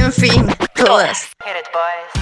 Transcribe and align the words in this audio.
En 0.00 0.14
fin, 0.14 0.46
todas. 0.74 1.28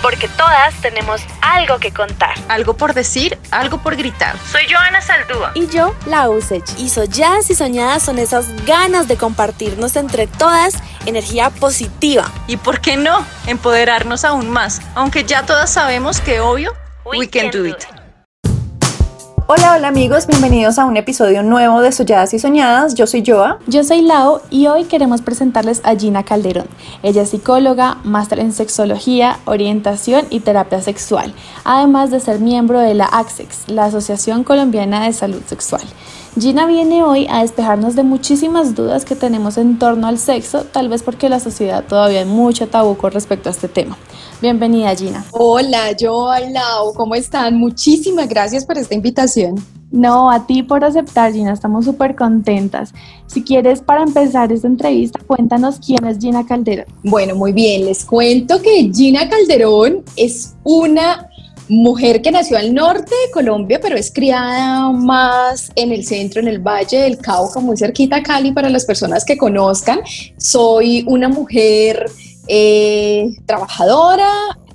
Porque 0.02 0.28
todas 0.28 0.74
tenemos 0.82 1.20
algo 1.42 1.78
que 1.78 1.92
contar. 1.92 2.34
Algo 2.48 2.76
por 2.76 2.92
decir, 2.92 3.38
algo 3.52 3.78
por 3.78 3.94
gritar. 3.94 4.36
Soy 4.50 4.62
Joana 4.68 5.00
Saldúa. 5.00 5.52
Y 5.54 5.68
yo, 5.68 5.94
la 6.06 6.28
Usech. 6.28 6.68
Y 6.76 6.88
solladas 6.88 7.48
y 7.50 7.54
soñadas 7.54 8.02
son 8.02 8.18
esas 8.18 8.64
ganas 8.66 9.06
de 9.06 9.16
compartirnos 9.16 9.94
entre 9.94 10.26
todas 10.26 10.74
energía 11.06 11.50
positiva. 11.50 12.24
Y 12.48 12.56
por 12.56 12.80
qué 12.80 12.96
no, 12.96 13.24
empoderarnos 13.46 14.24
aún 14.24 14.50
más. 14.50 14.82
Aunque 14.96 15.22
ya 15.22 15.46
todas 15.46 15.72
sabemos 15.72 16.20
que 16.20 16.40
obvio, 16.40 16.74
we, 17.04 17.30
can, 17.30 17.52
do 17.52 17.64
it. 17.64 17.76
Hola, 19.50 19.76
hola 19.76 19.88
amigos, 19.88 20.26
bienvenidos 20.26 20.78
a 20.78 20.84
un 20.84 20.98
episodio 20.98 21.42
nuevo 21.42 21.80
de 21.80 21.90
Solladas 21.90 22.34
y 22.34 22.38
Soñadas. 22.38 22.94
Yo 22.94 23.06
soy 23.06 23.24
Joa. 23.26 23.58
Yo 23.66 23.82
soy 23.82 24.02
Lau 24.02 24.42
y 24.50 24.66
hoy 24.66 24.84
queremos 24.84 25.22
presentarles 25.22 25.80
a 25.84 25.96
Gina 25.96 26.22
Calderón. 26.22 26.66
Ella 27.02 27.22
es 27.22 27.30
psicóloga, 27.30 27.96
máster 28.04 28.40
en 28.40 28.52
sexología, 28.52 29.38
orientación 29.46 30.26
y 30.28 30.40
terapia 30.40 30.82
sexual, 30.82 31.32
además 31.64 32.10
de 32.10 32.20
ser 32.20 32.40
miembro 32.40 32.78
de 32.80 32.92
la 32.92 33.06
ACSEX, 33.06 33.68
la 33.68 33.86
Asociación 33.86 34.44
Colombiana 34.44 35.06
de 35.06 35.14
Salud 35.14 35.40
Sexual. 35.46 35.80
Gina 36.38 36.66
viene 36.66 37.02
hoy 37.02 37.26
a 37.30 37.40
despejarnos 37.40 37.96
de 37.96 38.02
muchísimas 38.02 38.74
dudas 38.74 39.06
que 39.06 39.16
tenemos 39.16 39.56
en 39.56 39.78
torno 39.78 40.08
al 40.08 40.18
sexo, 40.18 40.64
tal 40.64 40.90
vez 40.90 41.02
porque 41.02 41.30
la 41.30 41.40
sociedad 41.40 41.84
todavía 41.88 42.18
hay 42.18 42.26
mucho 42.26 42.68
tabú 42.68 42.98
con 42.98 43.12
respecto 43.12 43.48
a 43.48 43.52
este 43.52 43.68
tema. 43.68 43.96
Bienvenida 44.40 44.94
Gina. 44.94 45.24
Hola, 45.32 45.90
yo 45.96 46.28
Lau, 46.52 46.94
¿cómo 46.94 47.16
están? 47.16 47.56
Muchísimas 47.56 48.28
gracias 48.28 48.64
por 48.64 48.78
esta 48.78 48.94
invitación. 48.94 49.56
No, 49.90 50.30
a 50.30 50.46
ti 50.46 50.62
por 50.62 50.84
aceptar, 50.84 51.32
Gina, 51.32 51.52
estamos 51.52 51.86
súper 51.86 52.14
contentas. 52.14 52.94
Si 53.26 53.42
quieres, 53.42 53.80
para 53.80 54.04
empezar 54.04 54.52
esta 54.52 54.68
entrevista, 54.68 55.18
cuéntanos 55.26 55.80
quién 55.84 56.04
es 56.06 56.18
Gina 56.20 56.46
Calderón. 56.46 56.86
Bueno, 57.02 57.34
muy 57.34 57.52
bien, 57.52 57.86
les 57.86 58.04
cuento 58.04 58.62
que 58.62 58.92
Gina 58.94 59.28
Calderón 59.28 60.04
es 60.14 60.54
una 60.62 61.28
mujer 61.68 62.22
que 62.22 62.30
nació 62.30 62.58
al 62.58 62.72
norte 62.72 63.10
de 63.10 63.32
Colombia, 63.32 63.80
pero 63.82 63.96
es 63.96 64.12
criada 64.12 64.92
más 64.92 65.72
en 65.74 65.90
el 65.90 66.04
centro, 66.04 66.40
en 66.40 66.46
el 66.46 66.60
Valle 66.60 66.98
del 66.98 67.18
Cauca, 67.18 67.58
muy 67.58 67.76
cerquita 67.76 68.16
a 68.16 68.22
Cali, 68.22 68.52
para 68.52 68.70
las 68.70 68.84
personas 68.84 69.24
que 69.24 69.36
conozcan. 69.36 69.98
Soy 70.36 71.04
una 71.08 71.28
mujer 71.28 72.06
eh, 72.48 73.30
trabajadora, 73.46 74.30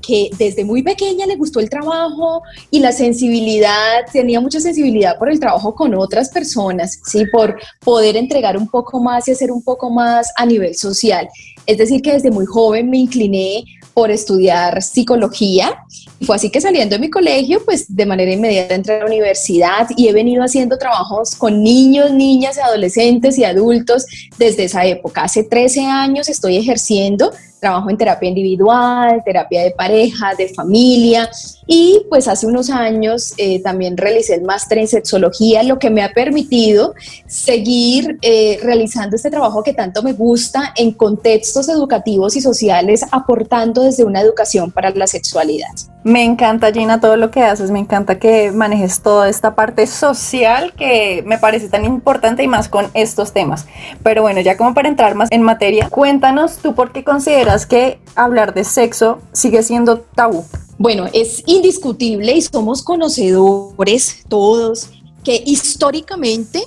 que 0.05 0.29
desde 0.37 0.65
muy 0.65 0.83
pequeña 0.83 1.25
le 1.25 1.35
gustó 1.35 1.59
el 1.59 1.69
trabajo 1.69 2.43
y 2.69 2.79
la 2.79 2.91
sensibilidad, 2.91 4.01
tenía 4.11 4.39
mucha 4.41 4.59
sensibilidad 4.59 5.17
por 5.17 5.29
el 5.29 5.39
trabajo 5.39 5.73
con 5.73 5.95
otras 5.95 6.29
personas, 6.29 6.99
¿sí? 7.05 7.25
por 7.31 7.57
poder 7.79 8.17
entregar 8.17 8.57
un 8.57 8.67
poco 8.67 8.99
más 8.99 9.27
y 9.27 9.31
hacer 9.31 9.51
un 9.51 9.63
poco 9.63 9.89
más 9.89 10.31
a 10.35 10.45
nivel 10.45 10.75
social. 10.75 11.27
Es 11.65 11.77
decir, 11.77 12.01
que 12.01 12.13
desde 12.13 12.29
muy 12.29 12.45
joven 12.45 12.89
me 12.89 12.97
incliné 12.97 13.63
por 13.93 14.11
estudiar 14.11 14.81
psicología. 14.81 15.77
Fue 16.21 16.35
así 16.35 16.49
que 16.49 16.59
saliendo 16.59 16.95
de 16.95 16.99
mi 16.99 17.09
colegio, 17.09 17.63
pues 17.63 17.95
de 17.95 18.05
manera 18.05 18.31
inmediata 18.33 18.75
entré 18.75 18.95
a 18.95 18.99
la 18.99 19.05
universidad 19.05 19.87
y 19.95 20.07
he 20.07 20.13
venido 20.13 20.43
haciendo 20.43 20.77
trabajos 20.77 21.35
con 21.35 21.61
niños, 21.61 22.11
niñas, 22.11 22.57
adolescentes 22.57 23.37
y 23.37 23.43
adultos 23.43 24.05
desde 24.37 24.65
esa 24.65 24.85
época. 24.85 25.23
Hace 25.23 25.43
13 25.43 25.81
años 25.81 26.27
estoy 26.27 26.57
ejerciendo 26.57 27.31
trabajo 27.63 27.89
en 27.89 27.97
terapia 27.97 28.27
individual, 28.27 29.21
terapia 29.23 29.63
de 29.63 29.71
pareja, 29.71 30.35
de 30.37 30.49
familia 30.49 31.29
y 31.65 32.05
pues 32.09 32.27
hace 32.27 32.45
unos 32.45 32.69
años 32.69 33.33
eh, 33.37 33.61
también 33.61 33.95
realicé 33.95 34.35
el 34.35 34.43
máster 34.43 34.79
en 34.79 34.87
sexología, 34.87 35.63
lo 35.63 35.79
que 35.79 35.89
me 35.89 36.03
ha 36.03 36.13
permitido 36.13 36.93
seguir 37.25 38.17
eh, 38.21 38.59
realizando 38.61 39.15
este 39.15 39.31
trabajo 39.31 39.63
que 39.63 39.73
tanto 39.73 40.03
me 40.03 40.11
gusta 40.11 40.73
en 40.75 40.91
contextos 40.91 41.69
educativos 41.69 42.35
y 42.35 42.41
sociales, 42.41 43.05
aportando 43.11 43.83
desde 43.83 44.03
una 44.03 44.19
educación 44.19 44.71
para 44.71 44.89
la 44.91 45.07
sexualidad. 45.07 45.69
Me 46.03 46.25
encanta, 46.25 46.69
Gina, 46.73 46.99
todo 46.99 47.15
lo 47.15 47.31
que 47.31 47.43
haces. 47.43 47.71
Me 47.71 47.79
encanta 47.79 48.19
que 48.19 48.51
manejes 48.51 49.01
toda 49.01 49.29
esta 49.29 49.55
parte 49.55 49.87
social 49.87 50.73
que 50.73 51.23
me 51.25 51.37
parece 51.37 51.69
tan 51.69 51.85
importante 51.85 52.43
y 52.43 52.47
más 52.49 52.67
con 52.67 52.87
estos 52.93 53.31
temas. 53.31 53.67
Pero 54.03 54.21
bueno, 54.21 54.41
ya 54.41 54.57
como 54.57 54.73
para 54.73 54.89
entrar 54.89 55.15
más 55.15 55.29
en 55.31 55.41
materia, 55.41 55.89
cuéntanos 55.89 56.57
tú 56.57 56.75
por 56.75 56.91
qué 56.91 57.05
consideras 57.05 57.52
que 57.65 57.99
hablar 58.15 58.53
de 58.53 58.63
sexo 58.63 59.19
sigue 59.31 59.63
siendo 59.63 59.99
tabú. 59.99 60.45
Bueno, 60.77 61.07
es 61.13 61.43
indiscutible 61.45 62.33
y 62.33 62.41
somos 62.41 62.81
conocedores 62.81 64.23
todos 64.27 64.89
que 65.23 65.41
históricamente, 65.45 66.63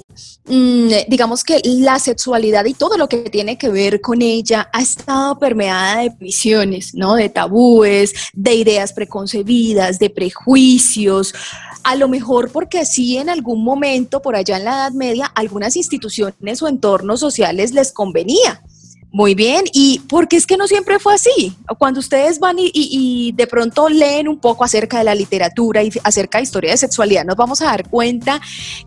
mm, 0.46 0.88
digamos 1.08 1.44
que 1.44 1.60
la 1.64 1.98
sexualidad 1.98 2.64
y 2.64 2.74
todo 2.74 2.96
lo 2.96 3.08
que 3.08 3.18
tiene 3.30 3.58
que 3.58 3.68
ver 3.68 4.00
con 4.00 4.22
ella 4.22 4.68
ha 4.72 4.80
estado 4.80 5.38
permeada 5.38 6.00
de 6.00 6.10
visiones, 6.18 6.94
¿no? 6.94 7.14
De 7.14 7.28
tabúes, 7.28 8.14
de 8.32 8.54
ideas 8.54 8.92
preconcebidas, 8.92 9.98
de 9.98 10.08
prejuicios. 10.08 11.34
A 11.84 11.94
lo 11.96 12.08
mejor 12.08 12.50
porque 12.50 12.78
así 12.78 13.18
en 13.18 13.28
algún 13.28 13.62
momento, 13.62 14.22
por 14.22 14.34
allá 14.34 14.56
en 14.56 14.64
la 14.64 14.72
Edad 14.72 14.92
Media, 14.92 15.26
algunas 15.34 15.76
instituciones 15.76 16.62
o 16.62 16.68
entornos 16.68 17.20
sociales 17.20 17.72
les 17.72 17.92
convenía. 17.92 18.62
Muy 19.12 19.34
bien, 19.34 19.64
y 19.72 20.00
porque 20.08 20.36
es 20.36 20.46
que 20.46 20.56
no 20.56 20.66
siempre 20.66 20.98
fue 20.98 21.14
así. 21.14 21.56
Cuando 21.78 22.00
ustedes 22.00 22.38
van 22.38 22.56
y, 22.58 23.32
de 23.34 23.46
pronto 23.46 23.88
leen 23.88 24.28
un 24.28 24.38
poco 24.38 24.64
acerca 24.64 24.98
de 24.98 25.04
la 25.04 25.14
literatura 25.14 25.82
y 25.82 25.90
acerca 26.02 26.38
de 26.38 26.44
historia 26.44 26.72
de 26.72 26.76
sexualidad, 26.76 27.24
nos 27.24 27.36
vamos 27.36 27.62
a 27.62 27.66
dar 27.66 27.88
cuenta 27.88 28.40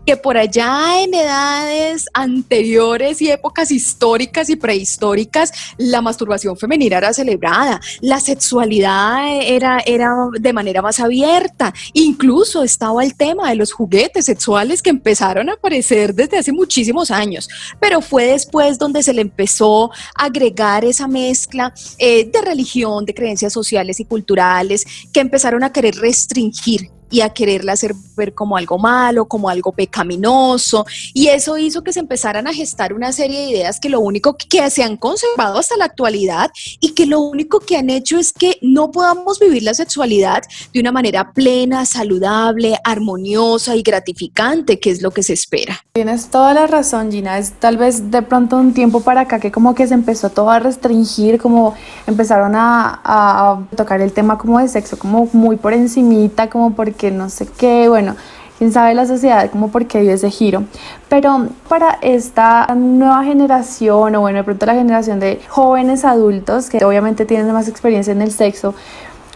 que 0.06 0.16
por 0.16 0.36
allá 0.36 1.02
en 1.02 1.14
edades 1.14 2.06
anteriores 2.14 3.20
y 3.22 3.30
épocas 3.30 3.70
históricas 3.70 4.50
y 4.50 4.56
prehistóricas, 4.56 5.52
la 5.78 6.00
masturbación 6.00 6.56
femenina 6.56 6.98
era 6.98 7.12
celebrada, 7.12 7.80
la 8.00 8.20
sexualidad 8.20 9.26
era, 9.42 9.80
era 9.84 10.14
de 10.38 10.52
manera 10.52 10.80
más 10.80 11.00
abierta, 11.00 11.74
incluso 11.92 12.62
estaba 12.62 13.02
el 13.02 13.16
tema 13.16 13.48
de 13.48 13.56
los 13.56 13.72
juguetes 13.72 14.26
sexuales 14.26 14.82
que 14.82 14.90
empezaron 14.90 15.48
a 15.48 15.54
aparecer 15.54 16.14
desde 16.14 16.38
hace 16.38 16.52
muchísimos 16.52 17.10
años, 17.10 17.48
pero 17.80 18.00
fue 18.00 18.26
después 18.26 18.78
donde 18.78 19.02
se 19.02 19.12
le 19.12 19.22
empezó 19.22 19.90
agregar 20.20 20.84
esa 20.84 21.08
mezcla 21.08 21.72
eh, 21.98 22.30
de 22.30 22.42
religión, 22.42 23.04
de 23.04 23.14
creencias 23.14 23.52
sociales 23.52 24.00
y 24.00 24.04
culturales 24.04 24.86
que 25.12 25.20
empezaron 25.20 25.64
a 25.64 25.72
querer 25.72 25.94
restringir 25.96 26.90
y 27.10 27.20
a 27.20 27.30
quererla 27.30 27.72
hacer 27.72 27.94
ver 28.16 28.34
como 28.34 28.56
algo 28.56 28.78
malo, 28.78 29.26
como 29.26 29.48
algo 29.48 29.72
pecaminoso. 29.72 30.86
Y 31.12 31.28
eso 31.28 31.58
hizo 31.58 31.82
que 31.82 31.92
se 31.92 32.00
empezaran 32.00 32.46
a 32.46 32.54
gestar 32.54 32.92
una 32.92 33.12
serie 33.12 33.40
de 33.40 33.50
ideas 33.50 33.80
que 33.80 33.88
lo 33.88 34.00
único 34.00 34.36
que 34.36 34.70
se 34.70 34.82
han 34.82 34.96
conservado 34.96 35.58
hasta 35.58 35.76
la 35.76 35.86
actualidad 35.86 36.50
y 36.78 36.92
que 36.92 37.06
lo 37.06 37.20
único 37.20 37.60
que 37.60 37.76
han 37.76 37.90
hecho 37.90 38.18
es 38.18 38.32
que 38.32 38.58
no 38.62 38.90
podamos 38.90 39.40
vivir 39.40 39.62
la 39.62 39.74
sexualidad 39.74 40.42
de 40.72 40.80
una 40.80 40.92
manera 40.92 41.32
plena, 41.32 41.84
saludable, 41.84 42.78
armoniosa 42.84 43.74
y 43.74 43.82
gratificante, 43.82 44.78
que 44.78 44.90
es 44.90 45.02
lo 45.02 45.10
que 45.10 45.22
se 45.22 45.32
espera. 45.32 45.84
Tienes 45.92 46.28
toda 46.28 46.54
la 46.54 46.66
razón, 46.66 47.10
Gina. 47.10 47.38
Es 47.38 47.52
tal 47.52 47.76
vez 47.76 48.10
de 48.10 48.22
pronto 48.22 48.56
un 48.56 48.72
tiempo 48.72 49.00
para 49.00 49.22
acá 49.22 49.40
que 49.40 49.50
como 49.50 49.74
que 49.74 49.86
se 49.86 49.94
empezó 49.94 50.30
todo 50.30 50.50
a 50.50 50.58
restringir, 50.58 51.40
como 51.40 51.74
empezaron 52.06 52.54
a, 52.54 53.00
a 53.04 53.66
tocar 53.76 54.00
el 54.00 54.12
tema 54.12 54.38
como 54.38 54.58
de 54.58 54.68
sexo, 54.68 54.98
como 54.98 55.28
muy 55.32 55.56
por 55.56 55.72
encimita, 55.72 56.48
como 56.48 56.74
porque 56.74 56.99
que 57.00 57.10
no 57.10 57.30
sé 57.30 57.46
qué, 57.46 57.88
bueno, 57.88 58.14
quién 58.58 58.72
sabe 58.72 58.94
la 58.94 59.06
sociedad 59.06 59.50
como 59.50 59.70
por 59.70 59.86
qué 59.86 60.02
dio 60.02 60.12
ese 60.12 60.30
giro. 60.30 60.64
Pero 61.08 61.48
para 61.66 61.98
esta 62.02 62.66
nueva 62.76 63.24
generación, 63.24 64.14
o 64.14 64.20
bueno, 64.20 64.36
de 64.38 64.44
pronto 64.44 64.66
la 64.66 64.74
generación 64.74 65.18
de 65.18 65.40
jóvenes 65.48 66.04
adultos, 66.04 66.68
que 66.68 66.84
obviamente 66.84 67.24
tienen 67.24 67.50
más 67.52 67.68
experiencia 67.68 68.12
en 68.12 68.20
el 68.20 68.32
sexo, 68.32 68.74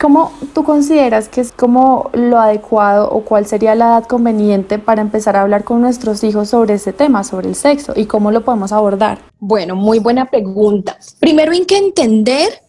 ¿Cómo 0.01 0.33
tú 0.53 0.65
consideras 0.65 1.29
que 1.29 1.41
es 1.41 1.53
como 1.53 2.11
lo 2.13 2.39
adecuado 2.39 3.09
o 3.11 3.21
cuál 3.23 3.47
sería 3.47 3.75
la 3.75 3.87
edad 3.87 4.05
conveniente 4.05 4.79
para 4.79 5.01
empezar 5.01 5.37
a 5.37 5.43
hablar 5.43 5.63
con 5.63 5.81
nuestros 5.81 6.25
hijos 6.25 6.51
sobre 6.51 6.75
ese 6.75 6.93
tema, 6.93 7.23
sobre 7.23 7.49
el 7.49 7.55
sexo 7.55 7.93
y 7.95 8.07
cómo 8.07 8.33
lo 8.33 8.45
podemos 8.45 8.73
abordar? 8.73 9.21
Bueno, 9.39 9.77
muy 9.77 10.01
buena 10.01 10.27
pregunta. 10.27 10.99
Primero 11.21 11.53
hay 11.53 11.65
que 11.65 11.79
entender 11.79 12.64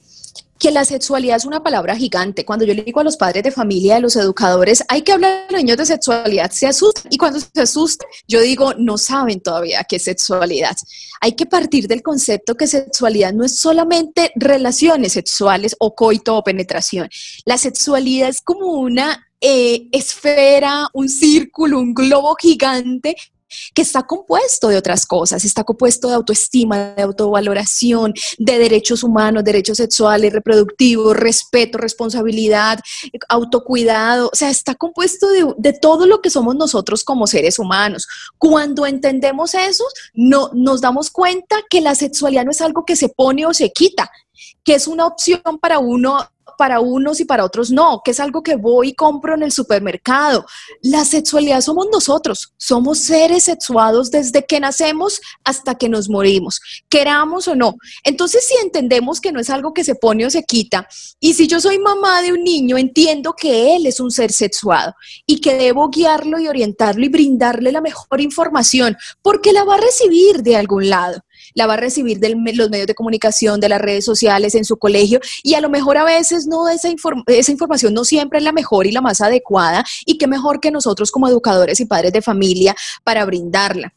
que 0.57 0.71
la 0.71 0.85
sexualidad 0.85 1.37
es 1.37 1.45
una 1.45 1.61
palabra 1.61 1.95
gigante. 1.95 2.45
Cuando 2.45 2.65
yo 2.65 2.73
le 2.73 2.83
digo 2.83 2.99
a 2.99 3.03
los 3.03 3.17
padres 3.17 3.43
de 3.43 3.51
familia, 3.51 3.97
a 3.97 3.99
los 3.99 4.15
educadores, 4.15 4.83
hay 4.87 5.01
que 5.01 5.11
hablar 5.11 5.45
a 5.49 5.51
los 5.51 5.61
niños 5.61 5.77
de 5.77 5.85
sexualidad, 5.85 6.51
se 6.51 6.67
asustan. 6.67 7.11
Y 7.11 7.17
cuando 7.17 7.39
se 7.39 7.61
asustan, 7.61 8.07
yo 8.27 8.41
digo, 8.41 8.73
no 8.75 8.97
saben 8.97 9.41
todavía 9.41 9.83
qué 9.83 9.97
es 9.97 10.03
sexualidad. 10.03 10.75
Hay 11.21 11.33
que 11.33 11.45
partir 11.45 11.87
del 11.87 12.01
concepto 12.01 12.55
que 12.55 12.67
sexualidad 12.67 13.33
no 13.33 13.43
es 13.43 13.57
solamente 13.57 14.31
relaciones 14.35 15.13
sexuales 15.13 15.75
o 15.79 15.93
coito 15.95 16.37
o 16.37 16.43
penetración. 16.43 17.09
La 17.45 17.57
sexualidad 17.57 18.29
es 18.29 18.41
como 18.41 18.67
una 18.67 19.27
eh, 19.41 19.89
esfera, 19.91 20.87
un 20.93 21.09
círculo, 21.09 21.79
un 21.79 21.93
globo 21.93 22.35
gigante 22.35 23.15
que 23.73 23.81
está 23.81 24.03
compuesto 24.03 24.67
de 24.67 24.77
otras 24.77 25.05
cosas, 25.05 25.45
está 25.45 25.63
compuesto 25.63 26.07
de 26.07 26.15
autoestima, 26.15 26.93
de 26.95 27.03
autovaloración, 27.03 28.13
de 28.37 28.59
derechos 28.59 29.03
humanos, 29.03 29.43
derechos 29.43 29.77
sexuales, 29.77 30.33
reproductivos, 30.33 31.15
respeto, 31.15 31.77
responsabilidad, 31.77 32.79
autocuidado, 33.29 34.29
o 34.31 34.35
sea, 34.35 34.49
está 34.49 34.75
compuesto 34.75 35.29
de, 35.29 35.53
de 35.57 35.73
todo 35.73 36.05
lo 36.05 36.21
que 36.21 36.29
somos 36.29 36.55
nosotros 36.55 37.03
como 37.03 37.27
seres 37.27 37.59
humanos. 37.59 38.07
Cuando 38.37 38.85
entendemos 38.85 39.53
eso, 39.53 39.83
no, 40.13 40.49
nos 40.53 40.81
damos 40.81 41.09
cuenta 41.11 41.57
que 41.69 41.81
la 41.81 41.95
sexualidad 41.95 42.45
no 42.45 42.51
es 42.51 42.61
algo 42.61 42.85
que 42.85 42.95
se 42.95 43.09
pone 43.09 43.45
o 43.45 43.53
se 43.53 43.71
quita, 43.71 44.09
que 44.63 44.75
es 44.75 44.87
una 44.87 45.05
opción 45.05 45.41
para 45.61 45.79
uno 45.79 46.19
para 46.57 46.79
unos 46.79 47.19
y 47.19 47.25
para 47.25 47.45
otros 47.45 47.71
no, 47.71 48.01
que 48.03 48.11
es 48.11 48.19
algo 48.19 48.43
que 48.43 48.55
voy 48.55 48.89
y 48.89 48.93
compro 48.93 49.35
en 49.35 49.43
el 49.43 49.51
supermercado. 49.51 50.45
La 50.81 51.05
sexualidad 51.05 51.61
somos 51.61 51.87
nosotros, 51.91 52.53
somos 52.57 52.99
seres 52.99 53.43
sexuados 53.43 54.11
desde 54.11 54.45
que 54.45 54.59
nacemos 54.59 55.21
hasta 55.43 55.75
que 55.75 55.89
nos 55.89 56.09
morimos, 56.09 56.59
queramos 56.89 57.47
o 57.47 57.55
no. 57.55 57.75
Entonces, 58.03 58.45
si 58.47 58.55
entendemos 58.63 59.21
que 59.21 59.31
no 59.31 59.39
es 59.39 59.49
algo 59.49 59.73
que 59.73 59.83
se 59.83 59.95
pone 59.95 60.25
o 60.25 60.29
se 60.29 60.43
quita, 60.43 60.87
y 61.19 61.33
si 61.33 61.47
yo 61.47 61.59
soy 61.59 61.79
mamá 61.79 62.21
de 62.21 62.33
un 62.33 62.43
niño, 62.43 62.77
entiendo 62.77 63.33
que 63.33 63.75
él 63.75 63.85
es 63.85 63.99
un 63.99 64.11
ser 64.11 64.31
sexuado 64.31 64.93
y 65.25 65.41
que 65.41 65.55
debo 65.55 65.89
guiarlo 65.89 66.39
y 66.39 66.47
orientarlo 66.47 67.05
y 67.05 67.09
brindarle 67.09 67.71
la 67.71 67.81
mejor 67.81 68.21
información, 68.21 68.95
porque 69.21 69.53
la 69.53 69.63
va 69.63 69.75
a 69.75 69.81
recibir 69.81 70.43
de 70.43 70.55
algún 70.55 70.89
lado 70.89 71.23
la 71.55 71.65
va 71.65 71.73
a 71.73 71.77
recibir 71.77 72.19
de 72.19 72.29
los 72.35 72.69
medios 72.69 72.85
de 72.85 72.93
comunicación, 72.93 73.59
de 73.59 73.69
las 73.69 73.81
redes 73.81 74.05
sociales, 74.05 74.53
en 74.53 74.65
su 74.65 74.77
colegio, 74.77 75.19
y 75.41 75.55
a 75.55 75.61
lo 75.61 75.69
mejor 75.69 75.97
a 75.97 76.03
veces 76.03 76.45
no 76.45 76.69
esa, 76.69 76.89
esa 77.27 77.51
información 77.51 77.93
no 77.93 78.03
siempre 78.03 78.37
es 78.37 78.45
la 78.45 78.51
mejor 78.51 78.85
y 78.85 78.91
la 78.91 79.01
más 79.01 79.21
adecuada, 79.21 79.83
y 80.05 80.17
qué 80.17 80.27
mejor 80.27 80.59
que 80.59 80.69
nosotros 80.69 81.11
como 81.11 81.27
educadores 81.27 81.79
y 81.79 81.85
padres 81.85 82.13
de 82.13 82.21
familia 82.21 82.75
para 83.03 83.25
brindarla. 83.25 83.93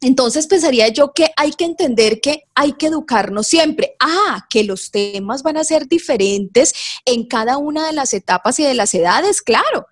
Entonces 0.00 0.46
pensaría 0.46 0.88
yo 0.88 1.12
que 1.12 1.30
hay 1.36 1.52
que 1.52 1.64
entender 1.64 2.20
que 2.20 2.44
hay 2.54 2.72
que 2.72 2.86
educarnos 2.86 3.46
siempre. 3.46 3.96
Ah, 4.00 4.46
que 4.48 4.64
los 4.64 4.90
temas 4.90 5.42
van 5.42 5.56
a 5.56 5.64
ser 5.64 5.88
diferentes 5.88 6.72
en 7.04 7.24
cada 7.24 7.58
una 7.58 7.86
de 7.86 7.92
las 7.92 8.14
etapas 8.14 8.58
y 8.58 8.64
de 8.64 8.74
las 8.74 8.94
edades, 8.94 9.42
claro. 9.42 9.86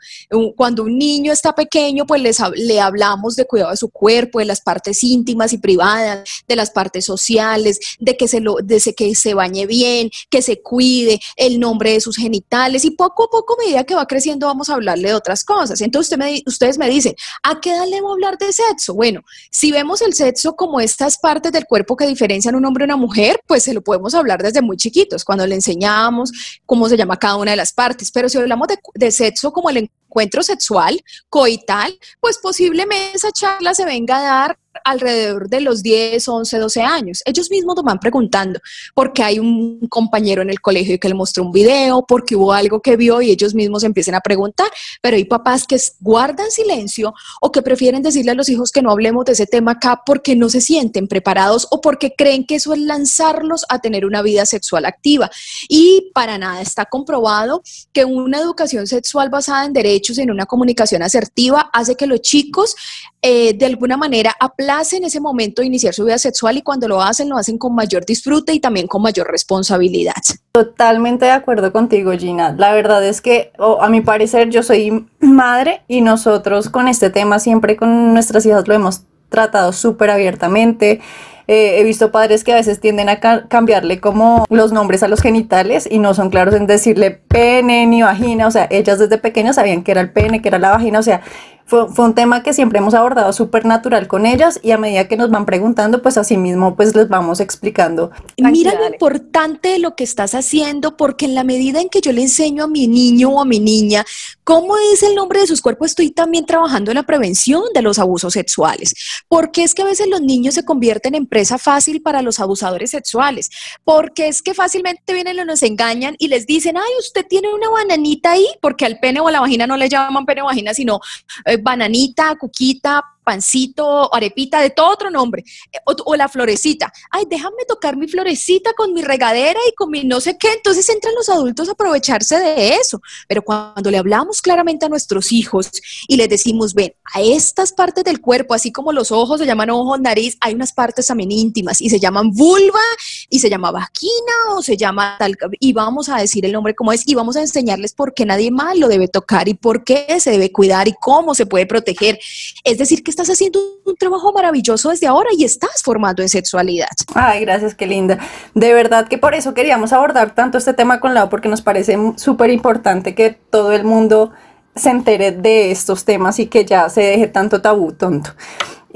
Cuando 0.56 0.84
un 0.84 0.98
niño 0.98 1.32
está 1.32 1.54
pequeño, 1.54 2.06
pues 2.06 2.20
les, 2.20 2.38
le 2.54 2.80
hablamos 2.80 3.36
de 3.36 3.46
cuidado 3.46 3.70
de 3.70 3.76
su 3.76 3.88
cuerpo, 3.90 4.38
de 4.38 4.44
las 4.44 4.60
partes 4.60 5.02
íntimas 5.02 5.52
y 5.52 5.58
privadas, 5.58 6.28
de 6.46 6.56
las 6.56 6.70
partes 6.70 7.04
sociales, 7.04 7.78
de 7.98 8.16
que 8.16 8.28
se, 8.28 8.40
lo, 8.40 8.56
de 8.62 8.80
que 8.96 9.14
se 9.14 9.34
bañe 9.34 9.66
bien, 9.66 10.10
que 10.30 10.42
se 10.42 10.62
cuide, 10.62 11.20
el 11.36 11.58
nombre 11.58 11.92
de 11.92 12.00
sus 12.00 12.16
genitales 12.16 12.84
y 12.84 12.90
poco 12.90 13.24
a 13.24 13.30
poco, 13.30 13.54
a 13.54 13.64
medida 13.64 13.84
que 13.84 13.94
va 13.94 14.06
creciendo, 14.06 14.46
vamos 14.46 14.70
a 14.70 14.74
hablarle 14.74 15.08
de 15.08 15.14
otras 15.14 15.44
cosas. 15.44 15.80
Entonces 15.80 16.12
usted 16.12 16.24
me, 16.24 16.42
ustedes 16.46 16.78
me 16.78 16.88
dicen, 16.88 17.14
¿a 17.42 17.60
qué 17.60 17.70
edad 17.70 17.86
le 17.88 18.00
voy 18.00 18.10
a 18.10 18.14
hablar 18.14 18.38
de 18.38 18.52
sexo? 18.52 18.94
Bueno, 18.94 19.22
si 19.50 19.72
vemos 19.72 19.95
el 20.02 20.14
sexo 20.14 20.56
como 20.56 20.80
estas 20.80 21.18
partes 21.18 21.52
del 21.52 21.66
cuerpo 21.66 21.96
que 21.96 22.06
diferencian 22.06 22.54
un 22.54 22.64
hombre 22.64 22.84
y 22.84 22.86
una 22.86 22.96
mujer, 22.96 23.40
pues 23.46 23.62
se 23.62 23.74
lo 23.74 23.82
podemos 23.82 24.14
hablar 24.14 24.42
desde 24.42 24.62
muy 24.62 24.76
chiquitos, 24.76 25.24
cuando 25.24 25.46
le 25.46 25.54
enseñamos 25.54 26.32
cómo 26.64 26.88
se 26.88 26.96
llama 26.96 27.18
cada 27.18 27.36
una 27.36 27.52
de 27.52 27.56
las 27.56 27.72
partes. 27.72 28.10
Pero 28.10 28.28
si 28.28 28.38
hablamos 28.38 28.68
de, 28.68 28.78
de 28.94 29.10
sexo 29.10 29.52
como 29.52 29.70
el 29.70 29.88
encuentro 30.06 30.42
sexual, 30.42 31.02
coital, 31.28 31.98
pues 32.20 32.38
posiblemente 32.38 33.16
esa 33.16 33.32
charla 33.32 33.74
se 33.74 33.84
venga 33.84 34.18
a 34.18 34.22
dar 34.22 34.58
alrededor 34.84 35.48
de 35.48 35.60
los 35.60 35.82
10, 35.82 36.28
11, 36.28 36.58
12 36.58 36.82
años. 36.82 37.22
Ellos 37.24 37.50
mismos 37.50 37.76
nos 37.76 37.84
van 37.84 37.98
preguntando 37.98 38.60
porque 38.94 39.22
hay 39.22 39.38
un 39.38 39.86
compañero 39.88 40.42
en 40.42 40.50
el 40.50 40.60
colegio 40.60 40.98
que 40.98 41.08
le 41.08 41.14
mostró 41.14 41.44
un 41.44 41.52
video, 41.52 42.04
porque 42.06 42.36
hubo 42.36 42.52
algo 42.52 42.80
que 42.80 42.96
vio 42.96 43.20
y 43.22 43.30
ellos 43.30 43.54
mismos 43.54 43.84
empiezan 43.84 44.14
a 44.14 44.20
preguntar, 44.20 44.68
pero 45.00 45.16
hay 45.16 45.24
papás 45.24 45.66
que 45.66 45.76
guardan 46.00 46.50
silencio 46.50 47.14
o 47.40 47.52
que 47.52 47.62
prefieren 47.62 48.02
decirle 48.02 48.32
a 48.32 48.34
los 48.34 48.48
hijos 48.48 48.72
que 48.72 48.82
no 48.82 48.90
hablemos 48.90 49.24
de 49.24 49.32
ese 49.32 49.46
tema 49.46 49.72
acá 49.72 50.02
porque 50.04 50.36
no 50.36 50.48
se 50.48 50.60
sienten 50.60 51.08
preparados 51.08 51.66
o 51.70 51.80
porque 51.80 52.14
creen 52.16 52.44
que 52.46 52.56
eso 52.56 52.72
es 52.72 52.80
lanzarlos 52.80 53.64
a 53.68 53.78
tener 53.78 54.04
una 54.04 54.22
vida 54.22 54.46
sexual 54.46 54.84
activa. 54.84 55.30
Y 55.68 56.10
para 56.14 56.38
nada 56.38 56.60
está 56.60 56.86
comprobado 56.86 57.62
que 57.92 58.04
una 58.04 58.38
educación 58.38 58.86
sexual 58.86 59.30
basada 59.30 59.64
en 59.64 59.72
derechos, 59.72 60.18
en 60.18 60.30
una 60.30 60.46
comunicación 60.46 61.02
asertiva, 61.02 61.70
hace 61.72 61.94
que 61.94 62.06
los 62.06 62.20
chicos 62.20 62.74
eh, 63.22 63.54
de 63.54 63.66
alguna 63.66 63.96
manera 63.96 64.36
aplacen 64.66 65.04
ese 65.04 65.20
momento 65.20 65.62
iniciar 65.62 65.94
su 65.94 66.04
vida 66.04 66.18
sexual 66.18 66.56
y 66.56 66.62
cuando 66.62 66.88
lo 66.88 67.00
hacen, 67.00 67.28
lo 67.28 67.36
hacen 67.36 67.56
con 67.56 67.74
mayor 67.74 68.04
disfrute 68.04 68.52
y 68.52 68.58
también 68.58 68.88
con 68.88 69.00
mayor 69.00 69.30
responsabilidad. 69.30 70.14
Totalmente 70.50 71.26
de 71.26 71.30
acuerdo 71.30 71.72
contigo, 71.72 72.10
Gina. 72.12 72.52
La 72.58 72.72
verdad 72.72 73.04
es 73.06 73.20
que, 73.20 73.52
a 73.80 73.88
mi 73.88 74.00
parecer, 74.00 74.50
yo 74.50 74.64
soy 74.64 75.06
madre 75.20 75.82
y 75.86 76.00
nosotros 76.00 76.68
con 76.68 76.88
este 76.88 77.10
tema 77.10 77.38
siempre 77.38 77.76
con 77.76 78.12
nuestras 78.12 78.44
hijas 78.44 78.66
lo 78.66 78.74
hemos 78.74 79.02
tratado 79.28 79.72
súper 79.72 80.10
abiertamente. 80.10 81.00
Eh, 81.48 81.78
he 81.78 81.84
visto 81.84 82.10
padres 82.10 82.42
que 82.42 82.52
a 82.52 82.56
veces 82.56 82.80
tienden 82.80 83.08
a 83.08 83.20
cambiarle 83.20 84.00
como 84.00 84.46
los 84.50 84.72
nombres 84.72 85.04
a 85.04 85.08
los 85.08 85.20
genitales 85.20 85.86
y 85.88 86.00
no 86.00 86.12
son 86.12 86.28
claros 86.28 86.54
en 86.54 86.66
decirle 86.66 87.12
pene 87.12 87.86
ni 87.86 88.02
vagina, 88.02 88.48
o 88.48 88.50
sea, 88.50 88.66
ellas 88.68 88.98
desde 88.98 89.16
pequeñas 89.16 89.54
sabían 89.54 89.84
que 89.84 89.92
era 89.92 90.00
el 90.00 90.10
pene, 90.10 90.42
que 90.42 90.48
era 90.48 90.58
la 90.58 90.70
vagina, 90.70 90.98
o 90.98 91.04
sea, 91.04 91.22
fue, 91.66 91.88
fue 91.88 92.04
un 92.04 92.14
tema 92.14 92.42
que 92.42 92.52
siempre 92.52 92.78
hemos 92.78 92.94
abordado 92.94 93.32
súper 93.32 93.66
natural 93.66 94.06
con 94.08 94.24
ellas 94.24 94.60
y 94.62 94.70
a 94.70 94.78
medida 94.78 95.08
que 95.08 95.16
nos 95.16 95.30
van 95.30 95.46
preguntando, 95.46 96.00
pues 96.00 96.16
así 96.16 96.36
mismo 96.36 96.76
pues 96.76 96.94
les 96.94 97.08
vamos 97.08 97.40
explicando. 97.40 98.10
Mira 98.38 98.74
lo 98.74 98.86
importante 98.86 99.70
de 99.70 99.78
lo 99.78 99.96
que 99.96 100.04
estás 100.04 100.34
haciendo, 100.34 100.96
porque 100.96 101.26
en 101.26 101.34
la 101.34 101.44
medida 101.44 101.80
en 101.80 101.88
que 101.88 102.00
yo 102.00 102.12
le 102.12 102.22
enseño 102.22 102.64
a 102.64 102.68
mi 102.68 102.86
niño 102.86 103.30
o 103.30 103.40
a 103.40 103.44
mi 103.44 103.60
niña 103.60 104.04
cómo 104.46 104.76
es 104.92 105.02
el 105.02 105.16
nombre 105.16 105.40
de 105.40 105.48
sus 105.48 105.60
cuerpos, 105.60 105.90
estoy 105.90 106.10
también 106.10 106.46
trabajando 106.46 106.92
en 106.92 106.94
la 106.94 107.02
prevención 107.02 107.64
de 107.74 107.82
los 107.82 107.98
abusos 107.98 108.32
sexuales. 108.32 108.94
Porque 109.26 109.64
es 109.64 109.74
que 109.74 109.82
a 109.82 109.86
veces 109.86 110.06
los 110.08 110.20
niños 110.20 110.54
se 110.54 110.64
convierten 110.64 111.16
en 111.16 111.26
presa 111.26 111.58
fácil 111.58 112.00
para 112.00 112.22
los 112.22 112.38
abusadores 112.38 112.92
sexuales. 112.92 113.50
Porque 113.82 114.28
es 114.28 114.42
que 114.42 114.54
fácilmente 114.54 115.12
vienen 115.12 115.36
y 115.36 115.44
nos 115.44 115.64
engañan 115.64 116.14
y 116.20 116.28
les 116.28 116.46
dicen, 116.46 116.76
ay, 116.76 116.92
usted 117.00 117.26
tiene 117.28 117.52
una 117.52 117.68
bananita 117.70 118.30
ahí, 118.30 118.46
porque 118.62 118.86
al 118.86 119.00
pene 119.00 119.18
o 119.18 119.26
a 119.26 119.32
la 119.32 119.40
vagina 119.40 119.66
no 119.66 119.76
le 119.76 119.88
llaman 119.88 120.24
pene 120.24 120.42
o 120.42 120.44
vagina, 120.44 120.72
sino 120.74 121.00
eh, 121.44 121.55
bananita, 121.58 122.36
cuquita, 122.36 123.02
pancito, 123.26 124.14
arepita, 124.14 124.60
de 124.60 124.70
todo 124.70 124.88
otro 124.88 125.10
nombre, 125.10 125.42
eh, 125.72 125.78
o, 125.84 126.14
la 126.14 126.28
florecita. 126.28 126.92
Ay, 127.10 127.24
déjame 127.28 127.64
tocar 127.66 127.96
mi 127.96 128.06
florecita 128.06 128.72
con 128.74 128.94
mi 128.94 129.02
regadera 129.02 129.58
y 129.68 129.74
con 129.74 129.90
mi 129.90 130.04
no 130.04 130.20
sé 130.20 130.38
qué. 130.38 130.52
Entonces 130.52 130.88
entran 130.88 131.12
los 131.16 131.28
adultos 131.28 131.68
a 131.68 131.72
aprovecharse 131.72 132.38
de 132.38 132.74
eso. 132.74 133.02
Pero 133.26 133.42
cuando 133.42 133.90
le 133.90 133.98
hablamos 133.98 134.40
claramente 134.40 134.86
a 134.86 134.88
nuestros 134.88 135.32
hijos 135.32 135.72
y 136.06 136.16
les 136.16 136.28
decimos, 136.28 136.72
ven, 136.72 136.94
a 137.12 137.20
estas 137.20 137.72
partes 137.72 138.04
del 138.04 138.20
cuerpo, 138.20 138.54
así 138.54 138.70
como 138.70 138.92
los 138.92 139.10
ojos 139.10 139.40
se 139.40 139.46
llaman 139.46 139.70
ojos, 139.70 140.00
nariz, 140.00 140.36
hay 140.40 140.54
unas 140.54 140.72
partes 140.72 141.08
también 141.08 141.32
íntimas 141.32 141.80
y 141.80 141.90
se 141.90 141.98
llaman 141.98 142.30
vulva 142.30 142.80
y 143.28 143.40
se 143.40 143.50
llama 143.50 143.72
vagina 143.72 144.54
o 144.56 144.62
se 144.62 144.76
llama 144.76 145.16
tal, 145.18 145.36
y 145.58 145.72
vamos 145.72 146.08
a 146.08 146.18
decir 146.18 146.44
el 146.44 146.52
nombre 146.52 146.76
como 146.76 146.92
es 146.92 147.02
y 147.08 147.16
vamos 147.16 147.34
a 147.36 147.40
enseñarles 147.40 147.92
por 147.92 148.14
qué 148.14 148.24
nadie 148.24 148.52
más 148.52 148.78
lo 148.78 148.86
debe 148.86 149.08
tocar 149.08 149.48
y 149.48 149.54
por 149.54 149.82
qué 149.82 150.20
se 150.20 150.30
debe 150.30 150.52
cuidar 150.52 150.86
y 150.86 150.94
cómo 151.00 151.34
se 151.34 151.46
puede 151.46 151.66
proteger. 151.66 152.20
Es 152.62 152.78
decir, 152.78 153.02
que 153.02 153.15
estás 153.16 153.30
haciendo 153.30 153.58
un 153.86 153.96
trabajo 153.96 154.30
maravilloso 154.30 154.90
desde 154.90 155.06
ahora 155.06 155.30
y 155.32 155.44
estás 155.44 155.82
formando 155.82 156.20
en 156.20 156.28
sexualidad. 156.28 156.90
Ay, 157.14 157.40
gracias, 157.40 157.74
qué 157.74 157.86
linda. 157.86 158.18
De 158.52 158.74
verdad 158.74 159.08
que 159.08 159.16
por 159.16 159.34
eso 159.34 159.54
queríamos 159.54 159.94
abordar 159.94 160.34
tanto 160.34 160.58
este 160.58 160.74
tema 160.74 161.00
con 161.00 161.14
Lau, 161.14 161.30
porque 161.30 161.48
nos 161.48 161.62
parece 161.62 161.96
súper 162.16 162.50
importante 162.50 163.14
que 163.14 163.30
todo 163.30 163.72
el 163.72 163.84
mundo 163.84 164.32
se 164.74 164.90
entere 164.90 165.32
de 165.32 165.70
estos 165.70 166.04
temas 166.04 166.38
y 166.38 166.48
que 166.48 166.66
ya 166.66 166.90
se 166.90 167.00
deje 167.00 167.26
tanto 167.28 167.62
tabú 167.62 167.92
tonto. 167.92 168.30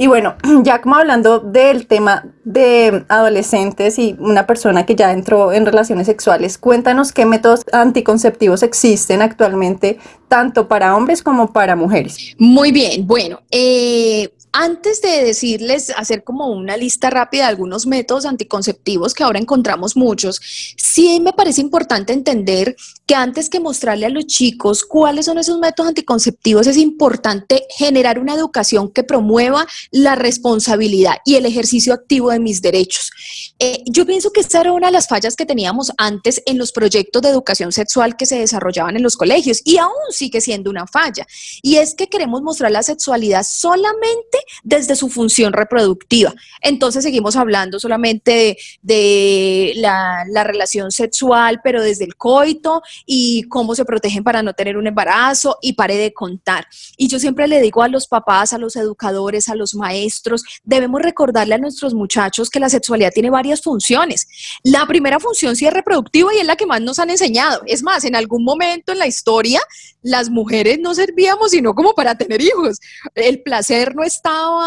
Y 0.01 0.07
bueno, 0.07 0.35
ya 0.63 0.81
como 0.81 0.97
hablando 0.97 1.41
del 1.41 1.87
tema 1.87 2.25
de 2.43 3.05
adolescentes 3.09 3.99
y 3.99 4.17
una 4.19 4.47
persona 4.47 4.87
que 4.87 4.97
ya 4.97 5.13
entró 5.13 5.53
en 5.53 5.67
relaciones 5.67 6.07
sexuales, 6.07 6.57
cuéntanos 6.57 7.13
qué 7.13 7.27
métodos 7.27 7.67
anticonceptivos 7.71 8.63
existen 8.63 9.21
actualmente, 9.21 9.99
tanto 10.27 10.69
para 10.69 10.97
hombres 10.97 11.23
como 11.23 11.53
para 11.53 11.77
mujeres. 11.77 12.35
Muy 12.39 12.73
bien, 12.73 13.07
bueno, 13.07 13.43
eh, 13.51 14.31
antes 14.53 15.01
de 15.01 15.25
decirles, 15.25 15.93
hacer 15.97 16.25
como 16.25 16.49
una 16.49 16.77
lista 16.77 17.11
rápida 17.11 17.45
de 17.45 17.49
algunos 17.51 17.87
métodos 17.87 18.27
anticonceptivos 18.27 19.15
que 19.15 19.23
ahora 19.23 19.39
encontramos 19.39 19.97
muchos, 19.97 20.41
sí 20.77 21.21
me 21.21 21.33
parece 21.33 21.61
importante 21.61 22.13
entender 22.13 22.77
que 23.07 23.15
antes 23.15 23.49
que 23.49 23.61
mostrarle 23.61 24.07
a 24.07 24.11
los 24.11 24.27
chicos 24.27 24.85
cuáles 24.85 25.27
son 25.27 25.39
esos 25.39 25.59
métodos 25.59 25.89
anticonceptivos, 25.89 26.67
es 26.67 26.77
importante 26.77 27.67
generar 27.77 28.19
una 28.19 28.35
educación 28.35 28.91
que 28.91 29.05
promueva 29.05 29.67
la 29.91 30.17
responsabilidad 30.17 31.17
y 31.25 31.37
el 31.37 31.47
ejercicio 31.47 31.95
activo 31.95 32.31
de 32.31 32.41
mis 32.41 32.61
derechos. 32.61 33.11
Eh, 33.59 33.83
yo 33.87 34.07
pienso 34.07 34.31
que 34.33 34.41
esta 34.41 34.61
era 34.61 34.73
una 34.73 34.89
de 34.89 34.93
las 34.93 35.09
fallas 35.09 35.37
que 35.37 35.47
teníamos 35.47 35.93
antes 35.97 36.43
en 36.47 36.59
los 36.59 36.73
proyectos 36.73 37.23
de 37.23 37.29
educación 37.29 37.73
sexual 37.73 38.17
que 38.17 38.27
se 38.27 38.39
desarrollaban 38.39 38.97
en 38.97 39.03
los 39.03 39.17
colegios 39.17 39.61
y 39.65 39.79
aún 39.79 39.93
sigue 40.11 40.41
siendo 40.41 40.71
una 40.71 40.87
falla. 40.87 41.27
Y 41.63 41.77
es 41.77 41.95
que 41.95 42.09
queremos 42.09 42.43
mostrar 42.43 42.71
la 42.73 42.83
sexualidad 42.83 43.45
solamente 43.45 44.40
desde 44.63 44.97
su 44.97 45.09
función 45.09 45.53
reproductiva. 45.53 46.35
Entonces 46.61 47.05
seguimos 47.05 47.37
hablando 47.37 47.79
solamente 47.79 48.57
de, 48.83 49.73
la, 49.77 50.25
la, 50.29 50.45
relación 50.45 50.91
sexual, 50.91 51.61
pero 51.63 51.83
desde 51.83 52.05
el 52.05 52.17
coito 52.17 52.83
y 53.07 53.43
cómo 53.45 53.75
se 53.75 53.85
protegen 53.85 54.25
para 54.25 54.43
no 54.43 54.55
tener 54.55 54.77
un 54.77 54.87
embarazo 54.87 55.59
y 55.63 55.75
pare 55.75 55.97
de 55.97 56.13
contar. 56.13 56.67
Y 56.97 57.09
yo 57.09 57.19
siempre 57.19 57.49
le 57.49 57.61
digo 57.61 57.83
a 57.83 57.89
los 57.89 58.07
papás, 58.07 58.53
a 58.53 58.59
los 58.59 58.77
educadores, 58.77 59.49
a 59.49 59.55
los 59.55 59.75
maestros, 59.75 60.43
debemos 60.65 61.03
recordarle 61.03 61.55
a 61.55 61.59
nuestros 61.59 61.95
muchachos 61.95 62.51
que 62.51 62.61
la 62.61 62.69
sexualidad 62.69 63.13
tiene 63.13 63.31
varias 63.31 63.63
funciones. 63.63 64.27
La 64.63 64.87
primera 64.87 65.21
función 65.21 65.57
sí 65.57 65.67
es 65.67 65.73
reproductiva 65.73 66.35
y 66.35 66.39
es 66.39 66.47
la 66.47 66.57
que 66.57 66.67
más 66.67 66.81
nos 66.81 66.99
han 66.99 67.11
enseñado. 67.11 67.63
Es 67.67 67.83
más, 67.83 68.05
en 68.05 68.17
algún 68.17 68.45
momento 68.45 68.93
en 68.93 68.99
la 68.99 69.07
historia, 69.07 69.61
las 70.03 70.31
mujeres 70.31 70.79
no 70.81 70.95
servíamos 70.95 71.51
sino 71.51 71.75
como 71.75 71.95
para 71.95 72.17
tener 72.17 72.41
hijos. 72.41 72.79
El 73.15 73.43
placer 73.43 73.95
no 73.95 74.03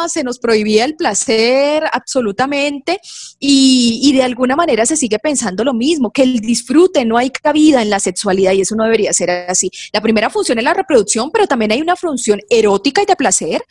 se 0.08 0.24
nos 0.24 0.40
prohibía 0.40 0.86
el 0.86 0.96
placer 0.96 1.84
absolutamente 1.92 3.00
y, 3.40 3.93
de 4.14 4.24
alguna 4.24 4.56
manera 4.56 4.86
se 4.86 4.98
sigue 4.98 5.20
pensando 5.20 5.64
lo 5.64 5.74
mismo, 5.74 6.12
que 6.12 6.24
el 6.24 6.40
disfrute 6.40 7.06
no 7.06 7.18
hay 7.18 7.30
cabida 7.30 7.82
en 7.82 7.90
la 7.90 8.00
sexualidad 8.00 8.54
y 8.54 8.62
eso 8.62 8.76
no 8.76 8.84
debería 8.84 9.14
ser 9.14 9.30
así. 9.30 9.72
La 9.92 10.02
primera 10.02 10.30
función 10.30 10.58
es 10.58 10.64
la 10.64 10.74
reproducción, 10.74 11.32
pero 11.32 11.48
también 11.48 11.72
hay 11.72 11.82
una 11.82 11.96
función 11.96 12.42
erótica 12.50 13.02
y 13.02 13.06
de 13.06 13.16
placer, 13.16 13.64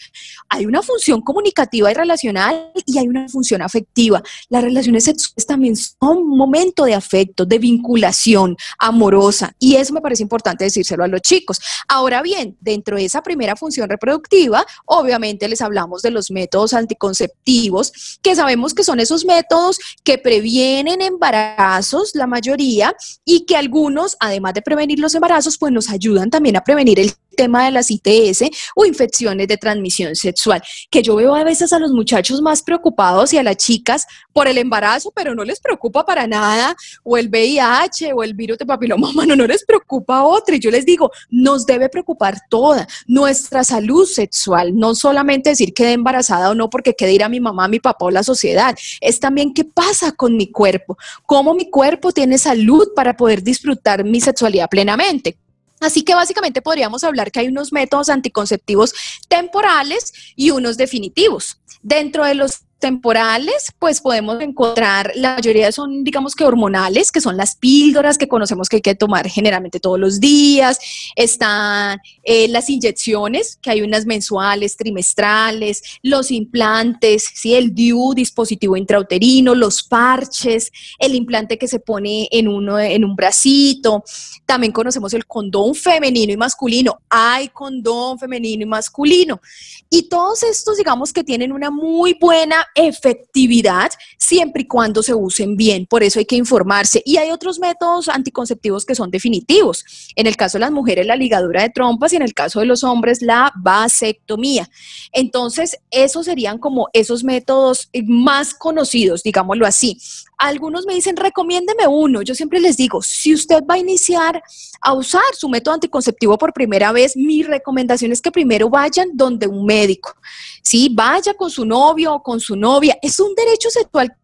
hay 0.49 0.66
una 0.66 0.82
función 0.82 1.20
comunicativa 1.20 1.90
y 1.90 1.94
relacional 1.94 2.72
y 2.87 2.99
hay 2.99 3.08
una 3.08 3.28
función 3.28 3.62
afectiva. 3.62 4.22
Las 4.49 4.62
relaciones 4.62 5.04
sexuales 5.04 5.46
también 5.46 5.76
son 5.76 6.18
un 6.18 6.37
momento 6.37 6.84
de 6.84 6.94
afecto, 6.94 7.44
de 7.44 7.58
vinculación 7.58 8.56
amorosa 8.78 9.54
y 9.58 9.76
eso 9.76 9.92
me 9.92 10.00
parece 10.00 10.22
importante 10.22 10.64
decírselo 10.64 11.04
a 11.04 11.08
los 11.08 11.22
chicos. 11.22 11.61
Ahora 11.88 12.22
bien, 12.22 12.56
dentro 12.61 12.96
de 12.96 13.04
esa 13.04 13.22
primera 13.22 13.56
función 13.56 13.88
reproductiva, 13.88 14.66
obviamente 14.87 15.49
les 15.49 15.61
hablamos 15.61 16.02
de 16.02 16.11
los 16.11 16.30
métodos 16.30 16.75
anticonceptivos, 16.75 18.18
que 18.22 18.34
sabemos 18.34 18.75
que 18.75 18.84
son 18.84 19.00
esos 19.00 19.25
métodos 19.25 19.78
que 20.04 20.18
previenen 20.32 21.02
embarazos, 21.02 22.14
la 22.14 22.26
mayoría, 22.26 22.96
y 23.22 23.44
que 23.44 23.54
algunos, 23.54 24.16
además 24.18 24.54
de 24.54 24.62
prevenir 24.62 24.98
los 24.98 25.14
embarazos, 25.14 25.58
pues 25.58 25.70
nos 25.74 25.90
ayudan 25.90 26.30
también 26.30 26.56
a 26.56 26.64
prevenir 26.64 27.00
el 27.00 27.12
tema 27.34 27.64
de 27.64 27.70
las 27.70 27.90
ITS 27.90 28.44
o 28.74 28.84
infecciones 28.84 29.48
de 29.48 29.56
transmisión 29.56 30.14
sexual, 30.14 30.62
que 30.90 31.02
yo 31.02 31.16
veo 31.16 31.34
a 31.34 31.44
veces 31.44 31.72
a 31.72 31.78
los 31.78 31.92
muchachos 31.92 32.40
más 32.42 32.62
preocupados 32.62 33.32
y 33.32 33.38
a 33.38 33.42
las 33.42 33.56
chicas 33.56 34.06
por 34.32 34.48
el 34.48 34.58
embarazo, 34.58 35.12
pero 35.14 35.34
no 35.34 35.44
les 35.44 35.60
preocupa 35.60 36.04
para 36.04 36.26
nada, 36.26 36.74
o 37.02 37.16
el 37.16 37.28
VIH 37.28 38.12
o 38.14 38.22
el 38.22 38.34
virus 38.34 38.58
de 38.58 38.66
papiloma 38.66 39.10
humano, 39.10 39.36
no 39.36 39.46
les 39.46 39.64
preocupa 39.64 40.24
otra. 40.24 40.56
Y 40.56 40.60
yo 40.60 40.70
les 40.70 40.84
digo, 40.84 41.10
nos 41.30 41.66
debe 41.66 41.88
preocupar 41.88 42.38
toda 42.48 42.86
nuestra 43.06 43.64
salud 43.64 44.06
sexual, 44.06 44.76
no 44.76 44.94
solamente 44.94 45.50
decir 45.50 45.74
quedé 45.74 45.92
embarazada 45.92 46.50
o 46.50 46.54
no 46.54 46.70
porque 46.70 46.94
quede 46.94 47.12
ir 47.12 47.24
a 47.24 47.28
mi 47.28 47.40
mamá, 47.40 47.68
mi 47.68 47.80
papá 47.80 48.06
o 48.06 48.10
la 48.10 48.22
sociedad, 48.22 48.76
es 49.00 49.20
también 49.20 49.52
qué 49.52 49.64
pasa 49.64 50.12
con 50.12 50.36
mi 50.36 50.50
cuerpo, 50.50 50.96
cómo 51.26 51.54
mi 51.54 51.70
cuerpo 51.70 52.12
tiene 52.12 52.38
salud 52.38 52.88
para 52.94 53.16
poder 53.16 53.42
disfrutar 53.42 54.04
mi 54.04 54.20
sexualidad 54.20 54.68
plenamente. 54.68 55.36
Así 55.82 56.02
que 56.02 56.14
básicamente 56.14 56.62
podríamos 56.62 57.04
hablar 57.04 57.32
que 57.32 57.40
hay 57.40 57.48
unos 57.48 57.72
métodos 57.72 58.08
anticonceptivos 58.08 58.94
temporales 59.28 60.12
y 60.36 60.50
unos 60.50 60.76
definitivos. 60.76 61.60
Dentro 61.82 62.24
de 62.24 62.34
los 62.34 62.60
temporales, 62.82 63.72
pues 63.78 64.00
podemos 64.00 64.40
encontrar, 64.40 65.12
la 65.14 65.36
mayoría 65.36 65.70
son, 65.70 66.02
digamos 66.02 66.34
que 66.34 66.44
hormonales, 66.44 67.12
que 67.12 67.20
son 67.20 67.36
las 67.36 67.54
píldoras 67.54 68.18
que 68.18 68.26
conocemos 68.26 68.68
que 68.68 68.76
hay 68.76 68.82
que 68.82 68.96
tomar 68.96 69.28
generalmente 69.28 69.78
todos 69.78 70.00
los 70.00 70.18
días. 70.18 70.80
Están 71.14 72.00
eh, 72.24 72.48
las 72.48 72.68
inyecciones, 72.68 73.56
que 73.62 73.70
hay 73.70 73.82
unas 73.82 74.04
mensuales, 74.04 74.76
trimestrales, 74.76 75.82
los 76.02 76.32
implantes, 76.32 77.30
¿sí? 77.32 77.54
el 77.54 77.72
DIU, 77.72 78.14
dispositivo 78.14 78.76
intrauterino, 78.76 79.54
los 79.54 79.84
parches, 79.84 80.72
el 80.98 81.14
implante 81.14 81.58
que 81.58 81.68
se 81.68 81.78
pone 81.78 82.28
en, 82.32 82.48
uno, 82.48 82.80
en 82.80 83.04
un 83.04 83.14
bracito. 83.14 84.02
También 84.44 84.72
conocemos 84.72 85.14
el 85.14 85.24
condón 85.24 85.76
femenino 85.76 86.32
y 86.32 86.36
masculino. 86.36 86.98
Hay 87.08 87.48
condón 87.50 88.18
femenino 88.18 88.64
y 88.64 88.66
masculino. 88.66 89.40
Y 89.88 90.08
todos 90.08 90.42
estos, 90.42 90.78
digamos 90.78 91.12
que 91.12 91.22
tienen 91.22 91.52
una 91.52 91.70
muy 91.70 92.14
buena 92.14 92.66
efectividad 92.75 93.91
siempre 94.17 94.62
y 94.62 94.67
cuando 94.67 95.02
se 95.02 95.14
usen 95.14 95.57
bien. 95.57 95.87
Por 95.87 96.02
eso 96.02 96.19
hay 96.19 96.25
que 96.25 96.37
informarse. 96.37 97.02
Y 97.05 97.17
hay 97.17 97.31
otros 97.31 97.59
métodos 97.59 98.09
anticonceptivos 98.09 98.85
que 98.85 98.95
son 98.95 99.11
definitivos. 99.11 99.85
En 100.17 100.26
el 100.26 100.37
caso 100.37 100.59
de 100.59 100.61
las 100.61 100.71
mujeres, 100.71 101.07
la 101.07 101.17
ligadura 101.17 101.62
de 101.62 101.71
trompas 101.71 102.12
y 102.12 102.17
en 102.17 102.23
el 102.23 102.35
caso 102.35 102.61
de 102.61 102.67
los 102.67 102.85
hombres, 102.85 103.23
la 103.23 103.52
vasectomía. 103.57 104.69
Entonces, 105.12 105.79
esos 105.91 106.26
serían 106.26 106.59
como 106.59 106.88
esos 106.93 107.25
métodos 107.25 107.91
más 108.07 108.55
conocidos, 108.55 109.23
digámoslo 109.23 109.67
así. 109.67 109.99
Algunos 110.38 110.87
me 110.87 110.95
dicen, 110.95 111.17
recomiéndeme 111.17 111.87
uno. 111.87 112.23
Yo 112.23 112.35
siempre 112.35 112.59
les 112.59 112.76
digo, 112.76 113.00
si 113.00 113.33
usted 113.33 113.62
va 113.69 113.75
a 113.75 113.79
iniciar 113.79 114.43
a 114.81 114.93
usar 114.93 115.23
su 115.35 115.49
método 115.49 115.75
anticonceptivo 115.75 116.37
por 116.37 116.52
primera 116.52 116.91
vez, 116.91 117.17
mi 117.17 117.43
recomendación 117.43 118.11
es 118.11 118.21
que 118.21 118.33
primero 118.33 118.69
vayan 118.69 119.11
donde 119.14 119.47
un 119.47 119.64
médico. 119.64 120.17
Sí, 120.62 120.91
vaya 120.93 121.35
con 121.35 121.50
su 121.50 121.64
novio 121.64 122.14
o 122.14 122.23
con 122.23 122.41
su 122.41 122.57
novia. 122.62 122.97
Es 123.02 123.21
un 123.21 123.35
derecho 123.35 123.69
sexual 123.69 124.16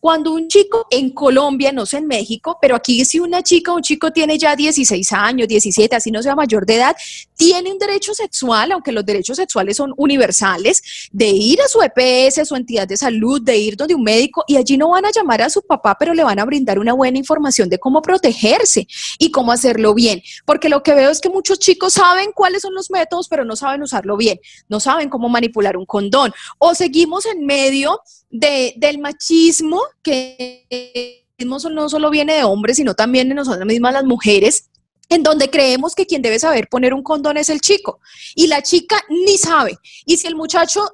cuando 0.00 0.32
un 0.32 0.48
chico 0.48 0.86
en 0.90 1.10
Colombia, 1.10 1.72
no 1.72 1.86
sé 1.86 1.98
en 1.98 2.06
México, 2.06 2.58
pero 2.60 2.76
aquí 2.76 3.04
si 3.04 3.20
una 3.20 3.42
chica 3.42 3.72
o 3.72 3.76
un 3.76 3.82
chico 3.82 4.10
tiene 4.12 4.38
ya 4.38 4.54
16 4.54 5.12
años, 5.12 5.48
17, 5.48 5.96
así 5.96 6.10
no 6.10 6.22
sea 6.22 6.34
mayor 6.34 6.66
de 6.66 6.76
edad, 6.76 6.96
tiene 7.36 7.72
un 7.72 7.78
derecho 7.78 8.14
sexual, 8.14 8.72
aunque 8.72 8.92
los 8.92 9.04
derechos 9.04 9.36
sexuales 9.36 9.76
son 9.76 9.92
universales, 9.96 10.82
de 11.12 11.28
ir 11.28 11.60
a 11.60 11.68
su 11.68 11.80
EPS, 11.82 12.38
a 12.38 12.44
su 12.44 12.56
entidad 12.56 12.86
de 12.86 12.96
salud, 12.96 13.40
de 13.42 13.56
ir 13.56 13.76
donde 13.76 13.94
un 13.94 14.02
médico 14.02 14.44
y 14.46 14.56
allí 14.56 14.76
no 14.76 14.90
van 14.90 15.06
a 15.06 15.10
llamar 15.10 15.42
a 15.42 15.50
su 15.50 15.62
papá, 15.62 15.96
pero 15.98 16.14
le 16.14 16.24
van 16.24 16.38
a 16.38 16.44
brindar 16.44 16.78
una 16.78 16.92
buena 16.92 17.18
información 17.18 17.68
de 17.68 17.78
cómo 17.78 18.02
protegerse 18.02 18.86
y 19.18 19.30
cómo 19.30 19.52
hacerlo 19.52 19.94
bien. 19.94 20.22
Porque 20.44 20.68
lo 20.68 20.82
que 20.82 20.94
veo 20.94 21.10
es 21.10 21.20
que 21.20 21.28
muchos 21.28 21.58
chicos 21.58 21.94
saben 21.94 22.32
cuáles 22.34 22.62
son 22.62 22.74
los 22.74 22.90
métodos, 22.90 23.28
pero 23.28 23.44
no 23.44 23.56
saben 23.56 23.82
usarlo 23.82 24.16
bien, 24.16 24.40
no 24.68 24.80
saben 24.80 25.08
cómo 25.08 25.28
manipular 25.28 25.76
un 25.76 25.86
condón. 25.86 26.32
O 26.58 26.74
seguimos 26.74 27.26
en 27.26 27.46
medio 27.46 28.00
de, 28.30 28.74
del 28.76 28.98
machismo, 28.98 29.80
que 30.02 31.24
no 31.38 31.58
solo 31.60 32.10
viene 32.10 32.34
de 32.34 32.44
hombres, 32.44 32.76
sino 32.76 32.94
también 32.94 33.28
de 33.28 33.34
nosotras 33.34 33.66
mismas 33.66 33.92
las 33.92 34.04
mujeres, 34.04 34.67
en 35.08 35.22
donde 35.22 35.50
creemos 35.50 35.94
que 35.94 36.06
quien 36.06 36.22
debe 36.22 36.38
saber 36.38 36.68
poner 36.68 36.92
un 36.92 37.02
condón 37.02 37.36
es 37.36 37.48
el 37.48 37.60
chico 37.60 38.00
y 38.34 38.46
la 38.46 38.62
chica 38.62 39.02
ni 39.08 39.38
sabe. 39.38 39.78
Y 40.04 40.16
si 40.16 40.26
el 40.26 40.36
muchacho 40.36 40.84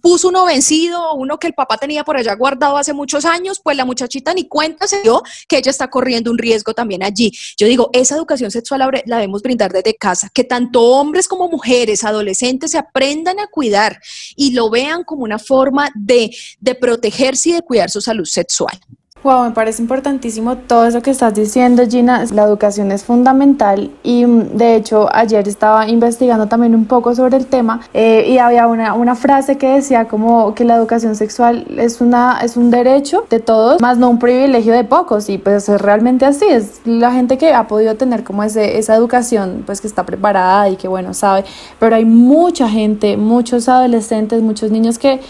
puso 0.00 0.28
uno 0.28 0.44
vencido, 0.44 1.14
uno 1.14 1.38
que 1.38 1.46
el 1.46 1.54
papá 1.54 1.78
tenía 1.78 2.04
por 2.04 2.16
allá 2.16 2.34
guardado 2.34 2.76
hace 2.76 2.92
muchos 2.92 3.24
años, 3.24 3.60
pues 3.62 3.76
la 3.76 3.84
muchachita 3.84 4.34
ni 4.34 4.46
cuenta 4.48 4.86
se 4.86 5.00
dio 5.02 5.22
que 5.48 5.58
ella 5.58 5.70
está 5.70 5.88
corriendo 5.88 6.30
un 6.30 6.38
riesgo 6.38 6.74
también 6.74 7.02
allí. 7.02 7.32
Yo 7.56 7.66
digo, 7.66 7.90
esa 7.92 8.16
educación 8.16 8.50
sexual 8.50 8.80
la 9.06 9.16
debemos 9.16 9.42
brindar 9.42 9.72
desde 9.72 9.94
casa, 9.94 10.30
que 10.32 10.44
tanto 10.44 10.82
hombres 10.82 11.28
como 11.28 11.48
mujeres, 11.48 12.04
adolescentes 12.04 12.72
se 12.72 12.78
aprendan 12.78 13.38
a 13.40 13.46
cuidar 13.46 14.00
y 14.36 14.52
lo 14.52 14.70
vean 14.70 15.04
como 15.04 15.24
una 15.24 15.38
forma 15.38 15.90
de, 15.94 16.34
de 16.60 16.74
protegerse 16.74 17.50
y 17.50 17.52
de 17.52 17.62
cuidar 17.62 17.90
su 17.90 18.00
salud 18.00 18.24
sexual. 18.24 18.78
Wow, 19.24 19.44
me 19.44 19.52
parece 19.52 19.80
importantísimo 19.80 20.58
todo 20.58 20.84
eso 20.84 21.00
que 21.00 21.10
estás 21.10 21.32
diciendo, 21.32 21.84
Gina. 21.88 22.26
La 22.30 22.42
educación 22.42 22.92
es 22.92 23.04
fundamental 23.04 23.90
y 24.02 24.26
mm, 24.26 24.58
de 24.58 24.76
hecho 24.76 25.08
ayer 25.10 25.48
estaba 25.48 25.88
investigando 25.88 26.46
también 26.46 26.74
un 26.74 26.84
poco 26.84 27.14
sobre 27.14 27.38
el 27.38 27.46
tema 27.46 27.80
eh, 27.94 28.26
y 28.28 28.36
había 28.36 28.66
una, 28.66 28.92
una 28.92 29.14
frase 29.14 29.56
que 29.56 29.66
decía 29.66 30.08
como 30.08 30.54
que 30.54 30.64
la 30.64 30.76
educación 30.76 31.16
sexual 31.16 31.64
es, 31.78 32.02
una, 32.02 32.40
es 32.42 32.58
un 32.58 32.70
derecho 32.70 33.24
de 33.30 33.40
todos, 33.40 33.80
más 33.80 33.96
no 33.96 34.10
un 34.10 34.18
privilegio 34.18 34.74
de 34.74 34.84
pocos 34.84 35.30
y 35.30 35.38
pues 35.38 35.70
es 35.70 35.80
realmente 35.80 36.26
así. 36.26 36.44
Es 36.44 36.82
la 36.84 37.10
gente 37.10 37.38
que 37.38 37.54
ha 37.54 37.66
podido 37.66 37.94
tener 37.94 38.24
como 38.24 38.42
ese, 38.42 38.76
esa 38.76 38.94
educación, 38.94 39.62
pues 39.64 39.80
que 39.80 39.86
está 39.86 40.04
preparada 40.04 40.68
y 40.68 40.76
que 40.76 40.86
bueno, 40.86 41.14
sabe, 41.14 41.46
pero 41.78 41.96
hay 41.96 42.04
mucha 42.04 42.68
gente, 42.68 43.16
muchos 43.16 43.70
adolescentes, 43.70 44.42
muchos 44.42 44.70
niños 44.70 44.98
que 44.98 45.22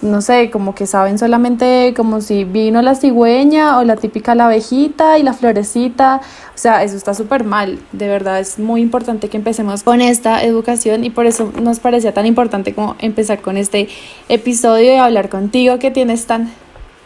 no 0.00 0.22
sé, 0.22 0.50
como 0.50 0.74
que 0.74 0.86
saben 0.86 1.18
solamente 1.18 1.92
como 1.96 2.20
si 2.20 2.44
vino 2.44 2.82
la 2.82 2.94
cigüeña 2.94 3.78
o 3.78 3.84
la 3.84 3.96
típica 3.96 4.34
la 4.34 4.46
abejita 4.46 5.18
y 5.18 5.22
la 5.22 5.32
florecita. 5.32 6.20
O 6.54 6.58
sea, 6.58 6.82
eso 6.84 6.96
está 6.96 7.14
súper 7.14 7.44
mal. 7.44 7.78
De 7.92 8.08
verdad 8.08 8.38
es 8.38 8.58
muy 8.58 8.80
importante 8.80 9.28
que 9.28 9.36
empecemos 9.36 9.82
con 9.82 10.00
esta 10.00 10.44
educación 10.44 11.04
y 11.04 11.10
por 11.10 11.26
eso 11.26 11.52
nos 11.60 11.80
parecía 11.80 12.14
tan 12.14 12.26
importante 12.26 12.74
como 12.74 12.96
empezar 13.00 13.40
con 13.40 13.56
este 13.56 13.88
episodio 14.28 14.92
y 14.92 14.96
hablar 14.96 15.28
contigo 15.28 15.78
que 15.78 15.90
tienes 15.90 16.26
tan... 16.26 16.52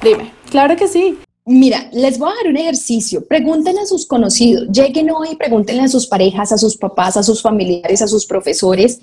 Dime, 0.02 0.32
claro 0.50 0.76
que 0.76 0.88
sí. 0.88 1.18
Mira, 1.44 1.88
les 1.92 2.18
voy 2.18 2.30
a 2.30 2.34
dar 2.36 2.46
un 2.52 2.56
ejercicio. 2.56 3.26
Pregúntenle 3.26 3.80
a 3.80 3.86
sus 3.86 4.06
conocidos, 4.06 4.68
lleguen 4.68 5.10
hoy 5.10 5.34
pregúntenle 5.36 5.82
a 5.82 5.88
sus 5.88 6.06
parejas, 6.06 6.52
a 6.52 6.58
sus 6.58 6.76
papás, 6.76 7.16
a 7.16 7.24
sus 7.24 7.42
familiares, 7.42 8.00
a 8.00 8.06
sus 8.06 8.26
profesores, 8.26 9.00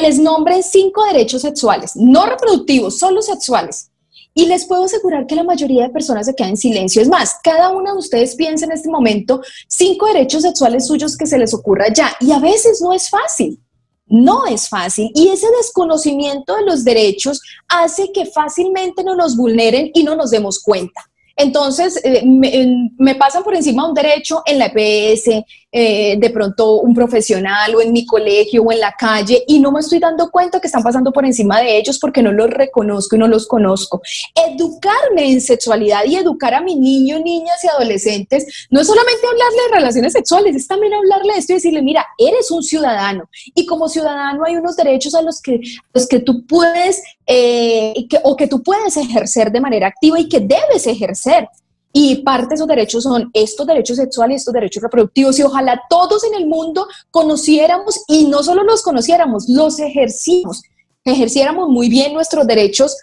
les 0.00 0.18
nombren 0.18 0.62
cinco 0.62 1.04
derechos 1.04 1.42
sexuales, 1.42 1.92
no 1.94 2.26
reproductivos, 2.26 2.98
solo 2.98 3.22
sexuales. 3.22 3.90
Y 4.36 4.46
les 4.46 4.64
puedo 4.64 4.84
asegurar 4.84 5.26
que 5.26 5.36
la 5.36 5.44
mayoría 5.44 5.84
de 5.84 5.90
personas 5.90 6.26
se 6.26 6.34
quedan 6.34 6.50
en 6.50 6.56
silencio. 6.56 7.00
Es 7.00 7.08
más, 7.08 7.36
cada 7.42 7.70
uno 7.70 7.92
de 7.92 7.98
ustedes 7.98 8.34
piensa 8.34 8.64
en 8.64 8.72
este 8.72 8.90
momento 8.90 9.40
cinco 9.68 10.06
derechos 10.06 10.42
sexuales 10.42 10.88
suyos 10.88 11.16
que 11.16 11.26
se 11.26 11.38
les 11.38 11.54
ocurra 11.54 11.92
ya. 11.92 12.16
Y 12.20 12.32
a 12.32 12.40
veces 12.40 12.82
no 12.82 12.92
es 12.92 13.08
fácil. 13.08 13.60
no 14.06 14.44
es 14.46 14.68
fácil 14.68 15.10
y 15.14 15.28
ese 15.28 15.46
desconocimiento 15.56 16.54
de 16.56 16.66
los 16.66 16.84
derechos 16.84 17.40
hace 17.68 18.12
que 18.12 18.26
fácilmente 18.26 19.02
no 19.02 19.16
nos 19.16 19.34
vulneren 19.34 19.90
y 19.94 20.02
no 20.02 20.14
nos 20.14 20.30
demos 20.30 20.60
cuenta. 20.60 21.00
Entonces, 21.36 22.00
eh, 22.04 22.22
me, 22.24 23.14
pasan 23.16 23.42
por 23.42 23.54
encima 23.54 23.88
un 23.88 23.94
derecho 23.94 24.42
en 24.46 24.58
la 24.58 24.66
EPS, 24.66 25.44
eh, 25.76 26.14
de 26.20 26.30
pronto 26.30 26.82
un 26.82 26.94
profesional 26.94 27.74
o 27.74 27.80
en 27.80 27.92
mi 27.92 28.06
colegio 28.06 28.62
o 28.62 28.70
en 28.70 28.78
la 28.78 28.92
calle 28.92 29.42
y 29.48 29.58
no 29.58 29.72
me 29.72 29.80
estoy 29.80 29.98
dando 29.98 30.30
cuenta 30.30 30.60
que 30.60 30.68
están 30.68 30.84
pasando 30.84 31.12
por 31.12 31.26
encima 31.26 31.60
de 31.60 31.76
ellos 31.76 31.98
porque 31.98 32.22
no 32.22 32.30
los 32.30 32.48
reconozco 32.48 33.16
y 33.16 33.18
no 33.18 33.26
los 33.26 33.48
conozco. 33.48 34.00
Educarme 34.36 35.32
en 35.32 35.40
sexualidad 35.40 36.04
y 36.06 36.14
educar 36.14 36.54
a 36.54 36.60
mi 36.60 36.76
niño, 36.76 37.18
niñas 37.18 37.64
y 37.64 37.66
adolescentes 37.66 38.66
no 38.70 38.82
es 38.82 38.86
solamente 38.86 39.26
hablarle 39.26 39.62
de 39.68 39.74
relaciones 39.74 40.12
sexuales, 40.12 40.54
es 40.54 40.68
también 40.68 40.94
hablarle 40.94 41.32
de 41.32 41.38
esto 41.40 41.54
y 41.54 41.56
decirle, 41.56 41.82
mira, 41.82 42.06
eres 42.18 42.52
un 42.52 42.62
ciudadano 42.62 43.28
y 43.52 43.66
como 43.66 43.88
ciudadano 43.88 44.44
hay 44.46 44.54
unos 44.54 44.76
derechos 44.76 45.16
a 45.16 45.22
los 45.22 45.42
que, 45.42 45.60
los 45.92 46.06
que 46.06 46.20
tú 46.20 46.46
puedes 46.46 47.02
eh, 47.26 48.06
que, 48.08 48.20
o 48.22 48.36
que 48.36 48.46
tú 48.46 48.62
puedes 48.62 48.96
ejercer 48.96 49.50
de 49.50 49.60
manera 49.60 49.88
activa 49.88 50.20
y 50.20 50.28
que 50.28 50.38
debes 50.38 50.86
ejercer. 50.86 51.48
Y 51.96 52.16
parte 52.22 52.48
de 52.48 52.54
esos 52.56 52.66
derechos 52.66 53.04
son 53.04 53.30
estos 53.32 53.64
derechos 53.68 53.96
sexuales 53.98 54.38
estos 54.38 54.52
derechos 54.52 54.82
reproductivos. 54.82 55.38
Y 55.38 55.44
ojalá 55.44 55.80
todos 55.88 56.24
en 56.24 56.34
el 56.34 56.48
mundo 56.48 56.88
conociéramos 57.12 58.02
y 58.08 58.24
no 58.24 58.42
solo 58.42 58.64
los 58.64 58.82
conociéramos, 58.82 59.48
los 59.48 59.78
ejercimos, 59.78 60.64
ejerciéramos 61.04 61.68
muy 61.68 61.88
bien 61.88 62.12
nuestros 62.12 62.48
derechos 62.48 62.96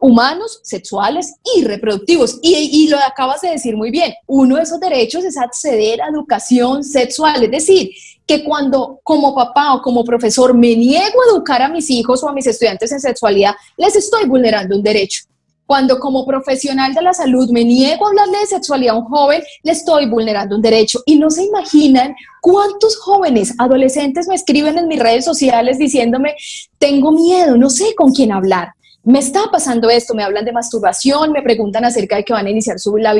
humanos, 0.00 0.58
sexuales 0.64 1.34
y 1.54 1.62
reproductivos. 1.62 2.40
Y, 2.42 2.54
y, 2.56 2.88
lo 2.88 2.98
acabas 2.98 3.40
de 3.40 3.50
decir 3.50 3.76
muy 3.76 3.92
bien, 3.92 4.12
uno 4.26 4.56
de 4.56 4.62
esos 4.62 4.80
derechos 4.80 5.24
es 5.24 5.38
acceder 5.38 6.02
a 6.02 6.08
educación 6.08 6.82
sexual, 6.82 7.44
es 7.44 7.50
decir, 7.52 7.90
que 8.26 8.42
cuando 8.42 8.98
como 9.04 9.32
papá 9.32 9.74
o 9.74 9.80
como 9.80 10.04
profesor 10.04 10.54
me 10.54 10.74
niego 10.74 11.22
a 11.22 11.30
educar 11.30 11.62
a 11.62 11.68
mis 11.68 11.88
hijos 11.88 12.22
o 12.24 12.28
a 12.28 12.32
mis 12.32 12.48
estudiantes 12.48 12.90
en 12.90 13.00
sexualidad, 13.00 13.54
les 13.76 13.94
estoy 13.94 14.26
vulnerando 14.26 14.76
un 14.76 14.82
derecho. 14.82 15.22
Cuando 15.66 15.98
como 15.98 16.26
profesional 16.26 16.94
de 16.94 17.02
la 17.02 17.14
salud 17.14 17.50
me 17.50 17.64
niego 17.64 18.06
a 18.06 18.10
hablarle 18.10 18.38
de 18.38 18.46
sexualidad 18.46 18.94
a 18.94 18.98
un 18.98 19.04
joven, 19.04 19.42
le 19.62 19.72
estoy 19.72 20.06
vulnerando 20.06 20.56
un 20.56 20.62
derecho. 20.62 21.00
Y 21.06 21.16
no 21.16 21.30
se 21.30 21.44
imaginan 21.44 22.14
cuántos 22.40 22.98
jóvenes, 22.98 23.54
adolescentes 23.58 24.28
me 24.28 24.34
escriben 24.34 24.76
en 24.78 24.88
mis 24.88 25.00
redes 25.00 25.24
sociales 25.24 25.78
diciéndome, 25.78 26.34
tengo 26.78 27.12
miedo, 27.12 27.56
no 27.56 27.70
sé 27.70 27.94
con 27.94 28.12
quién 28.12 28.32
hablar 28.32 28.68
me 29.04 29.18
está 29.18 29.50
pasando 29.52 29.90
esto, 29.90 30.14
me 30.14 30.24
hablan 30.24 30.44
de 30.44 30.52
masturbación, 30.52 31.30
me 31.30 31.42
preguntan 31.42 31.84
acerca 31.84 32.16
de 32.16 32.24
que 32.24 32.32
van 32.32 32.46
a 32.46 32.50
iniciar 32.50 32.78
su, 32.78 32.92
vida, 32.92 33.12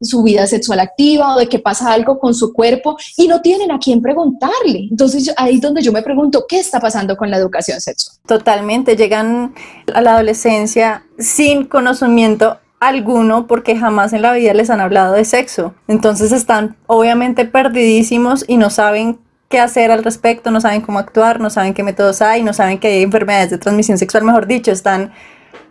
su 0.00 0.22
vida 0.22 0.46
sexual 0.46 0.80
activa 0.80 1.34
o 1.34 1.38
de 1.38 1.48
que 1.48 1.58
pasa 1.58 1.92
algo 1.92 2.18
con 2.18 2.34
su 2.34 2.52
cuerpo 2.52 2.96
y 3.16 3.28
no 3.28 3.40
tienen 3.40 3.70
a 3.70 3.78
quién 3.78 4.02
preguntarle. 4.02 4.88
Entonces 4.90 5.32
ahí 5.36 5.56
es 5.56 5.60
donde 5.60 5.82
yo 5.82 5.92
me 5.92 6.02
pregunto, 6.02 6.44
¿qué 6.48 6.58
está 6.58 6.80
pasando 6.80 7.16
con 7.16 7.30
la 7.30 7.36
educación 7.36 7.80
sexual? 7.80 8.16
Totalmente, 8.26 8.96
llegan 8.96 9.54
a 9.94 10.00
la 10.00 10.14
adolescencia 10.14 11.04
sin 11.18 11.64
conocimiento 11.64 12.58
alguno 12.80 13.46
porque 13.46 13.76
jamás 13.76 14.12
en 14.12 14.22
la 14.22 14.32
vida 14.32 14.52
les 14.54 14.70
han 14.70 14.80
hablado 14.80 15.14
de 15.14 15.24
sexo. 15.24 15.74
Entonces 15.88 16.32
están 16.32 16.76
obviamente 16.86 17.44
perdidísimos 17.44 18.44
y 18.46 18.56
no 18.56 18.70
saben 18.70 19.18
qué 19.48 19.60
hacer 19.60 19.90
al 19.90 20.04
respecto, 20.04 20.50
no 20.50 20.60
saben 20.60 20.80
cómo 20.80 20.98
actuar, 20.98 21.40
no 21.40 21.50
saben 21.50 21.74
qué 21.74 21.82
métodos 21.82 22.22
hay, 22.22 22.42
no 22.42 22.52
saben 22.52 22.78
que 22.78 22.88
hay 22.88 23.02
enfermedades 23.02 23.50
de 23.50 23.58
transmisión 23.58 23.98
sexual, 23.98 24.24
mejor 24.24 24.46
dicho, 24.46 24.72
están 24.72 25.12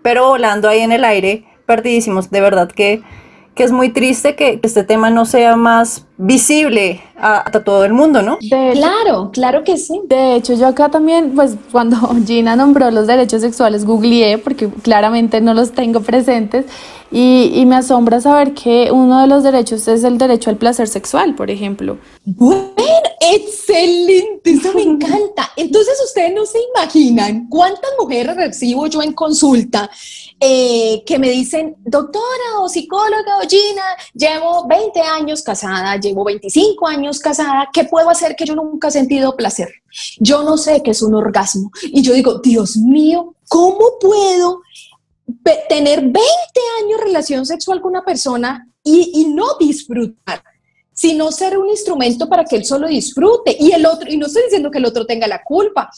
pero 0.05 0.27
volando 0.27 0.69
ahí 0.69 0.81
en 0.81 0.91
el 0.91 1.03
aire, 1.03 1.45
perdidísimos. 1.65 2.29
De 2.29 2.39
verdad 2.39 2.69
que, 2.71 3.01
que 3.55 3.63
es 3.63 3.71
muy 3.71 3.89
triste 3.89 4.35
que 4.35 4.59
este 4.61 4.83
tema 4.83 5.09
no 5.09 5.25
sea 5.25 5.55
más 5.55 6.05
visible 6.17 7.01
a, 7.17 7.49
todo 7.63 7.85
el 7.85 7.93
mundo, 7.93 8.21
¿no? 8.21 8.37
claro, 8.39 9.31
claro 9.31 9.63
que 9.63 9.77
sí. 9.77 10.01
De 10.07 10.35
hecho, 10.35 10.53
yo 10.53 10.67
acá 10.67 10.89
también, 10.89 11.33
pues 11.35 11.55
cuando 11.71 11.97
Gina 12.25 12.55
nombró 12.55 12.91
los 12.91 13.07
derechos 13.07 13.41
sexuales, 13.41 13.85
googleé 13.85 14.37
porque 14.37 14.69
claramente 14.69 15.41
no 15.41 15.53
los 15.53 15.71
tengo 15.71 16.01
presentes 16.01 16.65
y, 17.11 17.51
y, 17.55 17.65
me 17.65 17.75
asombra 17.75 18.19
saber 18.19 18.53
que 18.53 18.91
uno 18.91 19.21
de 19.21 19.27
los 19.27 19.43
derechos 19.43 19.87
es 19.87 20.03
el 20.03 20.17
derecho 20.17 20.49
al 20.49 20.57
placer 20.57 20.87
sexual, 20.87 21.35
por 21.35 21.49
ejemplo. 21.51 21.97
Bueno, 22.25 22.65
excelente, 23.33 24.51
eso 24.51 24.73
me 24.73 24.81
encanta. 24.83 25.51
Entonces 25.55 25.97
ustedes 26.03 26.33
no 26.33 26.45
se 26.45 26.59
imaginan 26.73 27.47
cuántas 27.47 27.91
mujeres 27.99 28.35
recibo 28.35 28.87
yo 28.87 29.01
en 29.01 29.13
consulta 29.13 29.89
eh, 30.39 31.03
que 31.05 31.17
me 31.17 31.29
dicen, 31.29 31.77
doctora 31.85 32.59
o 32.59 32.67
psicóloga 32.67 33.37
o 33.37 33.47
Gina, 33.47 33.83
llevo 34.13 34.67
20 34.67 34.99
años 35.01 35.41
casada, 35.43 35.95
llevo 36.05 36.23
25 36.23 36.87
años 36.87 37.19
casada, 37.19 37.69
¿qué 37.73 37.83
puedo 37.83 38.09
hacer 38.09 38.35
que 38.35 38.45
yo 38.45 38.55
nunca 38.55 38.87
he 38.87 38.91
sentido 38.91 39.35
placer? 39.35 39.69
Yo 40.19 40.43
no 40.43 40.57
sé 40.57 40.81
qué 40.83 40.91
es 40.91 41.01
un 41.01 41.15
orgasmo. 41.15 41.71
Y 41.83 42.01
yo 42.01 42.13
digo, 42.13 42.39
Dios 42.39 42.77
mío, 42.77 43.35
¿cómo 43.47 43.99
puedo 43.99 44.61
tener 45.67 46.01
20 46.01 46.19
años 46.81 47.01
relación 47.01 47.45
sexual 47.45 47.81
con 47.81 47.91
una 47.91 48.05
persona 48.05 48.67
y, 48.83 49.11
y 49.21 49.25
no 49.25 49.57
disfrutar? 49.59 50.43
sino 50.97 51.29
ser 51.29 51.57
un 51.57 51.69
instrumento 51.69 52.29
para 52.29 52.45
que 52.45 52.55
él 52.55 52.63
solo 52.63 52.87
disfrute 52.87 53.55
y 53.59 53.73
el 53.73 53.85
otro, 53.85 54.09
y 54.09 54.15
no 54.15 54.27
estoy 54.27 54.43
diciendo 54.43 54.71
que 54.71 54.77
el 54.77 54.85
otro 54.85 55.05
tenga 55.05 55.27
la 55.27 55.43
culpa. 55.43 55.89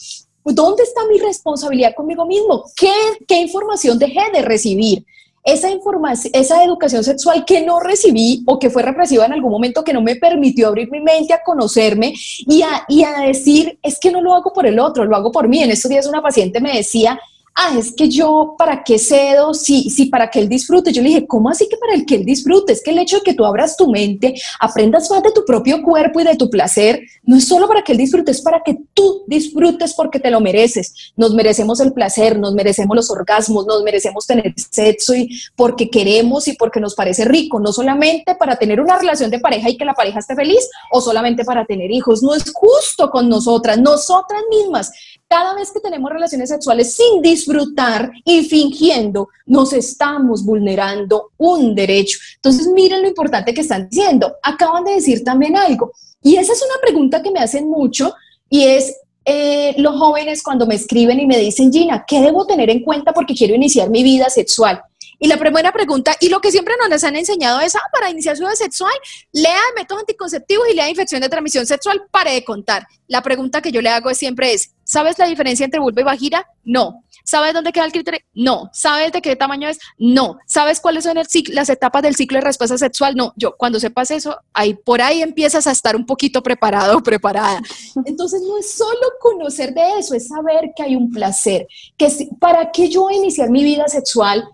¿Dónde 0.44 0.82
está 0.82 1.06
mi 1.06 1.18
responsabilidad 1.18 1.94
conmigo 1.94 2.26
mismo? 2.26 2.64
¿Qué, 2.76 2.92
qué 3.26 3.40
información 3.40 3.98
dejé 3.98 4.30
de 4.32 4.42
recibir? 4.42 5.06
Esa 5.52 5.70
información, 5.70 6.32
esa 6.34 6.62
educación 6.62 7.02
sexual 7.02 7.44
que 7.44 7.62
no 7.62 7.80
recibí 7.80 8.42
o 8.46 8.58
que 8.58 8.70
fue 8.70 8.82
represiva 8.82 9.26
en 9.26 9.32
algún 9.32 9.50
momento 9.50 9.82
que 9.82 9.92
no 9.92 10.02
me 10.02 10.16
permitió 10.16 10.68
abrir 10.68 10.90
mi 10.90 11.00
mente 11.00 11.32
a 11.32 11.42
conocerme 11.42 12.12
y 12.14 12.62
a, 12.62 12.84
y 12.88 13.04
a 13.04 13.20
decir, 13.20 13.78
es 13.82 13.98
que 13.98 14.10
no 14.10 14.20
lo 14.20 14.34
hago 14.34 14.52
por 14.52 14.66
el 14.66 14.78
otro, 14.78 15.04
lo 15.04 15.16
hago 15.16 15.32
por 15.32 15.48
mí. 15.48 15.62
En 15.62 15.70
estos 15.70 15.88
días 15.88 16.06
una 16.06 16.22
paciente 16.22 16.60
me 16.60 16.76
decía, 16.76 17.18
ah, 17.58 17.76
es 17.76 17.92
que 17.92 18.08
yo, 18.08 18.54
¿para 18.56 18.84
qué 18.84 18.98
cedo? 18.98 19.52
Sí, 19.52 19.90
sí, 19.90 20.06
para 20.06 20.30
que 20.30 20.38
él 20.38 20.48
disfrute. 20.48 20.92
Yo 20.92 21.02
le 21.02 21.08
dije, 21.08 21.26
¿cómo 21.26 21.50
así 21.50 21.68
que 21.68 21.76
para 21.76 21.94
el 21.94 22.06
que 22.06 22.14
él 22.14 22.24
disfrute? 22.24 22.72
Es 22.72 22.82
que 22.82 22.92
el 22.92 22.98
hecho 22.98 23.16
de 23.16 23.22
que 23.22 23.34
tú 23.34 23.44
abras 23.44 23.76
tu 23.76 23.90
mente, 23.90 24.34
aprendas 24.60 25.10
más 25.10 25.22
de 25.24 25.32
tu 25.32 25.44
propio 25.44 25.82
cuerpo 25.82 26.20
y 26.20 26.24
de 26.24 26.36
tu 26.36 26.48
placer, 26.48 27.00
no 27.24 27.36
es 27.36 27.48
solo 27.48 27.66
para 27.66 27.82
que 27.82 27.92
él 27.92 27.98
disfrute, 27.98 28.30
es 28.30 28.40
para 28.40 28.62
que 28.64 28.78
tú 28.94 29.24
disfrutes 29.26 29.92
porque 29.94 30.20
te 30.20 30.30
lo 30.30 30.40
mereces. 30.40 31.12
Nos 31.16 31.34
merecemos 31.34 31.80
el 31.80 31.92
placer, 31.92 32.38
nos 32.38 32.54
merecemos 32.54 32.94
los 32.94 33.10
orgasmos, 33.10 33.66
nos 33.66 33.82
merecemos 33.82 34.26
tener 34.26 34.54
sexo 34.56 35.16
y 35.16 35.28
porque 35.56 35.90
queremos 35.90 36.46
y 36.46 36.52
porque 36.52 36.78
nos 36.78 36.94
parece 36.94 37.24
rico, 37.24 37.58
no 37.58 37.72
solamente 37.72 38.36
para 38.36 38.56
tener 38.56 38.80
una 38.80 38.98
relación 38.98 39.30
de 39.30 39.40
pareja 39.40 39.68
y 39.68 39.76
que 39.76 39.84
la 39.84 39.94
pareja 39.94 40.20
esté 40.20 40.36
feliz 40.36 40.70
o 40.92 41.00
solamente 41.00 41.44
para 41.44 41.66
tener 41.66 41.90
hijos. 41.90 42.22
No 42.22 42.34
es 42.34 42.44
justo 42.52 43.10
con 43.10 43.28
nosotras, 43.28 43.78
nosotras 43.78 44.42
mismas 44.48 44.92
cada 45.28 45.54
vez 45.54 45.70
que 45.70 45.80
tenemos 45.80 46.10
relaciones 46.10 46.48
sexuales 46.48 46.94
sin 46.94 47.20
disfrutar 47.20 48.10
y 48.24 48.44
fingiendo, 48.44 49.28
nos 49.46 49.72
estamos 49.72 50.44
vulnerando 50.44 51.32
un 51.36 51.74
derecho. 51.74 52.18
Entonces, 52.36 52.66
miren 52.68 53.02
lo 53.02 53.08
importante 53.08 53.52
que 53.52 53.60
están 53.60 53.88
diciendo. 53.88 54.36
Acaban 54.42 54.84
de 54.84 54.94
decir 54.94 55.22
también 55.22 55.56
algo. 55.56 55.92
Y 56.22 56.36
esa 56.36 56.52
es 56.52 56.62
una 56.62 56.80
pregunta 56.80 57.22
que 57.22 57.30
me 57.30 57.40
hacen 57.40 57.68
mucho 57.68 58.14
y 58.48 58.64
es, 58.64 58.96
eh, 59.24 59.74
los 59.76 59.96
jóvenes 59.96 60.42
cuando 60.42 60.66
me 60.66 60.74
escriben 60.74 61.20
y 61.20 61.26
me 61.26 61.38
dicen, 61.38 61.70
Gina, 61.70 62.04
¿qué 62.06 62.22
debo 62.22 62.46
tener 62.46 62.70
en 62.70 62.82
cuenta 62.82 63.12
porque 63.12 63.34
quiero 63.34 63.54
iniciar 63.54 63.90
mi 63.90 64.02
vida 64.02 64.30
sexual? 64.30 64.80
Y 65.18 65.26
la 65.26 65.36
primera 65.36 65.72
pregunta, 65.72 66.14
y 66.20 66.28
lo 66.28 66.40
que 66.40 66.52
siempre 66.52 66.74
nos 66.88 67.02
han 67.02 67.16
enseñado 67.16 67.60
es, 67.60 67.74
ah, 67.74 67.82
para 67.92 68.10
iniciar 68.10 68.36
su 68.36 68.44
vida 68.44 68.54
sexual, 68.54 68.92
lea 69.32 69.58
métodos 69.76 70.02
anticonceptivos 70.02 70.68
y 70.70 70.74
lea 70.74 70.88
infección 70.88 71.20
de 71.20 71.28
transmisión 71.28 71.66
sexual, 71.66 72.02
pare 72.10 72.32
de 72.32 72.44
contar. 72.44 72.86
La 73.08 73.22
pregunta 73.22 73.60
que 73.60 73.72
yo 73.72 73.82
le 73.82 73.88
hago 73.88 74.14
siempre 74.14 74.52
es, 74.52 74.74
¿sabes 74.84 75.18
la 75.18 75.26
diferencia 75.26 75.64
entre 75.64 75.80
vulva 75.80 76.02
y 76.02 76.04
vagina? 76.04 76.46
No. 76.62 77.02
¿Sabes 77.24 77.52
dónde 77.52 77.72
queda 77.72 77.84
el 77.84 77.92
clítoris? 77.92 78.22
No. 78.32 78.70
¿Sabes 78.72 79.12
de 79.12 79.20
qué 79.20 79.36
tamaño 79.36 79.68
es? 79.68 79.78
No. 79.98 80.38
¿Sabes 80.46 80.80
cuáles 80.80 81.04
son 81.04 81.18
las 81.48 81.68
etapas 81.68 82.02
del 82.02 82.16
ciclo 82.16 82.38
de 82.38 82.44
respuesta 82.44 82.78
sexual? 82.78 83.16
No. 83.16 83.34
Yo, 83.36 83.54
cuando 83.56 83.78
sepas 83.80 84.10
eso, 84.10 84.38
ahí 84.54 84.72
por 84.72 85.02
ahí 85.02 85.20
empiezas 85.20 85.66
a 85.66 85.72
estar 85.72 85.94
un 85.94 86.06
poquito 86.06 86.42
preparado 86.42 86.96
o 86.96 87.02
preparada. 87.02 87.60
Entonces, 88.06 88.40
no 88.40 88.56
es 88.56 88.72
solo 88.72 89.12
conocer 89.20 89.74
de 89.74 89.98
eso, 89.98 90.14
es 90.14 90.28
saber 90.28 90.70
que 90.74 90.82
hay 90.82 90.96
un 90.96 91.10
placer. 91.10 91.66
Que 91.98 92.08
para 92.40 92.70
que 92.70 92.88
yo 92.88 93.10
iniciar 93.10 93.50
mi 93.50 93.62
vida 93.62 93.88
sexual, 93.88 94.48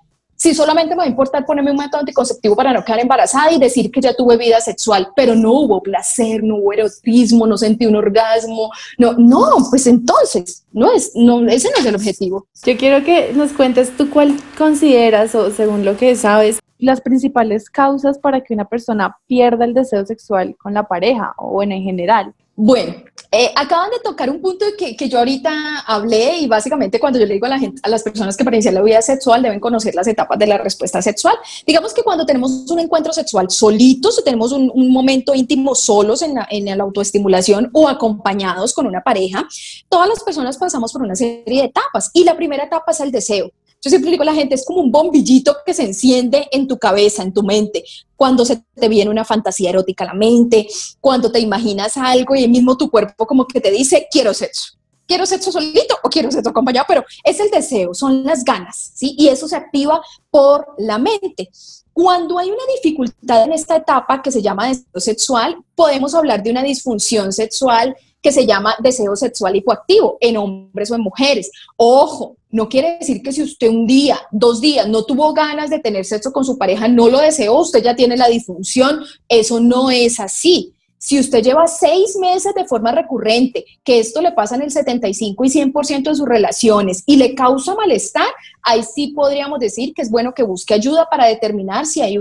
si 0.44 0.54
solamente 0.54 0.94
me 0.94 0.98
va 0.98 1.04
a 1.04 1.08
importar 1.08 1.46
ponerme 1.46 1.70
un 1.70 1.78
método 1.78 2.00
anticonceptivo 2.00 2.54
para 2.54 2.70
no 2.70 2.84
quedar 2.84 3.00
embarazada 3.00 3.50
y 3.50 3.58
decir 3.58 3.90
que 3.90 4.02
ya 4.02 4.12
tuve 4.12 4.36
vida 4.36 4.60
sexual, 4.60 5.08
pero 5.16 5.34
no 5.34 5.52
hubo 5.52 5.82
placer, 5.82 6.44
no 6.44 6.56
hubo 6.56 6.74
erotismo, 6.74 7.46
no 7.46 7.56
sentí 7.56 7.86
un 7.86 7.96
orgasmo, 7.96 8.70
no, 8.98 9.14
no, 9.14 9.46
pues 9.70 9.86
entonces, 9.86 10.66
no 10.70 10.92
es, 10.92 11.12
no, 11.14 11.48
ese 11.48 11.70
no 11.70 11.76
es 11.78 11.86
el 11.86 11.94
objetivo. 11.94 12.46
Yo 12.62 12.76
quiero 12.76 13.02
que 13.02 13.32
nos 13.32 13.54
cuentes 13.54 13.96
tú 13.96 14.10
cuál 14.10 14.36
consideras 14.58 15.34
o 15.34 15.50
según 15.50 15.82
lo 15.82 15.96
que 15.96 16.14
sabes, 16.14 16.58
las 16.78 17.00
principales 17.00 17.70
causas 17.70 18.18
para 18.18 18.42
que 18.42 18.52
una 18.52 18.68
persona 18.68 19.16
pierda 19.26 19.64
el 19.64 19.72
deseo 19.72 20.04
sexual 20.04 20.56
con 20.58 20.74
la 20.74 20.86
pareja 20.86 21.32
o 21.38 21.62
en 21.62 21.70
general. 21.70 22.34
Bueno, 22.54 22.96
Eh, 23.36 23.50
acaban 23.56 23.90
de 23.90 23.98
tocar 23.98 24.30
un 24.30 24.40
punto 24.40 24.64
que, 24.78 24.94
que, 24.96 25.08
yo 25.08 25.18
ahorita 25.18 25.80
hablé 25.88 26.38
y 26.38 26.46
básicamente 26.46 27.00
cuando 27.00 27.18
yo 27.18 27.26
le 27.26 27.34
digo 27.34 27.46
a 27.46 27.48
la 27.48 27.58
gente, 27.58 27.82
las 27.90 28.04
personas 28.04 28.36
que 28.36 28.44
para 28.44 28.54
iniciar 28.54 28.74
la 28.74 28.80
vida 28.80 29.02
sexual 29.02 29.42
deben 29.42 29.58
conocer 29.58 29.92
las 29.92 30.06
etapas 30.06 30.38
de 30.38 30.46
la 30.46 30.56
respuesta 30.56 31.02
sexual. 31.02 31.34
Digamos 31.66 31.92
que 31.92 32.04
cuando 32.04 32.24
tenemos 32.24 32.70
un 32.70 32.78
encuentro 32.78 33.12
sexual 33.12 33.50
solitos 33.50 34.20
o 34.20 34.22
tenemos 34.22 34.52
un, 34.52 34.70
momento 34.92 35.34
íntimo 35.34 35.74
solos 35.74 36.22
en 36.22 36.34
la 36.78 36.84
autoestimulación 36.84 37.70
o 37.72 37.88
acompañados 37.88 38.72
con 38.72 38.86
una 38.86 39.02
pareja, 39.02 39.44
todas 39.88 40.08
las 40.08 40.22
personas 40.22 40.56
pasamos 40.56 40.92
por 40.92 41.02
una 41.02 41.16
serie 41.16 41.42
de 41.44 41.64
etapas 41.64 42.12
y 42.12 42.22
la 42.22 42.36
primera 42.36 42.62
etapa 42.62 42.92
es 42.92 43.00
el 43.00 43.10
deseo. 43.10 43.50
Yo 43.84 43.90
siempre 43.90 44.10
digo 44.10 44.22
a 44.22 44.26
la 44.26 44.34
gente, 44.34 44.54
es 44.54 44.64
como 44.64 44.80
un 44.80 44.90
bombillito 44.90 45.54
que 45.66 45.74
se 45.74 45.82
enciende 45.82 46.48
en 46.50 46.66
tu 46.66 46.78
cabeza, 46.78 47.22
en 47.22 47.34
tu 47.34 47.42
mente, 47.42 47.84
cuando 48.16 48.46
se 48.46 48.64
te 48.74 48.88
viene 48.88 49.10
una 49.10 49.26
fantasía 49.26 49.68
erótica 49.68 50.04
a 50.04 50.06
la 50.06 50.14
mente, 50.14 50.66
cuando 51.02 51.30
te 51.30 51.38
imaginas 51.38 51.98
algo 51.98 52.34
y 52.34 52.48
mismo 52.48 52.78
tu 52.78 52.90
cuerpo 52.90 53.26
como 53.26 53.46
que 53.46 53.60
te 53.60 53.70
dice, 53.70 54.08
quiero 54.10 54.32
sexo. 54.32 54.78
Quiero 55.06 55.26
sexo 55.26 55.52
solito 55.52 55.98
o 56.02 56.08
quiero 56.08 56.30
sexo 56.30 56.48
acompañado, 56.48 56.86
pero 56.88 57.04
es 57.22 57.38
el 57.40 57.50
deseo, 57.50 57.92
son 57.92 58.24
las 58.24 58.42
ganas, 58.42 58.92
¿sí? 58.94 59.14
Y 59.18 59.28
eso 59.28 59.46
se 59.46 59.56
activa 59.56 60.00
por 60.30 60.66
la 60.78 60.96
mente. 60.96 61.50
Cuando 61.92 62.38
hay 62.38 62.48
una 62.48 62.62
dificultad 62.74 63.44
en 63.44 63.52
esta 63.52 63.76
etapa 63.76 64.22
que 64.22 64.32
se 64.32 64.40
llama 64.40 64.68
deseo 64.68 65.00
sexual, 65.00 65.58
podemos 65.74 66.14
hablar 66.14 66.42
de 66.42 66.50
una 66.50 66.62
disfunción 66.62 67.34
sexual 67.34 67.94
que 68.24 68.32
se 68.32 68.46
llama 68.46 68.74
deseo 68.82 69.14
sexual 69.14 69.54
hipoactivo 69.54 70.16
en 70.18 70.38
hombres 70.38 70.90
o 70.90 70.94
en 70.94 71.02
mujeres. 71.02 71.50
Ojo, 71.76 72.38
no 72.50 72.70
quiere 72.70 72.96
decir 72.98 73.22
que 73.22 73.32
si 73.32 73.42
usted 73.42 73.68
un 73.68 73.86
día, 73.86 74.18
dos 74.30 74.62
días 74.62 74.88
no 74.88 75.04
tuvo 75.04 75.34
ganas 75.34 75.68
de 75.68 75.78
tener 75.78 76.06
sexo 76.06 76.32
con 76.32 76.42
su 76.42 76.56
pareja, 76.56 76.88
no 76.88 77.10
lo 77.10 77.18
deseó, 77.18 77.60
usted 77.60 77.82
ya 77.82 77.94
tiene 77.94 78.16
la 78.16 78.28
disfunción. 78.28 79.04
Eso 79.28 79.60
no 79.60 79.90
es 79.90 80.20
así. 80.20 80.73
Si 81.04 81.20
usted 81.20 81.42
lleva 81.42 81.66
seis 81.66 82.16
meses 82.16 82.54
de 82.54 82.64
forma 82.64 82.90
recurrente, 82.90 83.66
que 83.84 84.00
esto 84.00 84.22
le 84.22 84.32
pasa 84.32 84.54
en 84.54 84.62
el 84.62 84.70
75 84.70 85.44
y 85.44 85.50
100% 85.50 86.02
de 86.04 86.14
sus 86.14 86.26
relaciones 86.26 87.02
y 87.04 87.16
le 87.16 87.34
causa 87.34 87.74
malestar, 87.74 88.26
ahí 88.62 88.82
sí 88.82 89.08
podríamos 89.08 89.58
decir 89.58 89.92
que 89.92 90.00
es 90.00 90.10
bueno 90.10 90.32
que 90.32 90.42
busque 90.42 90.72
ayuda 90.72 91.06
para 91.10 91.26
determinar 91.26 91.84
si 91.84 92.00
hay 92.00 92.16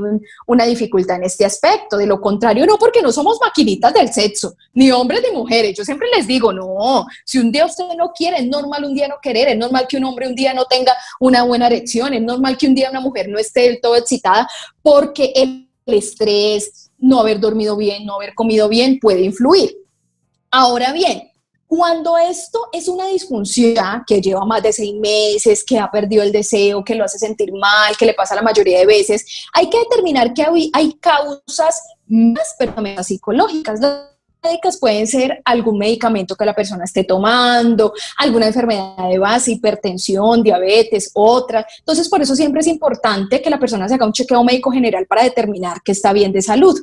una 0.47 0.65
dificultad 0.65 1.15
en 1.15 1.23
este 1.23 1.45
aspecto. 1.45 1.95
De 1.95 2.05
lo 2.05 2.19
contrario, 2.19 2.65
no, 2.65 2.77
porque 2.77 3.01
no 3.01 3.13
somos 3.13 3.39
maquinitas 3.39 3.93
del 3.93 4.11
sexo, 4.11 4.57
ni 4.73 4.91
hombres 4.91 5.23
ni 5.25 5.33
mujeres. 5.33 5.77
Yo 5.77 5.85
siempre 5.85 6.09
les 6.13 6.27
digo, 6.27 6.51
no, 6.51 7.05
si 7.23 7.39
un 7.39 7.53
día 7.53 7.65
usted 7.65 7.85
no 7.97 8.11
quiere, 8.11 8.39
es 8.39 8.47
normal 8.47 8.83
un 8.83 8.95
día 8.95 9.07
no 9.07 9.15
querer, 9.21 9.47
es 9.47 9.57
normal 9.57 9.87
que 9.87 9.95
un 9.95 10.03
hombre 10.03 10.27
un 10.27 10.35
día 10.35 10.53
no 10.53 10.65
tenga 10.65 10.91
una 11.21 11.43
buena 11.43 11.67
erección, 11.67 12.13
es 12.13 12.21
normal 12.21 12.57
que 12.57 12.67
un 12.67 12.75
día 12.75 12.89
una 12.89 12.99
mujer 12.99 13.29
no 13.29 13.39
esté 13.39 13.61
del 13.61 13.79
todo 13.79 13.95
excitada, 13.95 14.45
porque 14.81 15.31
el 15.37 15.69
estrés, 15.85 16.91
no 17.03 17.19
haber 17.19 17.39
dormido 17.39 17.75
bien, 17.75 18.05
no 18.05 18.15
haber 18.15 18.33
comido 18.33 18.69
bien, 18.69 18.97
puede 18.99 19.23
influir. 19.23 19.77
Ahora 20.49 20.93
bien, 20.93 21.29
cuando 21.67 22.17
esto 22.17 22.69
es 22.71 22.87
una 22.87 23.07
disfunción 23.07 24.03
que 24.07 24.21
lleva 24.21 24.45
más 24.45 24.63
de 24.63 24.71
seis 24.71 24.95
meses, 24.95 25.65
que 25.65 25.77
ha 25.77 25.91
perdido 25.91 26.23
el 26.23 26.31
deseo, 26.31 26.83
que 26.83 26.95
lo 26.95 27.03
hace 27.03 27.19
sentir 27.19 27.51
mal, 27.51 27.97
que 27.97 28.05
le 28.05 28.13
pasa 28.13 28.35
la 28.35 28.41
mayoría 28.41 28.79
de 28.79 28.85
veces, 28.85 29.25
hay 29.53 29.69
que 29.69 29.79
determinar 29.79 30.33
que 30.33 30.45
hay, 30.71 30.93
causas 31.01 31.81
más, 32.07 32.55
pero 32.57 32.73
psicológicas 33.03 33.81
médicas 34.43 34.77
pueden 34.77 35.07
ser 35.07 35.41
algún 35.45 35.77
medicamento 35.77 36.35
que 36.35 36.45
la 36.45 36.53
persona 36.53 36.83
esté 36.83 37.03
tomando, 37.03 37.93
alguna 38.17 38.47
enfermedad 38.47 39.09
de 39.09 39.17
base, 39.17 39.51
hipertensión, 39.51 40.43
diabetes, 40.43 41.11
otra. 41.13 41.65
Entonces, 41.79 42.09
por 42.09 42.21
eso 42.21 42.35
siempre 42.35 42.61
es 42.61 42.67
importante 42.67 43.41
que 43.41 43.49
la 43.49 43.59
persona 43.59 43.87
se 43.87 43.95
haga 43.95 44.05
un 44.05 44.11
chequeo 44.11 44.43
médico 44.43 44.71
general 44.71 45.05
para 45.07 45.23
determinar 45.23 45.81
que 45.81 45.93
está 45.93 46.11
bien 46.13 46.31
de 46.31 46.41
salud. 46.41 46.77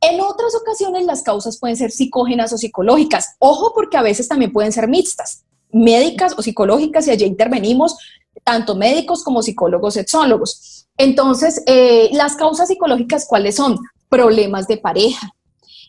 En 0.00 0.20
otras 0.20 0.54
ocasiones, 0.54 1.04
las 1.04 1.22
causas 1.22 1.58
pueden 1.58 1.76
ser 1.76 1.90
psicógenas 1.90 2.52
o 2.52 2.58
psicológicas. 2.58 3.34
Ojo, 3.38 3.72
porque 3.74 3.96
a 3.96 4.02
veces 4.02 4.28
también 4.28 4.52
pueden 4.52 4.72
ser 4.72 4.88
mixtas, 4.88 5.44
médicas 5.72 6.34
o 6.38 6.42
psicológicas, 6.42 7.06
y 7.06 7.10
allí 7.10 7.24
intervenimos 7.24 7.96
tanto 8.44 8.76
médicos 8.76 9.24
como 9.24 9.42
psicólogos, 9.42 9.94
sexólogos. 9.94 10.86
Entonces, 10.96 11.62
eh, 11.66 12.10
las 12.12 12.36
causas 12.36 12.68
psicológicas, 12.68 13.26
¿cuáles 13.28 13.56
son? 13.56 13.78
Problemas 14.08 14.66
de 14.66 14.76
pareja, 14.76 15.34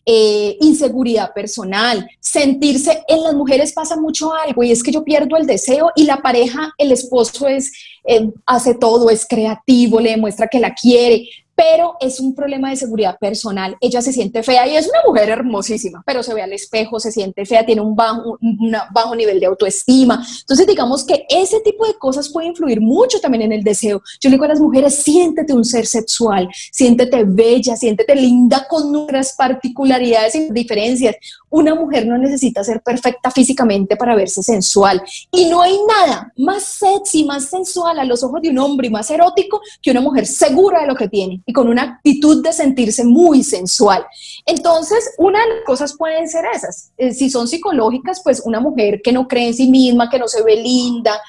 eh, 0.05 0.57
inseguridad 0.61 1.31
personal, 1.33 2.09
sentirse, 2.19 3.03
en 3.07 3.21
las 3.23 3.35
mujeres 3.35 3.71
pasa 3.71 3.95
mucho 3.95 4.33
algo 4.33 4.63
y 4.63 4.71
es 4.71 4.81
que 4.81 4.91
yo 4.91 5.03
pierdo 5.03 5.37
el 5.37 5.45
deseo 5.45 5.91
y 5.95 6.05
la 6.05 6.17
pareja, 6.17 6.73
el 6.77 6.91
esposo 6.91 7.47
es, 7.47 7.71
eh, 8.05 8.29
hace 8.45 8.73
todo, 8.73 9.09
es 9.09 9.27
creativo, 9.27 9.99
le 9.99 10.11
demuestra 10.11 10.47
que 10.47 10.59
la 10.59 10.73
quiere, 10.73 11.29
pero 11.62 11.95
es 12.00 12.19
un 12.19 12.34
problema 12.34 12.71
de 12.71 12.76
seguridad 12.76 13.19
personal. 13.19 13.78
Ella 13.80 14.02
se 14.02 14.12
siente 14.12 14.41
fea 14.41 14.67
y 14.67 14.76
es 14.76 14.88
una 14.88 14.97
mujer 15.06 15.30
hermosísima, 15.30 16.02
pero 16.04 16.24
se 16.24 16.34
ve 16.34 16.41
al 16.41 16.54
espejo, 16.54 17.00
se 17.00 17.12
siente 17.12 17.45
fea, 17.45 17.63
tiene 17.63 17.82
un 17.82 17.95
bajo, 17.95 18.39
un 18.41 18.76
bajo 18.91 19.15
nivel 19.15 19.39
de 19.39 19.45
autoestima. 19.45 20.26
Entonces, 20.39 20.65
digamos 20.65 21.04
que 21.04 21.24
ese 21.30 21.60
tipo 21.60 21.86
de 21.86 21.93
cosas 22.00 22.30
puede 22.30 22.47
influir 22.47 22.82
mucho 22.82 23.19
también 23.19 23.43
en 23.43 23.52
el 23.52 23.63
deseo. 23.63 24.02
Yo 24.19 24.32
le 24.32 24.38
digo 24.38 24.45
a 24.45 24.47
las 24.47 24.60
mujeres, 24.60 24.95
siéntete 24.95 25.54
un 25.54 25.63
ser 25.63 25.86
sexual, 25.86 26.50
siéntete 26.71 27.24
bella, 27.26 27.76
siéntete 27.76 28.15
linda 28.15 28.65
con 28.67 28.91
nuestras 28.91 29.34
particularidades 29.34 30.34
y 30.34 30.52
diferencias. 30.52 31.15
Una 31.52 31.76
mujer 31.76 32.08
no 32.08 32.17
necesita 32.17 32.63
ser 32.63 32.82
perfecta 32.82 33.30
físicamente 33.30 33.95
para 33.97 34.15
verse 34.15 34.41
sensual. 34.41 35.04
Y 35.32 35.45
no 35.45 35.62
hay 35.62 35.78
nada 35.88 36.34
más 36.38 36.63
sexy, 36.63 37.24
más 37.24 37.50
sensual 37.50 38.00
a 38.00 38.06
los 38.06 38.24
ojos 38.24 38.41
de 38.41 38.50
un 38.50 38.58
hombre 38.58 38.88
y 38.88 38.89
más 38.89 39.12
erótico 39.12 39.62
que 39.80 39.91
una 39.91 40.02
mujer 40.02 40.26
segura 40.26 40.82
de 40.82 40.88
lo 40.88 40.95
que 40.95 41.08
tiene 41.08 41.43
con 41.51 41.67
una 41.67 41.83
actitud 41.83 42.43
de 42.43 42.53
sentirse 42.53 43.03
muy 43.03 43.43
sensual. 43.43 44.05
Entonces, 44.45 45.13
una 45.17 45.39
de 45.39 45.55
las 45.55 45.65
cosas 45.65 45.95
pueden 45.97 46.27
ser 46.29 46.45
esas. 46.53 46.91
Eh, 46.97 47.13
si 47.13 47.29
son 47.29 47.47
psicológicas, 47.47 48.21
pues 48.23 48.41
una 48.45 48.59
mujer 48.59 49.01
que 49.03 49.11
no 49.11 49.27
cree 49.27 49.47
en 49.47 49.53
sí 49.53 49.69
misma, 49.69 50.09
que 50.09 50.19
no 50.19 50.27
se 50.27 50.43
ve 50.43 50.55
linda. 50.55 51.19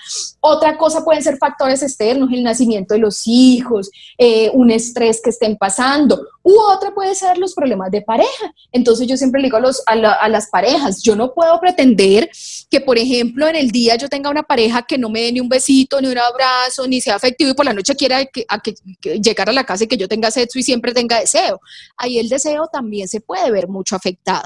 Otra 0.45 0.77
cosa 0.77 1.05
pueden 1.05 1.23
ser 1.23 1.39
factores 1.39 1.85
externos, 1.85 2.29
el 2.33 2.43
nacimiento 2.43 2.95
de 2.95 3.01
los 3.01 3.29
hijos, 3.29 3.93
eh, 4.19 4.51
un 4.53 4.73
estrés 4.73 5.21
que 5.23 5.31
estén 5.31 5.57
pasando. 5.57 6.21
U 6.43 6.59
otra 6.59 6.93
puede 6.93 7.15
ser 7.15 7.39
los 7.39 7.55
problemas 7.55 7.93
de 7.93 8.03
pareja. 8.03 8.53
Entonces, 8.73 9.07
yo 9.07 9.17
siempre 9.17 9.41
le 9.41 9.47
digo 9.47 9.59
a, 9.87 10.29
las 10.29 10.51
parejas, 10.51 11.01
yo 11.01 11.15
no 11.15 11.33
puedo 11.33 11.61
pretender 11.61 12.29
que, 12.69 12.81
por 12.81 12.99
ejemplo, 12.99 13.47
en 13.47 13.55
el 13.55 13.71
día 13.71 13.95
yo 13.95 14.09
tenga 14.09 14.31
una 14.31 14.43
pareja 14.43 14.83
que 14.83 14.99
no 14.99 15.09
me 15.09 15.23
dé 15.23 15.33
ni 15.33 15.39
un 15.39 15.49
besito, 15.49 16.01
ni 16.01 16.09
un 16.09 16.19
abrazo, 16.19 16.89
ni 16.89 17.01
sea 17.01 17.15
afectivo 17.15 17.53
y 17.53 17.55
por 17.55 17.65
la 17.65 17.73
noche 17.73 17.95
quiera 17.95 18.19
a 18.49 18.63
llegar 19.01 19.49
a 19.49 19.53
la 19.53 19.63
casa 19.63 19.85
y 19.85 19.87
que 19.87 19.97
yo 19.97 20.09
tenga 20.09 20.33
sexo 20.33 20.59
y 20.59 20.65
siempre 20.65 20.93
tenga 20.93 21.21
deseo. 21.21 21.61
Ahí 21.97 22.19
el 22.19 22.29
deseo 22.29 22.67
también 22.67 23.07
se 23.07 23.21
puede 23.21 23.49
ver 23.53 23.69
mucho 23.69 23.95
afectado. 23.95 24.43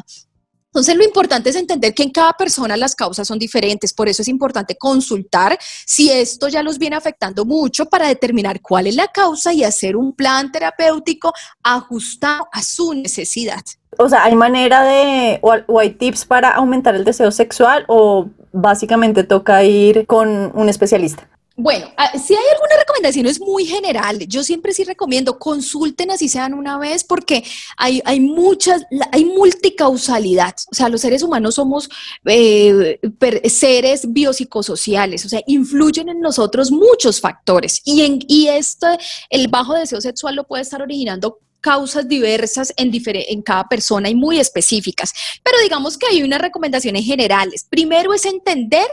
Entonces, 0.76 0.94
lo 0.94 1.04
importante 1.04 1.48
es 1.48 1.56
entender 1.56 1.94
que 1.94 2.02
en 2.02 2.10
cada 2.10 2.34
persona 2.34 2.76
las 2.76 2.94
causas 2.94 3.26
son 3.26 3.38
diferentes, 3.38 3.94
por 3.94 4.10
eso 4.10 4.20
es 4.20 4.28
importante 4.28 4.76
consultar 4.76 5.58
si 5.86 6.12
esto 6.12 6.48
ya 6.48 6.62
los 6.62 6.78
viene 6.78 6.96
afectando 6.96 7.46
mucho 7.46 7.86
para 7.86 8.08
determinar 8.08 8.60
cuál 8.60 8.86
es 8.86 8.94
la 8.94 9.08
causa 9.08 9.54
y 9.54 9.64
hacer 9.64 9.96
un 9.96 10.12
plan 10.12 10.52
terapéutico 10.52 11.32
ajustado 11.62 12.46
a 12.52 12.62
su 12.62 12.92
necesidad. 12.92 13.62
O 13.96 14.06
sea, 14.10 14.24
¿hay 14.24 14.34
manera 14.34 14.82
de, 14.82 15.40
o, 15.40 15.80
hay 15.80 15.94
tips 15.94 16.26
para 16.26 16.50
aumentar 16.50 16.94
el 16.94 17.04
deseo 17.06 17.30
sexual 17.30 17.86
o 17.88 18.28
básicamente 18.52 19.24
toca 19.24 19.64
ir 19.64 20.06
con 20.06 20.52
un 20.54 20.68
especialista? 20.68 21.26
Bueno, 21.58 21.90
ah, 21.96 22.12
si 22.18 22.34
hay 22.34 22.44
alguna 22.52 22.76
recomendación 22.78 23.24
es 23.24 23.40
muy 23.40 23.64
general. 23.64 24.18
Yo 24.28 24.42
siempre 24.42 24.74
sí 24.74 24.84
recomiendo 24.84 25.38
consulten 25.38 26.10
así 26.10 26.28
sean 26.28 26.52
una 26.52 26.76
vez 26.76 27.02
porque 27.02 27.42
hay, 27.78 28.02
hay 28.04 28.20
muchas, 28.20 28.82
hay 29.10 29.24
multicausalidad. 29.24 30.54
O 30.70 30.74
sea, 30.74 30.90
los 30.90 31.00
seres 31.00 31.22
humanos 31.22 31.54
somos 31.54 31.88
eh, 32.26 33.00
seres 33.44 34.12
biopsicosociales, 34.12 35.24
o 35.24 35.30
sea, 35.30 35.40
influyen 35.46 36.10
en 36.10 36.20
nosotros 36.20 36.70
muchos 36.70 37.22
factores 37.22 37.80
y, 37.86 38.02
en, 38.02 38.18
y 38.28 38.48
esto, 38.48 38.86
el 39.30 39.48
bajo 39.48 39.72
deseo 39.72 40.02
sexual 40.02 40.36
lo 40.36 40.46
puede 40.46 40.62
estar 40.62 40.82
originando 40.82 41.38
causas 41.62 42.06
diversas 42.06 42.74
en, 42.76 42.92
en 42.94 43.42
cada 43.42 43.66
persona 43.66 44.10
y 44.10 44.14
muy 44.14 44.38
específicas. 44.38 45.14
Pero 45.42 45.58
digamos 45.62 45.96
que 45.96 46.06
hay 46.06 46.22
unas 46.22 46.40
recomendaciones 46.42 47.06
generales. 47.06 47.66
Primero 47.68 48.12
es 48.12 48.26
entender 48.26 48.86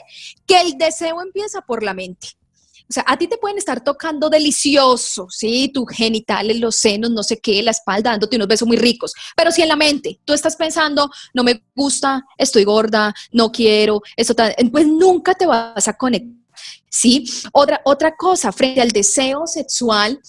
que 0.48 0.62
el 0.62 0.78
deseo 0.78 1.22
empieza 1.22 1.60
por 1.62 1.84
la 1.84 1.94
mente. 1.94 2.30
O 2.94 3.02
sea, 3.02 3.06
a 3.08 3.18
ti 3.18 3.28
te 3.28 3.40
pueden 3.40 3.58
estar 3.58 3.84
tocando 3.84 4.30
delicioso, 4.30 5.26
¿sí? 5.28 5.72
Tus 5.74 5.86
genitales, 5.90 6.60
los 6.60 6.76
senos, 6.76 7.10
no 7.10 7.24
sé 7.24 7.40
qué, 7.40 7.64
la 7.64 7.72
espalda, 7.72 8.12
dándote 8.12 8.36
unos 8.36 8.48
besos 8.48 8.68
muy 8.68 8.78
ricos. 8.78 9.14
Pero 9.36 9.50
si 9.50 9.64
en 9.64 9.70
la 9.70 9.76
mente 9.76 10.20
tú 10.24 10.32
estás 10.32 10.56
pensando, 10.56 11.10
no 11.34 11.44
me 11.44 11.64
gusta, 11.76 12.24
estoy 12.38 12.66
gorda, 12.66 13.12
no 13.32 13.52
quiero, 13.52 14.04
eso, 14.16 14.36
pues 14.72 14.86
nunca 14.86 15.34
te 15.34 15.48
vas 15.48 15.88
a 15.88 15.94
conectar. 15.94 16.38
¿Sí? 16.88 17.26
Otra, 17.52 17.82
otra 17.84 18.16
cosa, 18.16 18.52
frente 18.52 18.80
al 18.80 18.92
deseo 18.92 19.48
sexual, 19.48 20.22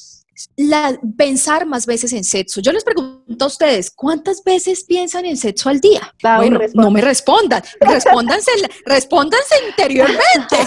la, 0.56 0.98
pensar 1.16 1.66
más 1.66 1.86
veces 1.86 2.12
en 2.12 2.24
sexo. 2.24 2.60
Yo 2.60 2.72
les 2.72 2.84
pregunto 2.84 3.44
a 3.44 3.48
ustedes, 3.48 3.90
¿cuántas 3.90 4.42
veces 4.44 4.84
piensan 4.84 5.24
en 5.24 5.36
sexo 5.36 5.68
al 5.68 5.80
día? 5.80 6.14
bueno, 6.22 6.60
no 6.74 6.90
me 6.90 7.00
respondan, 7.00 7.62
respóndanse, 7.80 8.50
respóndanse 8.86 9.54
interiormente. 9.68 10.56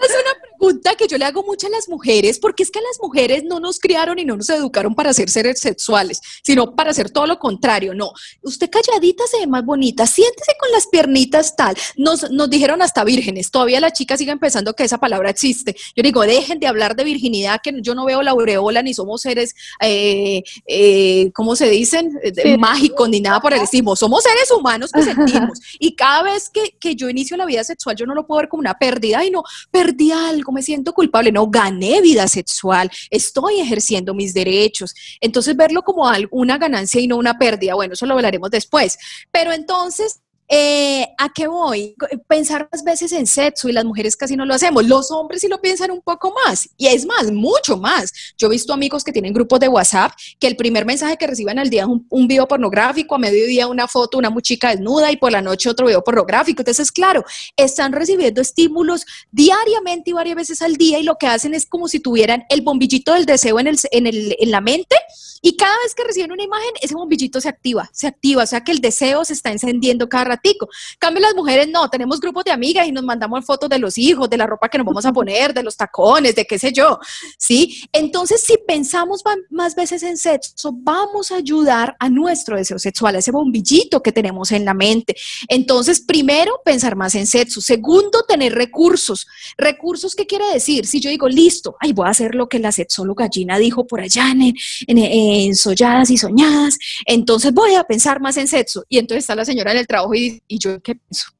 es 0.00 0.10
una 0.10 0.34
pregunta 0.58 0.94
que 0.94 1.06
yo 1.06 1.18
le 1.18 1.24
hago 1.24 1.42
mucho 1.42 1.66
a 1.66 1.70
las 1.70 1.88
mujeres, 1.88 2.38
porque 2.38 2.62
es 2.62 2.70
que 2.70 2.80
las 2.80 2.98
mujeres 3.00 3.44
no 3.44 3.60
nos 3.60 3.78
criaron 3.78 4.18
y 4.18 4.24
no 4.24 4.36
nos 4.36 4.48
educaron 4.50 4.94
para 4.94 5.12
ser 5.12 5.30
seres 5.30 5.60
sexuales, 5.60 6.20
sino 6.42 6.74
para 6.74 6.90
hacer 6.90 7.10
todo 7.10 7.26
lo 7.26 7.38
contrario. 7.38 7.94
No, 7.94 8.12
usted 8.42 8.70
calladita 8.70 9.24
se 9.26 9.40
ve 9.40 9.46
más 9.46 9.64
bonita, 9.64 10.06
siéntese 10.06 10.52
con 10.58 10.70
las 10.72 10.86
piernitas 10.86 11.56
tal. 11.56 11.76
Nos, 11.96 12.30
nos 12.30 12.50
dijeron 12.50 12.82
hasta 12.82 13.04
vírgenes, 13.04 13.50
todavía 13.50 13.80
la 13.80 13.92
chica 13.92 14.16
sigue 14.16 14.36
pensando 14.36 14.74
que 14.74 14.84
esa 14.84 14.98
palabra 14.98 15.30
existe. 15.30 15.76
Yo 15.94 16.02
digo, 16.02 16.22
dejen 16.22 16.60
de 16.60 16.66
hablar 16.66 16.96
de 16.96 17.04
virginidad, 17.06 17.60
que 17.62 17.72
yo 17.80 17.94
no 17.94 18.04
veo 18.04 18.22
la 18.22 18.32
aureola, 18.32 18.82
ni 18.82 18.92
somos 18.92 19.22
seres, 19.22 19.54
eh, 19.80 20.42
eh, 20.66 21.30
¿cómo 21.32 21.56
se 21.56 21.70
dicen? 21.70 22.12
Mágicos, 22.58 23.08
ni 23.08 23.20
nada 23.20 23.40
por 23.40 23.54
el 23.54 23.62
estilo. 23.62 23.96
Somos 23.96 24.22
seres 24.22 24.50
humanos 24.50 24.92
que 24.92 25.02
sentimos. 25.02 25.58
Y 25.78 25.94
cada 25.94 26.22
vez 26.22 26.50
que, 26.50 26.76
que 26.78 26.94
yo 26.94 27.08
inicio 27.08 27.36
la 27.36 27.46
vida 27.46 27.64
sexual, 27.64 27.96
yo 27.96 28.06
no 28.06 28.14
lo 28.14 28.26
puedo 28.26 28.40
ver 28.40 28.48
como 28.48 28.60
una 28.60 28.74
pérdida. 28.74 29.20
Ay, 29.20 29.30
no, 29.30 29.42
perdí 29.70 30.10
algo, 30.10 30.52
me 30.52 30.62
siento 30.62 30.92
culpable. 30.92 31.32
No, 31.32 31.46
gané 31.48 32.00
vida 32.00 32.28
sexual, 32.28 32.90
estoy 33.10 33.60
ejerciendo 33.60 34.14
mis 34.14 34.34
derechos. 34.34 34.94
Entonces, 35.20 35.56
verlo 35.56 35.82
como 35.82 36.10
una 36.30 36.58
ganancia 36.58 37.00
y 37.00 37.06
no 37.06 37.16
una 37.16 37.38
pérdida, 37.38 37.74
bueno, 37.74 37.94
eso 37.94 38.06
lo 38.06 38.14
hablaremos 38.14 38.50
después. 38.50 38.98
Pero 39.30 39.52
entonces, 39.52 40.20
eh, 40.48 41.08
¿A 41.18 41.32
qué 41.32 41.48
voy? 41.48 41.96
Pensar 42.28 42.68
más 42.70 42.84
veces 42.84 43.10
en 43.12 43.26
sexo 43.26 43.68
y 43.68 43.72
las 43.72 43.84
mujeres 43.84 44.16
casi 44.16 44.36
no 44.36 44.46
lo 44.46 44.54
hacemos. 44.54 44.86
Los 44.86 45.10
hombres 45.10 45.40
sí 45.40 45.48
lo 45.48 45.60
piensan 45.60 45.90
un 45.90 46.00
poco 46.00 46.32
más. 46.32 46.68
Y 46.76 46.86
es 46.86 47.04
más, 47.04 47.32
mucho 47.32 47.76
más. 47.76 48.12
Yo 48.38 48.46
he 48.46 48.50
visto 48.50 48.72
amigos 48.72 49.02
que 49.02 49.12
tienen 49.12 49.32
grupos 49.32 49.58
de 49.58 49.68
WhatsApp 49.68 50.12
que 50.38 50.46
el 50.46 50.56
primer 50.56 50.84
mensaje 50.84 51.16
que 51.16 51.26
reciben 51.26 51.58
al 51.58 51.68
día 51.68 51.82
es 51.82 51.88
un, 51.88 52.26
video 52.26 52.46
pornográfico, 52.46 53.14
a 53.14 53.18
mediodía 53.18 53.66
una 53.66 53.88
foto, 53.88 54.18
una 54.18 54.30
muchica 54.30 54.70
desnuda 54.70 55.10
y 55.10 55.16
por 55.16 55.32
la 55.32 55.40
noche 55.40 55.68
otro 55.68 55.86
video 55.86 56.02
pornográfico. 56.02 56.62
Entonces, 56.62 56.92
claro, 56.92 57.24
están 57.56 57.92
recibiendo 57.92 58.40
estímulos 58.40 59.04
diariamente 59.30 60.10
y 60.10 60.12
varias 60.12 60.36
veces 60.36 60.62
al 60.62 60.76
día 60.76 60.98
y 60.98 61.02
lo 61.02 61.16
que 61.16 61.26
hacen 61.26 61.54
es 61.54 61.66
como 61.66 61.88
si 61.88 62.00
tuvieran 62.00 62.44
el 62.50 62.62
bombillito 62.62 63.14
del 63.14 63.26
deseo 63.26 63.58
en, 63.58 63.68
el, 63.68 63.78
en, 63.90 64.06
el, 64.06 64.36
en 64.38 64.50
la 64.50 64.60
mente 64.60 64.96
y 65.42 65.56
cada 65.56 65.76
vez 65.84 65.94
que 65.94 66.02
reciben 66.04 66.32
una 66.32 66.42
imagen, 66.42 66.70
ese 66.80 66.94
bombillito 66.94 67.40
se 67.40 67.48
activa, 67.48 67.88
se 67.92 68.06
activa, 68.08 68.42
o 68.42 68.46
sea 68.46 68.64
que 68.64 68.72
el 68.72 68.80
deseo 68.80 69.24
se 69.24 69.32
está 69.32 69.52
encendiendo 69.52 70.08
cada 70.08 70.24
ratico. 70.36 70.68
Cambio 70.98 71.22
las 71.22 71.34
mujeres, 71.34 71.68
no, 71.68 71.88
tenemos 71.88 72.20
grupos 72.20 72.44
de 72.44 72.50
amigas 72.50 72.86
y 72.86 72.92
nos 72.92 73.04
mandamos 73.04 73.44
fotos 73.44 73.68
de 73.68 73.78
los 73.78 73.98
hijos, 73.98 74.28
de 74.28 74.36
la 74.36 74.46
ropa 74.46 74.68
que 74.68 74.78
nos 74.78 74.86
vamos 74.86 75.04
a 75.06 75.12
poner, 75.12 75.54
de 75.54 75.62
los 75.62 75.76
tacones, 75.76 76.34
de 76.34 76.44
qué 76.44 76.58
sé 76.58 76.72
yo, 76.72 76.98
¿sí? 77.38 77.82
Entonces, 77.92 78.42
si 78.42 78.56
pensamos 78.66 79.22
más 79.50 79.74
veces 79.74 80.02
en 80.02 80.16
sexo, 80.16 80.72
vamos 80.72 81.30
a 81.30 81.36
ayudar 81.36 81.96
a 81.98 82.08
nuestro 82.08 82.56
deseo 82.56 82.78
sexual, 82.78 83.16
a 83.16 83.18
ese 83.18 83.32
bombillito 83.32 84.02
que 84.02 84.12
tenemos 84.12 84.52
en 84.52 84.64
la 84.64 84.74
mente. 84.74 85.16
Entonces, 85.48 86.00
primero, 86.00 86.60
pensar 86.64 86.96
más 86.96 87.14
en 87.14 87.26
sexo. 87.26 87.60
Segundo, 87.60 88.24
tener 88.26 88.54
recursos. 88.54 89.26
¿Recursos 89.56 90.14
qué 90.14 90.26
quiere 90.26 90.44
decir? 90.52 90.86
Si 90.86 91.00
yo 91.00 91.10
digo, 91.10 91.28
listo, 91.28 91.76
ay, 91.80 91.92
voy 91.92 92.06
a 92.06 92.10
hacer 92.10 92.34
lo 92.34 92.48
que 92.48 92.58
la 92.58 92.72
sexóloga 92.72 93.28
Gina 93.32 93.58
dijo 93.58 93.86
por 93.86 94.00
allá 94.00 94.30
en, 94.30 94.54
en, 94.86 94.98
en 94.98 95.56
solladas 95.56 96.10
y 96.10 96.16
soñadas, 96.16 96.78
entonces 97.06 97.52
voy 97.52 97.74
a 97.74 97.84
pensar 97.84 98.20
más 98.20 98.36
en 98.36 98.48
sexo. 98.48 98.84
Y 98.88 98.98
entonces 98.98 99.24
está 99.24 99.34
la 99.34 99.44
señora 99.44 99.72
en 99.72 99.78
el 99.78 99.86
trabajo 99.86 100.14
y, 100.14 100.25
y 100.46 100.58
yo, 100.58 100.80
¿qué 100.82 100.94
pienso? 100.96 101.36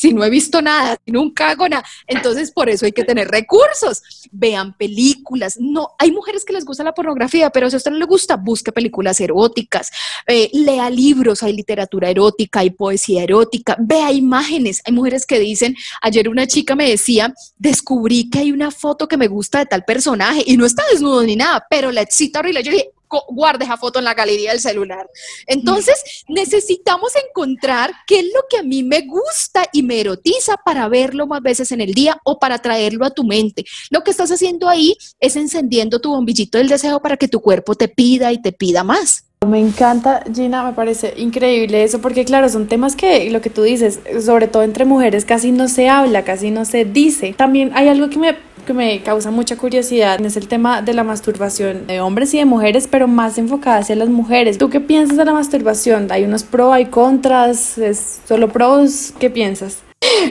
si 0.00 0.14
no 0.14 0.24
he 0.24 0.30
visto 0.30 0.62
nada, 0.62 0.96
si 1.04 1.12
nunca 1.12 1.50
hago 1.50 1.68
nada. 1.68 1.84
Entonces, 2.06 2.50
por 2.52 2.70
eso 2.70 2.86
hay 2.86 2.92
que 2.92 3.04
tener 3.04 3.28
recursos. 3.28 4.00
Vean 4.32 4.74
películas. 4.78 5.58
No, 5.60 5.90
hay 5.98 6.10
mujeres 6.10 6.46
que 6.46 6.54
les 6.54 6.64
gusta 6.64 6.82
la 6.82 6.94
pornografía, 6.94 7.50
pero 7.50 7.68
si 7.68 7.76
a 7.76 7.78
usted 7.78 7.90
no 7.90 7.98
le 7.98 8.06
gusta, 8.06 8.36
busque 8.36 8.72
películas 8.72 9.20
eróticas, 9.20 9.90
eh, 10.26 10.48
lea 10.54 10.88
libros, 10.88 11.42
hay 11.42 11.52
literatura 11.52 12.08
erótica, 12.08 12.60
hay 12.60 12.70
poesía 12.70 13.24
erótica, 13.24 13.76
vea 13.78 14.10
imágenes. 14.10 14.80
Hay 14.86 14.94
mujeres 14.94 15.26
que 15.26 15.38
dicen, 15.38 15.76
ayer 16.00 16.30
una 16.30 16.46
chica 16.46 16.74
me 16.74 16.88
decía, 16.88 17.34
descubrí 17.58 18.30
que 18.30 18.38
hay 18.38 18.52
una 18.52 18.70
foto 18.70 19.06
que 19.06 19.18
me 19.18 19.28
gusta 19.28 19.58
de 19.58 19.66
tal 19.66 19.84
personaje 19.84 20.42
y 20.46 20.56
no 20.56 20.64
está 20.64 20.82
desnudo 20.90 21.22
ni 21.24 21.36
nada, 21.36 21.66
pero 21.68 21.92
la 21.92 22.00
excita 22.00 22.38
horrible. 22.38 22.62
Yo 22.62 22.72
dije, 22.72 22.90
guarde 23.28 23.64
esa 23.64 23.76
foto 23.76 23.98
en 23.98 24.04
la 24.04 24.14
galería 24.14 24.50
del 24.52 24.60
celular. 24.60 25.08
Entonces, 25.46 26.24
necesitamos 26.28 27.12
encontrar 27.28 27.92
qué 28.06 28.20
es 28.20 28.26
lo 28.26 28.42
que 28.48 28.58
a 28.58 28.62
mí 28.62 28.82
me 28.82 29.02
gusta 29.02 29.64
y 29.72 29.82
me 29.82 30.00
erotiza 30.00 30.56
para 30.64 30.88
verlo 30.88 31.26
más 31.26 31.42
veces 31.42 31.72
en 31.72 31.80
el 31.80 31.92
día 31.94 32.18
o 32.24 32.38
para 32.38 32.58
traerlo 32.58 33.04
a 33.04 33.10
tu 33.10 33.24
mente. 33.24 33.64
Lo 33.90 34.02
que 34.02 34.10
estás 34.10 34.30
haciendo 34.30 34.68
ahí 34.68 34.96
es 35.18 35.36
encendiendo 35.36 36.00
tu 36.00 36.10
bombillito 36.10 36.58
del 36.58 36.68
deseo 36.68 37.00
para 37.00 37.16
que 37.16 37.28
tu 37.28 37.40
cuerpo 37.40 37.74
te 37.74 37.88
pida 37.88 38.32
y 38.32 38.40
te 38.40 38.52
pida 38.52 38.84
más. 38.84 39.24
Me 39.46 39.58
encanta, 39.58 40.22
Gina, 40.34 40.62
me 40.62 40.74
parece 40.74 41.14
increíble 41.16 41.82
eso, 41.82 42.02
porque 42.02 42.26
claro, 42.26 42.50
son 42.50 42.66
temas 42.68 42.94
que 42.94 43.30
lo 43.30 43.40
que 43.40 43.48
tú 43.48 43.62
dices, 43.62 43.98
sobre 44.22 44.48
todo 44.48 44.62
entre 44.62 44.84
mujeres, 44.84 45.24
casi 45.24 45.50
no 45.50 45.66
se 45.66 45.88
habla, 45.88 46.24
casi 46.24 46.50
no 46.50 46.66
se 46.66 46.84
dice. 46.84 47.32
También 47.32 47.70
hay 47.74 47.88
algo 47.88 48.10
que 48.10 48.18
me 48.18 48.36
me 48.74 49.02
causa 49.02 49.30
mucha 49.30 49.56
curiosidad 49.56 50.20
es 50.20 50.36
el 50.36 50.48
tema 50.48 50.82
de 50.82 50.94
la 50.94 51.04
masturbación 51.04 51.86
de 51.86 52.00
hombres 52.00 52.34
y 52.34 52.38
de 52.38 52.44
mujeres, 52.44 52.88
pero 52.90 53.08
más 53.08 53.38
enfocada 53.38 53.78
hacia 53.78 53.96
las 53.96 54.08
mujeres. 54.08 54.58
¿Tú 54.58 54.70
qué 54.70 54.80
piensas 54.80 55.16
de 55.16 55.24
la 55.24 55.32
masturbación? 55.32 56.10
¿Hay 56.10 56.24
unos 56.24 56.44
pros, 56.44 56.72
hay 56.72 56.86
contras? 56.86 57.78
¿Es 57.78 58.20
solo 58.26 58.48
pros? 58.48 59.12
¿Qué 59.18 59.30
piensas? 59.30 59.89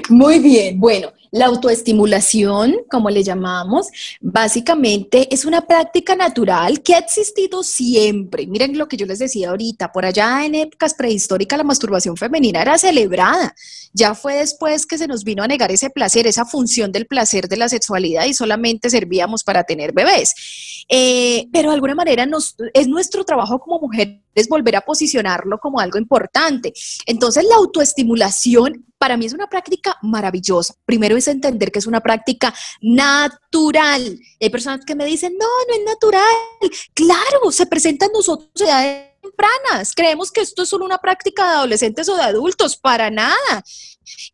Muy 0.09 0.39
bien, 0.39 0.79
bueno, 0.79 1.13
la 1.31 1.45
autoestimulación, 1.45 2.77
como 2.89 3.11
le 3.11 3.23
llamamos, 3.23 3.87
básicamente 4.19 5.27
es 5.31 5.45
una 5.45 5.61
práctica 5.61 6.15
natural 6.15 6.81
que 6.81 6.95
ha 6.95 6.97
existido 6.97 7.61
siempre. 7.61 8.47
Miren 8.47 8.77
lo 8.77 8.87
que 8.87 8.97
yo 8.97 9.05
les 9.05 9.19
decía 9.19 9.49
ahorita, 9.51 9.91
por 9.91 10.05
allá 10.05 10.43
en 10.43 10.55
épocas 10.55 10.95
prehistóricas 10.95 11.57
la 11.57 11.63
masturbación 11.63 12.17
femenina 12.17 12.63
era 12.63 12.79
celebrada. 12.79 13.53
Ya 13.93 14.15
fue 14.15 14.35
después 14.35 14.87
que 14.87 14.97
se 14.97 15.07
nos 15.07 15.23
vino 15.23 15.43
a 15.43 15.47
negar 15.47 15.71
ese 15.71 15.91
placer, 15.91 16.25
esa 16.25 16.45
función 16.45 16.91
del 16.91 17.05
placer 17.05 17.47
de 17.47 17.57
la 17.57 17.69
sexualidad 17.69 18.25
y 18.25 18.33
solamente 18.33 18.89
servíamos 18.89 19.43
para 19.43 19.63
tener 19.63 19.93
bebés. 19.93 20.78
Eh, 20.91 21.47
pero 21.53 21.69
de 21.69 21.75
alguna 21.75 21.93
manera 21.93 22.25
nos, 22.25 22.55
es 22.73 22.87
nuestro 22.87 23.23
trabajo 23.23 23.59
como 23.59 23.79
mujeres 23.79 24.49
volver 24.49 24.75
a 24.75 24.81
posicionarlo 24.81 25.59
como 25.59 25.79
algo 25.79 25.99
importante. 25.99 26.73
Entonces 27.05 27.45
la 27.47 27.55
autoestimulación 27.55 28.85
para 28.97 29.15
mí 29.15 29.27
es 29.27 29.33
una 29.33 29.47
práctica 29.47 29.97
maravillosa. 30.01 30.73
Primero 30.85 31.15
es 31.15 31.27
entender 31.27 31.71
que 31.71 31.79
es 31.79 31.87
una 31.87 32.01
práctica 32.01 32.53
natural. 32.81 34.19
Hay 34.41 34.49
personas 34.49 34.83
que 34.83 34.95
me 34.95 35.05
dicen, 35.05 35.37
no, 35.37 35.45
no 35.67 35.73
es 35.75 35.85
natural. 35.85 36.71
Claro, 36.93 37.51
se 37.51 37.67
presenta 37.67 38.07
en 38.07 38.11
nosotros 38.11 38.49
edades 38.59 39.09
tempranas. 39.21 39.93
Creemos 39.95 40.31
que 40.31 40.41
esto 40.41 40.63
es 40.63 40.69
solo 40.69 40.85
una 40.85 40.97
práctica 40.97 41.47
de 41.47 41.55
adolescentes 41.57 42.09
o 42.09 42.15
de 42.15 42.23
adultos, 42.23 42.75
para 42.75 43.09
nada. 43.09 43.63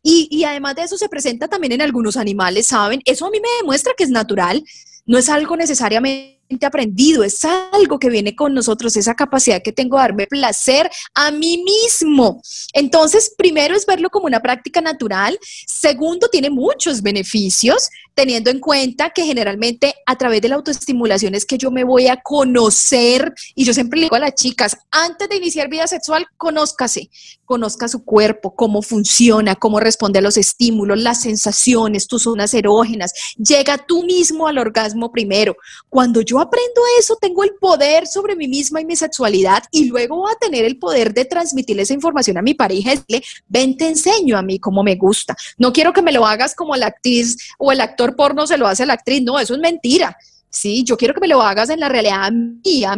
Y, 0.02 0.28
y 0.30 0.44
además 0.44 0.74
de 0.74 0.82
eso 0.82 0.96
se 0.96 1.08
presenta 1.08 1.48
también 1.48 1.72
en 1.72 1.82
algunos 1.82 2.16
animales, 2.16 2.66
¿saben? 2.68 3.02
Eso 3.04 3.26
a 3.26 3.30
mí 3.30 3.40
me 3.40 3.48
demuestra 3.60 3.92
que 3.96 4.04
es 4.04 4.10
natural. 4.10 4.64
No 5.04 5.18
es 5.18 5.28
algo 5.28 5.56
necesariamente 5.56 6.35
aprendido, 6.62 7.24
es 7.24 7.44
algo 7.44 7.98
que 7.98 8.10
viene 8.10 8.34
con 8.34 8.54
nosotros, 8.54 8.96
esa 8.96 9.14
capacidad 9.14 9.62
que 9.62 9.72
tengo 9.72 9.96
de 9.96 10.02
darme 10.02 10.26
placer 10.26 10.90
a 11.14 11.30
mí 11.30 11.64
mismo. 11.64 12.40
Entonces, 12.72 13.34
primero 13.36 13.74
es 13.74 13.86
verlo 13.86 14.10
como 14.10 14.26
una 14.26 14.40
práctica 14.40 14.80
natural, 14.80 15.38
segundo, 15.66 16.28
tiene 16.28 16.50
muchos 16.50 17.02
beneficios, 17.02 17.88
teniendo 18.14 18.50
en 18.50 18.60
cuenta 18.60 19.10
que 19.10 19.24
generalmente 19.24 19.94
a 20.06 20.16
través 20.16 20.40
de 20.40 20.48
la 20.48 20.54
autoestimulación 20.54 21.34
es 21.34 21.44
que 21.44 21.58
yo 21.58 21.70
me 21.70 21.84
voy 21.84 22.06
a 22.08 22.16
conocer, 22.16 23.34
y 23.54 23.64
yo 23.64 23.74
siempre 23.74 24.00
le 24.00 24.06
digo 24.06 24.16
a 24.16 24.20
las 24.20 24.34
chicas, 24.34 24.76
antes 24.90 25.28
de 25.28 25.36
iniciar 25.36 25.68
vida 25.68 25.86
sexual, 25.86 26.26
conózcase, 26.38 27.10
conozca 27.44 27.88
su 27.88 28.04
cuerpo, 28.04 28.54
cómo 28.54 28.80
funciona, 28.80 29.54
cómo 29.54 29.80
responde 29.80 30.18
a 30.18 30.22
los 30.22 30.36
estímulos, 30.38 30.98
las 30.98 31.20
sensaciones, 31.20 32.06
tus 32.06 32.22
zonas 32.22 32.54
erógenas, 32.54 33.12
llega 33.36 33.78
tú 33.78 34.02
mismo 34.04 34.48
al 34.48 34.58
orgasmo 34.58 35.12
primero. 35.12 35.56
Cuando 35.90 36.22
yo 36.22 36.35
aprendo 36.40 36.80
eso, 36.98 37.16
tengo 37.20 37.44
el 37.44 37.54
poder 37.60 38.06
sobre 38.06 38.36
mí 38.36 38.48
misma 38.48 38.80
y 38.80 38.84
mi 38.84 38.96
sexualidad, 38.96 39.62
y 39.70 39.86
luego 39.86 40.16
voy 40.16 40.32
a 40.32 40.38
tener 40.38 40.64
el 40.64 40.78
poder 40.78 41.14
de 41.14 41.24
transmitirle 41.24 41.82
esa 41.82 41.94
información 41.94 42.38
a 42.38 42.42
mi 42.42 42.54
pareja, 42.54 42.90
decirle, 42.90 43.22
ven, 43.46 43.76
te 43.76 43.88
enseño 43.88 44.36
a 44.36 44.42
mí 44.42 44.58
cómo 44.58 44.82
me 44.82 44.96
gusta. 44.96 45.36
No 45.58 45.72
quiero 45.72 45.92
que 45.92 46.02
me 46.02 46.12
lo 46.12 46.26
hagas 46.26 46.54
como 46.54 46.76
la 46.76 46.86
actriz 46.86 47.36
o 47.58 47.72
el 47.72 47.80
actor 47.80 48.16
porno 48.16 48.46
se 48.46 48.58
lo 48.58 48.66
hace 48.66 48.86
la 48.86 48.94
actriz, 48.94 49.22
no, 49.22 49.38
eso 49.38 49.54
es 49.54 49.60
mentira. 49.60 50.16
Sí, 50.48 50.84
yo 50.84 50.96
quiero 50.96 51.12
que 51.12 51.20
me 51.20 51.28
lo 51.28 51.42
hagas 51.42 51.68
en 51.68 51.80
la 51.80 51.88
realidad 51.88 52.32
mía, 52.32 52.92
a 52.92 52.96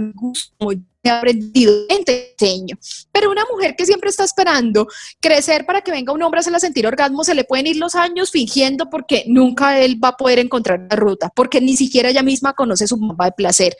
he 0.98 0.98
aprendido, 1.09 1.87
te 2.05 2.33
enseño. 2.33 2.77
Pero 3.13 3.31
una 3.31 3.45
mujer 3.51 3.75
que 3.77 3.87
siempre 3.87 4.11
está 4.11 4.25
esperando 4.25 4.87
crecer 5.21 5.67
para 5.67 5.83
que 5.83 5.91
venga 5.91 6.13
un 6.13 6.23
hombre 6.23 6.39
a 6.39 6.41
hacerla 6.41 6.61
sentir 6.61 6.87
orgasmo, 6.87 7.25
se 7.25 7.35
le 7.35 7.45
pueden 7.45 7.67
ir 7.67 7.77
los 7.77 7.95
años 7.95 8.31
fingiendo 8.31 8.89
porque 8.91 9.25
nunca 9.27 9.79
él 9.79 10.03
va 10.03 10.09
a 10.09 10.17
poder 10.17 10.39
encontrar 10.39 10.87
la 10.89 10.97
ruta, 10.97 11.31
porque 11.35 11.61
ni 11.61 11.77
siquiera 11.77 12.11
ella 12.11 12.23
misma 12.23 12.55
conoce 12.55 12.87
su 12.87 12.97
mapa 12.97 13.27
de 13.27 13.33
placer. 13.33 13.77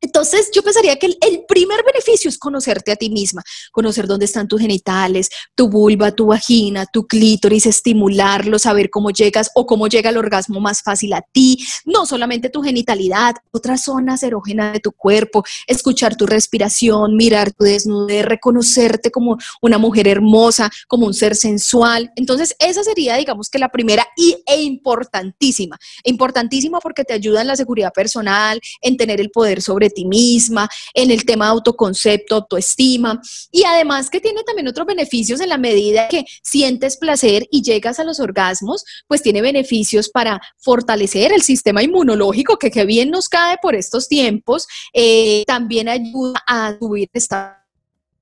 Entonces, 0.00 0.50
yo 0.54 0.62
pensaría 0.62 0.96
que 0.96 1.06
el, 1.06 1.44
primer 1.48 1.82
beneficio 1.84 2.28
es 2.28 2.38
conocerte 2.38 2.92
a 2.92 2.96
ti 2.96 3.08
misma, 3.08 3.42
conocer 3.72 4.06
dónde 4.06 4.26
están 4.26 4.46
tus 4.46 4.60
genitales, 4.60 5.30
tu 5.54 5.68
vulva, 5.68 6.10
tu 6.12 6.26
vagina, 6.26 6.84
tu 6.86 7.06
clítoris, 7.06 7.66
estimularlo, 7.66 8.58
saber 8.58 8.90
cómo 8.90 9.10
llegas 9.10 9.50
o 9.54 9.64
cómo 9.64 9.86
llega 9.86 10.10
el 10.10 10.18
orgasmo 10.18 10.60
más 10.60 10.82
fácil 10.82 11.14
a 11.14 11.22
ti, 11.22 11.64
no 11.84 12.04
solamente 12.04 12.50
tu 12.50 12.62
genitalidad, 12.62 13.36
otras 13.52 13.84
zonas 13.84 14.22
erógenas 14.22 14.74
de 14.74 14.80
tu 14.80 14.92
cuerpo, 14.92 15.44
escuchar 15.66 16.16
tu 16.16 16.26
respiración, 16.26 17.16
mirar 17.16 17.52
tu 17.52 17.64
desnudez, 17.64 18.24
reconocerte 18.26 19.10
como 19.10 19.38
una 19.62 19.78
mujer 19.78 20.08
hermosa, 20.08 20.70
como 20.88 21.06
un 21.06 21.14
ser 21.14 21.36
sensual. 21.36 22.12
Entonces, 22.16 22.54
esa 22.58 22.84
sería, 22.84 23.16
digamos 23.16 23.48
que 23.48 23.58
la 23.58 23.70
primera 23.70 24.06
y, 24.16 24.36
e 24.46 24.62
importantísima, 24.62 25.78
importantísima 26.04 26.80
porque 26.80 27.04
te 27.04 27.14
ayuda 27.14 27.40
en 27.40 27.46
la 27.46 27.56
seguridad 27.56 27.92
personal, 27.92 28.60
en 28.82 28.96
tener 28.96 29.20
el 29.20 29.30
poder 29.30 29.62
sobre 29.62 29.85
ti 29.90 30.04
misma, 30.04 30.68
en 30.94 31.10
el 31.10 31.24
tema 31.24 31.46
de 31.46 31.52
autoconcepto, 31.52 32.36
autoestima 32.36 33.20
y 33.50 33.64
además 33.64 34.10
que 34.10 34.20
tiene 34.20 34.42
también 34.44 34.68
otros 34.68 34.86
beneficios 34.86 35.40
en 35.40 35.48
la 35.48 35.58
medida 35.58 36.08
que 36.08 36.24
sientes 36.42 36.96
placer 36.96 37.46
y 37.50 37.62
llegas 37.62 37.98
a 37.98 38.04
los 38.04 38.20
orgasmos, 38.20 38.84
pues 39.06 39.22
tiene 39.22 39.42
beneficios 39.42 40.08
para 40.08 40.40
fortalecer 40.58 41.32
el 41.32 41.42
sistema 41.42 41.82
inmunológico 41.82 42.58
que, 42.58 42.70
que 42.70 42.84
bien 42.84 43.10
nos 43.10 43.28
cae 43.28 43.56
por 43.60 43.74
estos 43.74 44.08
tiempos, 44.08 44.66
eh, 44.92 45.44
también 45.46 45.88
ayuda 45.88 46.42
a 46.46 46.76
subir 46.78 47.08
esta 47.12 47.65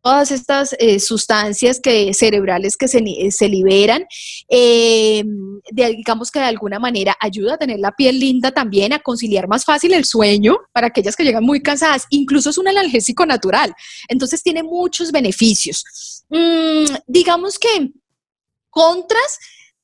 todas 0.04 0.30
estas 0.32 0.76
eh, 0.78 1.00
sustancias 1.00 1.80
que, 1.80 2.12
cerebrales 2.12 2.76
que 2.76 2.88
se, 2.88 3.02
se 3.30 3.48
liberan, 3.48 4.04
eh, 4.50 5.24
digamos 5.72 6.30
que 6.30 6.40
de 6.40 6.44
alguna 6.44 6.78
manera 6.78 7.16
ayuda 7.18 7.54
a 7.54 7.56
tener 7.56 7.78
la 7.80 7.90
piel 7.92 8.20
linda 8.20 8.50
también, 8.52 8.92
a 8.92 8.98
conciliar 8.98 9.48
más 9.48 9.64
fácil 9.64 9.94
el 9.94 10.04
sueño 10.04 10.58
para 10.72 10.88
aquellas 10.88 11.16
que 11.16 11.24
llegan 11.24 11.42
muy 11.42 11.62
cansadas, 11.62 12.04
incluso 12.10 12.50
es 12.50 12.58
un 12.58 12.68
analgésico 12.68 13.24
natural, 13.24 13.74
entonces 14.06 14.42
tiene 14.42 14.62
muchos 14.62 15.10
beneficios. 15.10 16.22
Mm, 16.28 16.84
digamos 17.06 17.58
que 17.58 17.90
contras, 18.68 19.38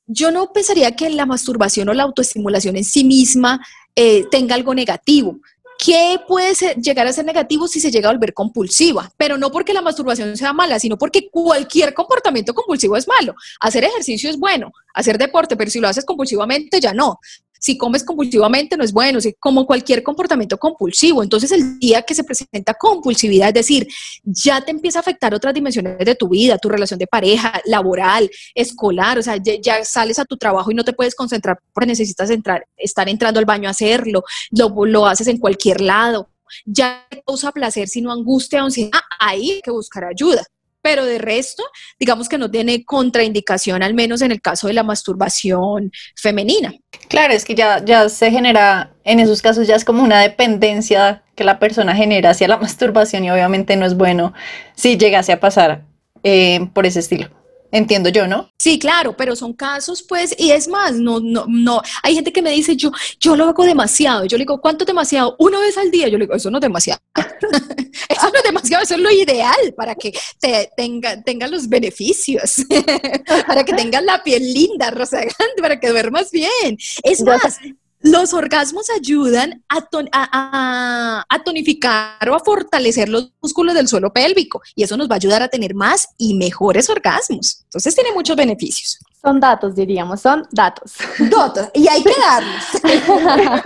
yo 0.05 0.29
no 0.29 0.53
pensaría 0.53 0.95
que 0.95 1.09
la 1.09 1.25
masturbación 1.25 1.89
o 1.89 1.93
la 1.95 2.03
autoestimulación 2.03 2.77
en 2.77 2.85
sí 2.85 3.03
misma 3.03 3.59
eh, 3.95 4.25
tenga 4.29 4.53
algo 4.53 4.75
negativo. 4.75 5.39
¿Qué 5.83 6.19
puede 6.27 6.53
llegar 6.75 7.07
a 7.07 7.11
ser 7.11 7.25
negativo 7.25 7.67
si 7.67 7.79
se 7.79 7.89
llega 7.89 8.07
a 8.07 8.11
volver 8.11 8.35
compulsiva? 8.35 9.11
Pero 9.17 9.35
no 9.39 9.51
porque 9.51 9.73
la 9.73 9.81
masturbación 9.81 10.37
sea 10.37 10.53
mala, 10.53 10.77
sino 10.77 10.95
porque 10.95 11.27
cualquier 11.31 11.95
comportamiento 11.95 12.53
compulsivo 12.53 12.97
es 12.97 13.07
malo. 13.07 13.33
Hacer 13.59 13.85
ejercicio 13.85 14.29
es 14.29 14.37
bueno, 14.37 14.71
hacer 14.93 15.17
deporte, 15.17 15.57
pero 15.57 15.71
si 15.71 15.79
lo 15.79 15.87
haces 15.87 16.05
compulsivamente 16.05 16.79
ya 16.79 16.93
no 16.93 17.19
si 17.61 17.77
comes 17.77 18.03
compulsivamente 18.03 18.75
no 18.75 18.83
es 18.83 18.91
bueno, 18.91 19.19
como 19.39 19.67
cualquier 19.67 20.01
comportamiento 20.01 20.57
compulsivo. 20.57 21.21
Entonces 21.21 21.51
el 21.51 21.77
día 21.77 22.01
que 22.01 22.15
se 22.15 22.23
presenta 22.23 22.73
compulsividad, 22.73 23.49
es 23.49 23.53
decir, 23.53 23.87
ya 24.23 24.61
te 24.61 24.71
empieza 24.71 24.97
a 24.99 25.01
afectar 25.01 25.33
otras 25.35 25.53
dimensiones 25.53 25.99
de 25.99 26.15
tu 26.15 26.27
vida, 26.27 26.57
tu 26.57 26.69
relación 26.69 26.97
de 26.97 27.05
pareja, 27.05 27.61
laboral, 27.65 28.29
escolar, 28.55 29.19
o 29.19 29.21
sea, 29.21 29.37
ya, 29.37 29.85
sales 29.85 30.17
a 30.17 30.25
tu 30.25 30.37
trabajo 30.37 30.71
y 30.71 30.73
no 30.73 30.83
te 30.83 30.93
puedes 30.93 31.13
concentrar 31.13 31.59
porque 31.71 31.87
necesitas 31.87 32.31
entrar, 32.31 32.65
estar 32.77 33.07
entrando 33.07 33.39
al 33.39 33.45
baño 33.45 33.67
a 33.67 33.71
hacerlo, 33.71 34.23
lo, 34.49 34.85
lo 34.85 35.05
haces 35.05 35.27
en 35.27 35.37
cualquier 35.37 35.81
lado 35.81 36.29
ya 36.65 37.07
causa 37.25 37.53
placer, 37.53 37.87
sino 37.87 38.11
angustia 38.11 38.61
o 38.61 38.65
ansiedad, 38.65 38.99
ahí 39.19 39.51
hay 39.51 39.61
que 39.61 39.71
buscar 39.71 40.03
ayuda 40.03 40.45
pero 40.81 41.05
de 41.05 41.17
resto, 41.17 41.63
digamos 41.99 42.29
que 42.29 42.37
no 42.37 42.49
tiene 42.49 42.85
contraindicación, 42.85 43.83
al 43.83 43.93
menos 43.93 44.21
en 44.21 44.31
el 44.31 44.41
caso 44.41 44.67
de 44.67 44.73
la 44.73 44.83
masturbación 44.83 45.91
femenina. 46.15 46.73
Claro, 47.07 47.33
es 47.33 47.45
que 47.45 47.55
ya, 47.55 47.83
ya 47.83 48.09
se 48.09 48.31
genera, 48.31 48.93
en 49.03 49.19
esos 49.19 49.41
casos 49.41 49.67
ya 49.67 49.75
es 49.75 49.85
como 49.85 50.03
una 50.03 50.21
dependencia 50.21 51.23
que 51.35 51.43
la 51.43 51.59
persona 51.59 51.95
genera 51.95 52.31
hacia 52.31 52.47
la 52.47 52.57
masturbación 52.61 53.25
y 53.25 53.31
obviamente 53.31 53.75
no 53.75 53.85
es 53.85 53.95
bueno 53.95 54.33
si 54.75 54.97
llegase 54.97 55.31
a 55.31 55.39
pasar 55.39 55.83
eh, 56.23 56.67
por 56.73 56.85
ese 56.85 56.99
estilo 56.99 57.40
entiendo 57.71 58.09
yo, 58.09 58.27
¿no? 58.27 58.49
Sí, 58.57 58.77
claro, 58.77 59.15
pero 59.15 59.35
son 59.35 59.53
casos, 59.53 60.03
pues, 60.03 60.35
y 60.37 60.51
es 60.51 60.67
más, 60.67 60.93
no, 60.93 61.19
no, 61.19 61.45
no, 61.47 61.81
hay 62.03 62.15
gente 62.15 62.31
que 62.31 62.41
me 62.41 62.51
dice, 62.51 62.75
yo, 62.75 62.91
yo 63.19 63.35
lo 63.35 63.45
hago 63.45 63.63
demasiado, 63.63 64.25
yo 64.25 64.37
le 64.37 64.43
digo, 64.43 64.61
¿cuánto 64.61 64.85
demasiado? 64.85 65.35
Una 65.39 65.59
vez 65.59 65.77
al 65.77 65.91
día, 65.91 66.07
yo 66.07 66.17
le 66.17 66.25
digo, 66.25 66.35
eso 66.35 66.51
no 66.51 66.57
es 66.57 66.61
demasiado, 66.61 67.01
eso 67.15 68.29
no 68.29 68.37
es 68.37 68.43
demasiado, 68.43 68.83
eso 68.83 68.95
es 68.95 69.01
lo 69.01 69.11
ideal 69.11 69.73
para 69.75 69.95
que 69.95 70.13
te 70.39 70.69
tenga, 70.75 71.21
tenga 71.21 71.47
los 71.47 71.67
beneficios, 71.67 72.65
para 73.47 73.63
que 73.63 73.73
tengas 73.73 74.03
la 74.03 74.21
piel 74.23 74.53
linda, 74.53 74.91
rozagante, 74.91 75.35
para 75.61 75.79
que 75.79 75.89
duermas 75.89 76.31
bien. 76.31 76.77
Es 77.03 77.21
más, 77.23 77.59
los 78.01 78.33
orgasmos 78.33 78.89
ayudan 78.89 79.63
a, 79.69 81.25
tonificar 81.45 82.29
o 82.29 82.35
a 82.35 82.39
fortalecer 82.39 83.09
los 83.09 83.31
músculos 83.41 83.75
del 83.75 83.87
suelo 83.87 84.11
pélvico 84.11 84.61
y 84.75 84.83
eso 84.83 84.97
nos 84.97 85.09
va 85.09 85.15
a 85.15 85.17
ayudar 85.17 85.43
a 85.43 85.47
tener 85.47 85.73
más 85.75 86.09
y 86.17 86.33
mejores 86.35 86.89
orgasmos. 86.89 87.61
Entonces 87.65 87.93
tiene 87.95 88.11
muchos 88.13 88.35
beneficios. 88.35 88.99
Son 89.21 89.39
datos, 89.39 89.75
diríamos, 89.75 90.21
son 90.21 90.47
datos. 90.51 90.93
Datos, 91.19 91.69
y 91.73 91.87
hay 91.87 92.03
que 92.03 92.13
darlos. 92.19 93.65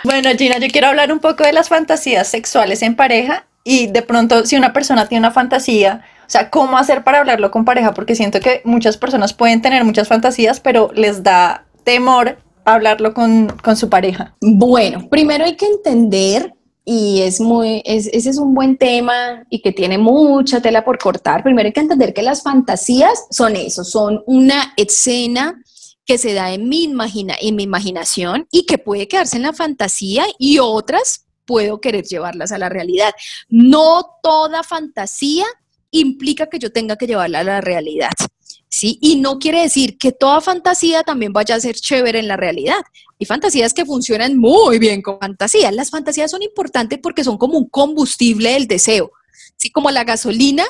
bueno, 0.03 0.29
Gina, 0.37 0.59
yo 0.59 0.67
quiero 0.67 0.87
hablar 0.87 1.11
un 1.11 1.19
poco 1.19 1.43
de 1.43 1.53
las 1.53 1.69
fantasías 1.69 2.27
sexuales 2.27 2.83
en 2.83 2.95
pareja 2.95 3.47
y 3.63 3.87
de 3.87 4.03
pronto 4.03 4.45
si 4.45 4.55
una 4.55 4.73
persona 4.73 5.07
tiene 5.07 5.25
una 5.25 5.31
fantasía, 5.31 6.05
o 6.21 6.29
sea, 6.29 6.51
¿cómo 6.51 6.77
hacer 6.77 7.03
para 7.03 7.19
hablarlo 7.19 7.49
con 7.49 7.65
pareja? 7.65 7.95
Porque 7.95 8.15
siento 8.15 8.39
que 8.39 8.61
muchas 8.63 8.97
personas 8.97 9.33
pueden 9.33 9.63
tener 9.63 9.83
muchas 9.83 10.07
fantasías, 10.07 10.59
pero 10.59 10.91
les 10.93 11.23
da 11.23 11.65
temor 11.83 12.37
hablarlo 12.75 13.13
con, 13.13 13.47
su 13.75 13.89
pareja? 13.89 14.35
Bueno, 14.41 15.07
primero 15.09 15.45
hay 15.45 15.55
que 15.55 15.65
entender 15.65 16.53
y 16.85 17.21
es 17.21 17.39
muy, 17.39 17.81
ese 17.85 18.17
es 18.17 18.37
un 18.37 18.53
buen 18.53 18.77
tema 18.77 19.45
y 19.49 19.61
que 19.61 19.71
tiene 19.71 19.97
mucha 19.97 20.61
tela 20.61 20.83
por 20.83 20.97
cortar. 20.97 21.43
Primero 21.43 21.67
hay 21.67 21.73
que 21.73 21.81
entender 21.81 22.13
que 22.13 22.23
las 22.23 22.41
fantasías 22.41 23.25
son 23.29 23.55
eso, 23.55 23.83
son 23.83 24.23
una 24.25 24.73
escena 24.75 25.61
que 26.05 26.17
se 26.17 26.33
da 26.33 26.51
en 26.51 26.67
mi, 26.67 26.85
imagina, 26.85 27.35
en 27.39 27.55
mi 27.55 27.63
imaginación 27.63 28.47
y 28.49 28.65
que 28.65 28.79
puede 28.79 29.07
quedarse 29.07 29.37
en 29.37 29.43
la 29.43 29.53
fantasía 29.53 30.25
y 30.39 30.57
otras 30.57 31.27
puedo 31.45 31.79
querer 31.81 32.05
llevarlas 32.05 32.51
a 32.51 32.57
la 32.57 32.69
realidad. 32.69 33.11
No 33.47 34.17
toda 34.23 34.63
fantasía 34.63 35.45
implica 35.91 36.47
que 36.47 36.59
yo 36.59 36.71
tenga 36.71 36.95
que 36.95 37.07
llevarla 37.07 37.39
a 37.39 37.43
la 37.43 37.61
realidad. 37.61 38.11
¿Sí? 38.69 38.97
Y 39.01 39.17
no 39.17 39.39
quiere 39.39 39.61
decir 39.61 39.97
que 39.97 40.11
toda 40.11 40.41
fantasía 40.41 41.03
también 41.03 41.33
vaya 41.33 41.55
a 41.55 41.59
ser 41.59 41.75
chévere 41.75 42.19
en 42.19 42.27
la 42.27 42.37
realidad. 42.37 42.79
Hay 43.19 43.25
fantasías 43.25 43.73
que 43.73 43.85
funcionan 43.85 44.37
muy 44.37 44.79
bien 44.79 45.01
con 45.01 45.19
fantasía. 45.19 45.71
Las 45.71 45.89
fantasías 45.89 46.31
son 46.31 46.43
importantes 46.43 46.99
porque 47.01 47.23
son 47.23 47.37
como 47.37 47.57
un 47.57 47.67
combustible 47.67 48.53
del 48.53 48.67
deseo, 48.67 49.11
¿sí? 49.57 49.71
Como 49.71 49.91
la 49.91 50.03
gasolina 50.03 50.63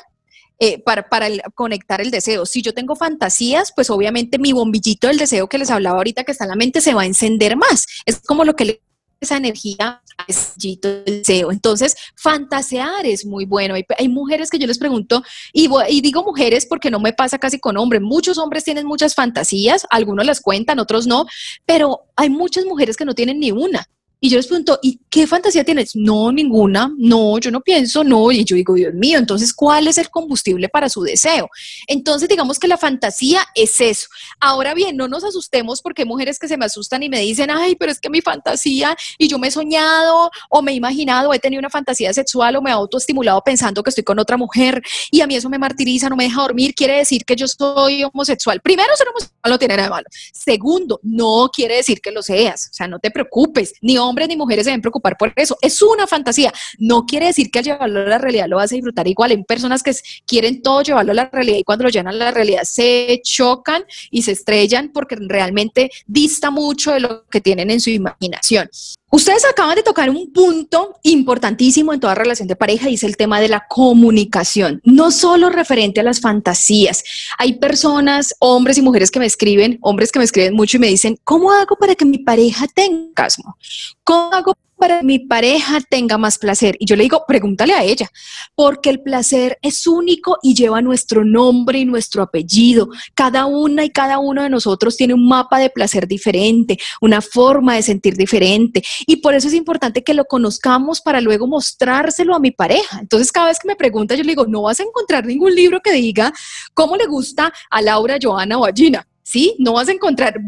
eh, 0.62 0.78
para, 0.80 1.08
conectar 1.56 2.02
el 2.02 2.12
deseo. 2.12 2.46
Si 2.46 2.62
yo 2.62 2.74
tengo 2.74 2.96
fantasías, 2.96 3.72
pues 3.74 3.90
obviamente 3.90 4.40
mi 4.40 4.52
bombillito 4.52 5.08
del 5.08 5.18
deseo 5.18 5.48
que 5.48 5.58
les 5.58 5.70
hablaba 5.70 5.98
ahorita 5.98 6.24
que 6.24 6.34
está 6.34 6.46
en 6.46 6.50
la 6.50 6.56
mente 6.56 6.82
se 6.82 6.94
va 6.94 7.04
a 7.04 7.06
encender 7.06 7.56
más. 7.56 7.86
Es 8.06 8.20
como 8.20 8.44
lo 8.44 8.56
que 8.56 8.66
le 8.66 8.82
esa 9.20 9.38
energía 9.38 10.02
del 10.28 11.04
deseo. 11.06 11.52
Entonces, 11.52 11.96
fantasear 12.16 13.06
es 13.06 13.26
muy 13.26 13.46
bueno. 13.46 13.76
Hay, 13.98 14.10
mujeres 14.10 14.50
que 14.50 14.60
yo 14.60 14.68
les 14.68 14.78
pregunto, 14.78 15.24
y, 15.54 15.70
y, 15.90 16.02
digo 16.02 16.24
mujeres 16.24 16.66
porque 16.66 16.92
no 16.92 17.00
me 17.00 17.14
pasa 17.14 17.38
casi 17.38 17.60
con 17.60 17.78
hombres. 17.78 18.02
Muchos 18.02 18.38
hombres 18.38 18.64
tienen 18.64 18.86
muchas 18.86 19.16
fantasías, 19.16 19.86
algunos 19.90 20.26
las 20.26 20.42
cuentan, 20.42 20.80
otros 20.80 21.08
no, 21.08 21.26
pero 21.66 22.06
hay 22.16 22.30
muchas 22.30 22.66
mujeres 22.66 22.98
que 22.98 23.06
no 23.06 23.14
tienen 23.14 23.40
ni 23.40 23.52
una. 23.52 23.88
Y 24.22 24.30
yo 24.30 24.38
les 24.38 24.48
pregunto, 24.48 24.80
¿y 24.82 25.00
qué 25.10 25.26
fantasía 25.28 25.64
tienes? 25.64 25.96
No, 25.96 26.32
ninguna, 26.32 26.94
no, 26.98 27.38
yo 27.40 27.52
no 27.52 27.62
pienso, 27.62 28.04
no. 28.04 28.32
Y 28.32 28.44
yo 28.44 28.56
digo, 28.56 28.74
Dios 28.74 28.94
mío, 28.94 29.18
entonces, 29.18 29.54
¿cuál 29.54 29.88
es 29.88 29.98
el 29.98 30.10
combustible 30.10 30.68
para 30.68 30.90
su 30.90 31.02
deseo? 31.04 31.50
Entonces, 31.88 32.28
digamos 32.28 32.60
que 32.60 32.68
la 32.68 32.78
fantasía 32.78 33.46
es 33.56 33.80
eso. 33.80 34.08
Ahora 34.40 34.74
bien, 34.74 34.98
no 34.98 35.08
nos 35.08 35.24
asustemos 35.24 35.82
porque 35.82 36.02
hay 36.02 36.08
mujeres 36.08 36.38
que 36.38 36.48
se 36.48 36.58
me 36.58 36.66
asustan 36.66 37.02
y 37.04 37.10
me 37.10 37.22
dicen, 37.22 37.50
ay, 37.50 37.76
pero 37.76 37.92
es 37.92 38.00
que 38.00 38.10
mi 38.10 38.22
fantasía, 38.22 38.96
y 39.18 39.28
yo 39.28 39.40
me 39.40 39.48
he 39.48 39.52
soñado 39.52 40.30
o 40.50 40.62
me 40.62 40.72
he 40.72 40.76
imaginado, 40.76 41.34
he 41.34 41.40
tenido 41.40 41.60
una 41.60 41.70
fantasía 41.70 42.14
sexual 42.14 42.58
o 42.58 42.62
me 42.62 42.70
he 42.70 42.74
autoestimulado 42.74 43.42
pensando 43.42 43.84
que 43.84 43.90
estoy 43.90 44.04
con 44.04 44.20
otra 44.20 44.36
mujer 44.36 44.82
y 45.12 45.22
a 45.22 45.28
mí 45.28 45.36
eso 45.36 45.50
me 45.50 45.58
martiriza, 45.58 46.10
no 46.10 46.16
me 46.16 46.26
deja 46.26 46.42
dormir, 46.42 46.74
quiere 46.76 46.98
decir 46.98 47.24
que 47.24 47.36
yo 47.36 47.48
soy 47.48 48.04
homosexual. 48.04 48.60
Primero, 48.62 48.96
ser 48.96 49.08
homosexual 49.08 49.52
no 49.52 49.60
tiene 49.60 49.76
nada 49.76 49.88
de 49.88 49.92
malo. 49.92 50.08
Segundo, 50.34 51.00
no 51.04 51.50
quiere 51.54 51.78
decir 51.78 52.02
que 52.02 52.12
lo 52.12 52.22
seas, 52.22 52.70
o 52.72 52.74
sea, 52.74 52.88
no 52.88 53.00
te 53.00 53.12
preocupes, 53.12 53.74
ni 53.82 53.98
hombres 54.10 54.28
ni 54.28 54.36
mujeres 54.36 54.66
se 54.66 54.72
deben 54.72 54.82
preocupar 54.82 55.18
por 55.18 55.34
eso. 55.36 55.58
Es 55.62 55.82
una 55.82 56.08
fantasía. 56.08 56.52
No 56.78 57.06
quiere 57.06 57.28
decir 57.28 57.52
que 57.52 57.60
al 57.60 57.66
llevarlo 57.66 58.02
a 58.02 58.04
la 58.04 58.18
realidad 58.18 58.48
lo 58.48 58.58
vas 58.58 58.72
a 58.72 58.76
disfrutar 58.76 59.08
igual. 59.08 59.32
Hay 59.32 59.44
personas 59.44 59.84
que 59.84 59.94
quieren 60.26 60.62
todo 60.62 60.82
llevarlo 60.82 61.12
a 61.12 61.16
la 61.16 61.30
realidad 61.32 61.58
y 61.58 61.64
cuando 61.64 61.84
lo 61.84 61.90
llevan 61.90 62.08
a 62.08 62.12
la 62.12 62.32
realidad 62.32 62.64
se 62.64 63.22
chocan 63.24 63.84
y 64.12 64.24
se 64.24 64.34
estrellan 64.34 64.90
porque 64.90 65.16
realmente 65.20 65.92
dista 66.06 66.52
mucho 66.52 66.92
de 66.92 67.00
lo 67.00 67.26
que 67.28 67.42
tienen 67.42 67.70
en 67.72 67.80
su 67.80 67.90
imaginación. 67.90 68.70
Ustedes 69.12 69.44
acaban 69.46 69.76
de 69.76 69.84
tocar 69.84 70.10
un 70.10 70.32
punto 70.32 70.96
importantísimo 71.02 71.94
en 71.94 72.00
toda 72.00 72.14
relación 72.14 72.48
de 72.48 72.56
pareja 72.56 72.90
y 72.90 72.94
es 72.94 73.04
el 73.04 73.18
tema 73.18 73.42
de 73.42 73.48
la 73.48 73.66
comunicación, 73.68 74.82
no 74.84 75.10
solo 75.10 75.50
referente 75.50 76.00
a 76.00 76.04
las 76.04 76.22
fantasías. 76.22 77.04
Hay 77.38 77.54
personas, 77.54 78.36
hombres 78.40 78.78
y 78.78 78.84
mujeres 78.84 79.10
que 79.10 79.20
me 79.20 79.26
escriben, 79.26 79.80
hombres 79.82 80.12
que 80.12 80.20
me 80.20 80.26
escriben 80.26 80.54
mucho 80.54 80.78
y 80.78 80.82
me 80.82 80.88
dicen, 80.88 81.18
¿cómo 81.24 81.52
hago 81.52 81.76
para 81.76 81.96
que 81.96 82.06
mi 82.06 82.20
pareja 82.20 82.68
tenga 82.68 83.10
orgasmo? 83.10 83.58
¿Cómo 84.04 84.32
hago 84.32 84.54
para 84.80 85.00
que 85.00 85.06
mi 85.06 85.20
pareja 85.20 85.80
tenga 85.90 86.18
más 86.18 86.38
placer? 86.38 86.76
Y 86.80 86.86
yo 86.86 86.96
le 86.96 87.04
digo, 87.04 87.24
pregúntale 87.28 87.74
a 87.74 87.84
ella, 87.84 88.10
porque 88.56 88.90
el 88.90 89.02
placer 89.02 89.58
es 89.62 89.86
único 89.86 90.38
y 90.42 90.56
lleva 90.56 90.82
nuestro 90.82 91.24
nombre 91.24 91.80
y 91.80 91.86
nuestro 91.86 92.24
apellido. 92.24 92.90
Cada 93.14 93.46
una 93.46 93.84
y 93.84 93.90
cada 93.90 94.20
uno 94.20 94.44
de 94.44 94.50
nosotros 94.50 94.98
tiene 94.98 95.14
un 95.14 95.28
mapa 95.28 95.60
de 95.60 95.70
placer 95.70 96.08
diferente, 96.08 96.80
una 97.02 97.22
forma 97.22 97.76
de 97.76 97.84
sentir 97.84 98.16
diferente. 98.16 98.82
Y 99.06 99.18
por 99.18 99.34
eso 99.34 99.48
es 99.48 99.54
importante 99.54 100.04
que 100.04 100.14
lo 100.14 100.26
conozcamos 100.26 101.02
para 101.02 101.22
luego 101.22 101.48
mostrárselo 101.48 102.36
a 102.36 102.40
mi 102.40 102.52
pareja. 102.52 103.00
Entonces, 103.00 103.32
cada 103.32 103.48
vez 103.48 103.60
que 103.60 103.68
me 103.68 103.76
pregunta, 103.76 104.16
yo 104.16 104.24
le 104.24 104.30
digo, 104.30 104.46
no 104.46 104.64
vas 104.64 104.80
a 104.80 104.84
encontrar 104.84 105.26
ningún 105.26 105.54
libro 105.54 105.82
que 105.82 105.92
diga 105.92 106.34
cómo 106.74 106.96
le 106.96 107.06
gusta 107.06 107.54
a 107.70 107.82
Laura, 107.82 108.18
Joana 108.22 108.58
o 108.58 108.66
a 108.66 108.72
Gina. 108.72 109.06
¿Sí? 109.30 109.56
No 109.60 109.74
vas 109.74 109.88
a 109.88 109.92
encontrar, 109.92 110.42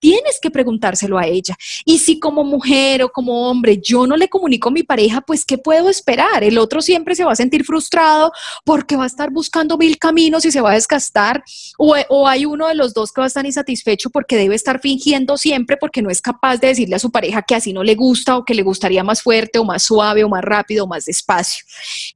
tienes 0.00 0.40
que 0.42 0.50
preguntárselo 0.50 1.18
a 1.18 1.24
ella. 1.24 1.56
Y 1.84 2.00
si 2.00 2.18
como 2.18 2.42
mujer 2.42 3.04
o 3.04 3.08
como 3.08 3.48
hombre 3.48 3.78
yo 3.80 4.08
no 4.08 4.16
le 4.16 4.28
comunico 4.28 4.70
a 4.70 4.72
mi 4.72 4.82
pareja, 4.82 5.20
pues 5.20 5.44
¿qué 5.44 5.56
puedo 5.56 5.88
esperar? 5.88 6.42
El 6.42 6.58
otro 6.58 6.82
siempre 6.82 7.14
se 7.14 7.22
va 7.24 7.30
a 7.30 7.36
sentir 7.36 7.64
frustrado 7.64 8.32
porque 8.64 8.96
va 8.96 9.04
a 9.04 9.06
estar 9.06 9.30
buscando 9.30 9.78
mil 9.78 9.98
caminos 9.98 10.44
y 10.44 10.50
se 10.50 10.60
va 10.60 10.72
a 10.72 10.74
desgastar. 10.74 11.44
O, 11.78 11.94
o 12.08 12.26
hay 12.26 12.44
uno 12.44 12.66
de 12.66 12.74
los 12.74 12.92
dos 12.92 13.12
que 13.12 13.20
va 13.20 13.26
a 13.26 13.28
estar 13.28 13.46
insatisfecho 13.46 14.10
porque 14.10 14.36
debe 14.36 14.56
estar 14.56 14.80
fingiendo 14.80 15.36
siempre 15.36 15.76
porque 15.76 16.02
no 16.02 16.10
es 16.10 16.20
capaz 16.20 16.56
de 16.56 16.68
decirle 16.68 16.96
a 16.96 16.98
su 16.98 17.12
pareja 17.12 17.42
que 17.42 17.54
así 17.54 17.72
no 17.72 17.84
le 17.84 17.94
gusta 17.94 18.36
o 18.36 18.44
que 18.44 18.54
le 18.54 18.62
gustaría 18.62 19.04
más 19.04 19.22
fuerte 19.22 19.60
o 19.60 19.64
más 19.64 19.84
suave 19.84 20.24
o 20.24 20.28
más 20.28 20.42
rápido 20.42 20.84
o 20.84 20.88
más 20.88 21.04
despacio. 21.04 21.64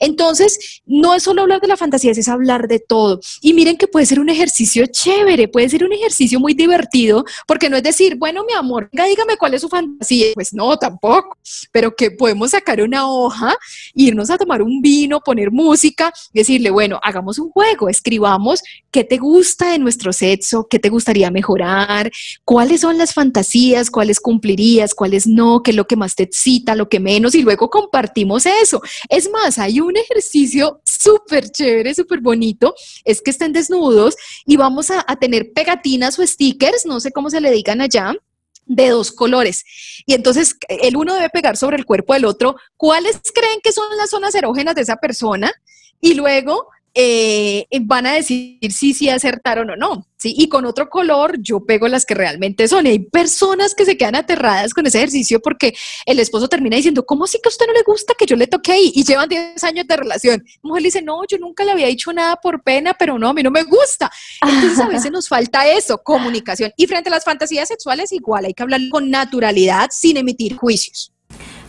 Entonces, 0.00 0.82
no 0.84 1.14
es 1.14 1.22
solo 1.22 1.42
hablar 1.42 1.60
de 1.60 1.68
la 1.68 1.76
fantasía, 1.76 2.10
es 2.10 2.28
hablar 2.28 2.66
de 2.66 2.80
todo. 2.80 3.20
Y 3.40 3.54
miren 3.54 3.76
que 3.76 3.86
puede 3.86 4.06
ser 4.06 4.18
un 4.18 4.30
ejercicio 4.30 4.84
chévere, 4.86 5.46
puede 5.46 5.68
ser 5.68 5.84
un 5.84 5.92
ejercicio 5.92 6.07
ejercicio 6.08 6.40
muy 6.40 6.54
divertido, 6.54 7.24
porque 7.46 7.68
no 7.68 7.76
es 7.76 7.82
decir, 7.82 8.16
bueno, 8.16 8.44
mi 8.44 8.54
amor, 8.54 8.88
dígame 8.92 9.36
cuál 9.36 9.54
es 9.54 9.60
su 9.60 9.68
fantasía. 9.68 10.32
Pues 10.34 10.54
no, 10.54 10.76
tampoco, 10.78 11.36
pero 11.70 11.94
que 11.94 12.10
podemos 12.10 12.50
sacar 12.52 12.80
una 12.80 13.08
hoja, 13.08 13.54
irnos 13.94 14.30
a 14.30 14.38
tomar 14.38 14.62
un 14.62 14.80
vino, 14.80 15.20
poner 15.20 15.50
música, 15.50 16.12
decirle, 16.32 16.70
bueno, 16.70 16.98
hagamos 17.02 17.38
un 17.38 17.50
juego, 17.50 17.88
escribamos 17.88 18.62
qué 18.90 19.04
te 19.04 19.18
gusta 19.18 19.72
de 19.72 19.78
nuestro 19.78 20.12
sexo, 20.12 20.66
qué 20.68 20.78
te 20.78 20.88
gustaría 20.88 21.30
mejorar, 21.30 22.10
cuáles 22.44 22.80
son 22.80 22.96
las 22.96 23.12
fantasías, 23.12 23.90
cuáles 23.90 24.18
cumplirías, 24.18 24.94
cuáles 24.94 25.26
no, 25.26 25.62
qué 25.62 25.72
es 25.72 25.76
lo 25.76 25.86
que 25.86 25.96
más 25.96 26.14
te 26.14 26.22
excita, 26.22 26.74
lo 26.74 26.88
que 26.88 27.00
menos, 27.00 27.34
y 27.34 27.42
luego 27.42 27.68
compartimos 27.68 28.46
eso. 28.46 28.80
Es 29.08 29.30
más, 29.30 29.58
hay 29.58 29.80
un 29.80 29.96
ejercicio 29.96 30.80
súper 30.84 31.50
chévere, 31.50 31.94
súper 31.94 32.20
bonito, 32.20 32.74
es 33.04 33.20
que 33.20 33.30
estén 33.30 33.52
desnudos 33.52 34.16
y 34.46 34.56
vamos 34.56 34.90
a, 34.90 35.04
a 35.06 35.16
tener 35.16 35.52
pegatinas 35.52 35.87
o 36.18 36.26
stickers, 36.26 36.86
no 36.86 37.00
sé 37.00 37.12
cómo 37.12 37.30
se 37.30 37.40
le 37.40 37.50
digan 37.50 37.80
allá, 37.80 38.14
de 38.66 38.90
dos 38.90 39.12
colores. 39.12 39.64
Y 40.06 40.14
entonces 40.14 40.56
el 40.68 40.96
uno 40.96 41.14
debe 41.14 41.30
pegar 41.30 41.56
sobre 41.56 41.76
el 41.76 41.86
cuerpo 41.86 42.14
del 42.14 42.26
otro. 42.26 42.56
¿Cuáles 42.76 43.20
creen 43.34 43.60
que 43.62 43.72
son 43.72 43.96
las 43.96 44.10
zonas 44.10 44.34
erógenas 44.34 44.74
de 44.74 44.82
esa 44.82 44.96
persona? 44.96 45.50
Y 46.00 46.14
luego 46.14 46.68
eh, 46.94 47.66
van 47.82 48.06
a 48.06 48.14
decir 48.14 48.72
si 48.72 48.94
sí 48.94 49.08
acertaron 49.08 49.70
o 49.70 49.76
no. 49.76 50.06
¿sí? 50.16 50.34
Y 50.36 50.48
con 50.48 50.64
otro 50.64 50.88
color 50.88 51.38
yo 51.40 51.64
pego 51.64 51.88
las 51.88 52.04
que 52.04 52.14
realmente 52.14 52.68
son. 52.68 52.86
Y 52.86 52.90
hay 52.90 52.98
personas 52.98 53.74
que 53.74 53.84
se 53.84 53.96
quedan 53.96 54.16
aterradas 54.16 54.74
con 54.74 54.86
ese 54.86 54.98
ejercicio 54.98 55.40
porque 55.40 55.74
el 56.06 56.18
esposo 56.18 56.48
termina 56.48 56.76
diciendo, 56.76 57.06
¿cómo 57.06 57.24
así 57.24 57.38
que 57.42 57.48
a 57.48 57.50
usted 57.50 57.66
no 57.66 57.72
le 57.72 57.82
gusta 57.82 58.14
que 58.18 58.26
yo 58.26 58.36
le 58.36 58.46
toque 58.46 58.72
ahí? 58.72 58.92
Y 58.94 59.04
llevan 59.04 59.28
10 59.28 59.62
años 59.64 59.86
de 59.86 59.96
relación. 59.96 60.42
La 60.44 60.68
mujer 60.68 60.82
le 60.82 60.88
dice, 60.88 61.02
no, 61.02 61.22
yo 61.26 61.38
nunca 61.38 61.64
le 61.64 61.72
había 61.72 61.86
dicho 61.86 62.12
nada 62.12 62.36
por 62.36 62.62
pena, 62.62 62.94
pero 62.98 63.18
no, 63.18 63.28
a 63.28 63.34
mí 63.34 63.42
no 63.42 63.50
me 63.50 63.62
gusta. 63.62 64.10
Entonces 64.42 64.78
a 64.78 64.88
veces 64.88 65.10
nos 65.10 65.28
falta 65.28 65.66
eso, 65.68 65.98
comunicación. 65.98 66.72
Y 66.76 66.86
frente 66.86 67.08
a 67.08 67.12
las 67.12 67.24
fantasías 67.24 67.68
sexuales 67.68 68.12
igual, 68.12 68.44
hay 68.44 68.54
que 68.54 68.62
hablar 68.62 68.80
con 68.90 69.10
naturalidad 69.10 69.88
sin 69.92 70.16
emitir 70.16 70.56
juicios. 70.56 71.12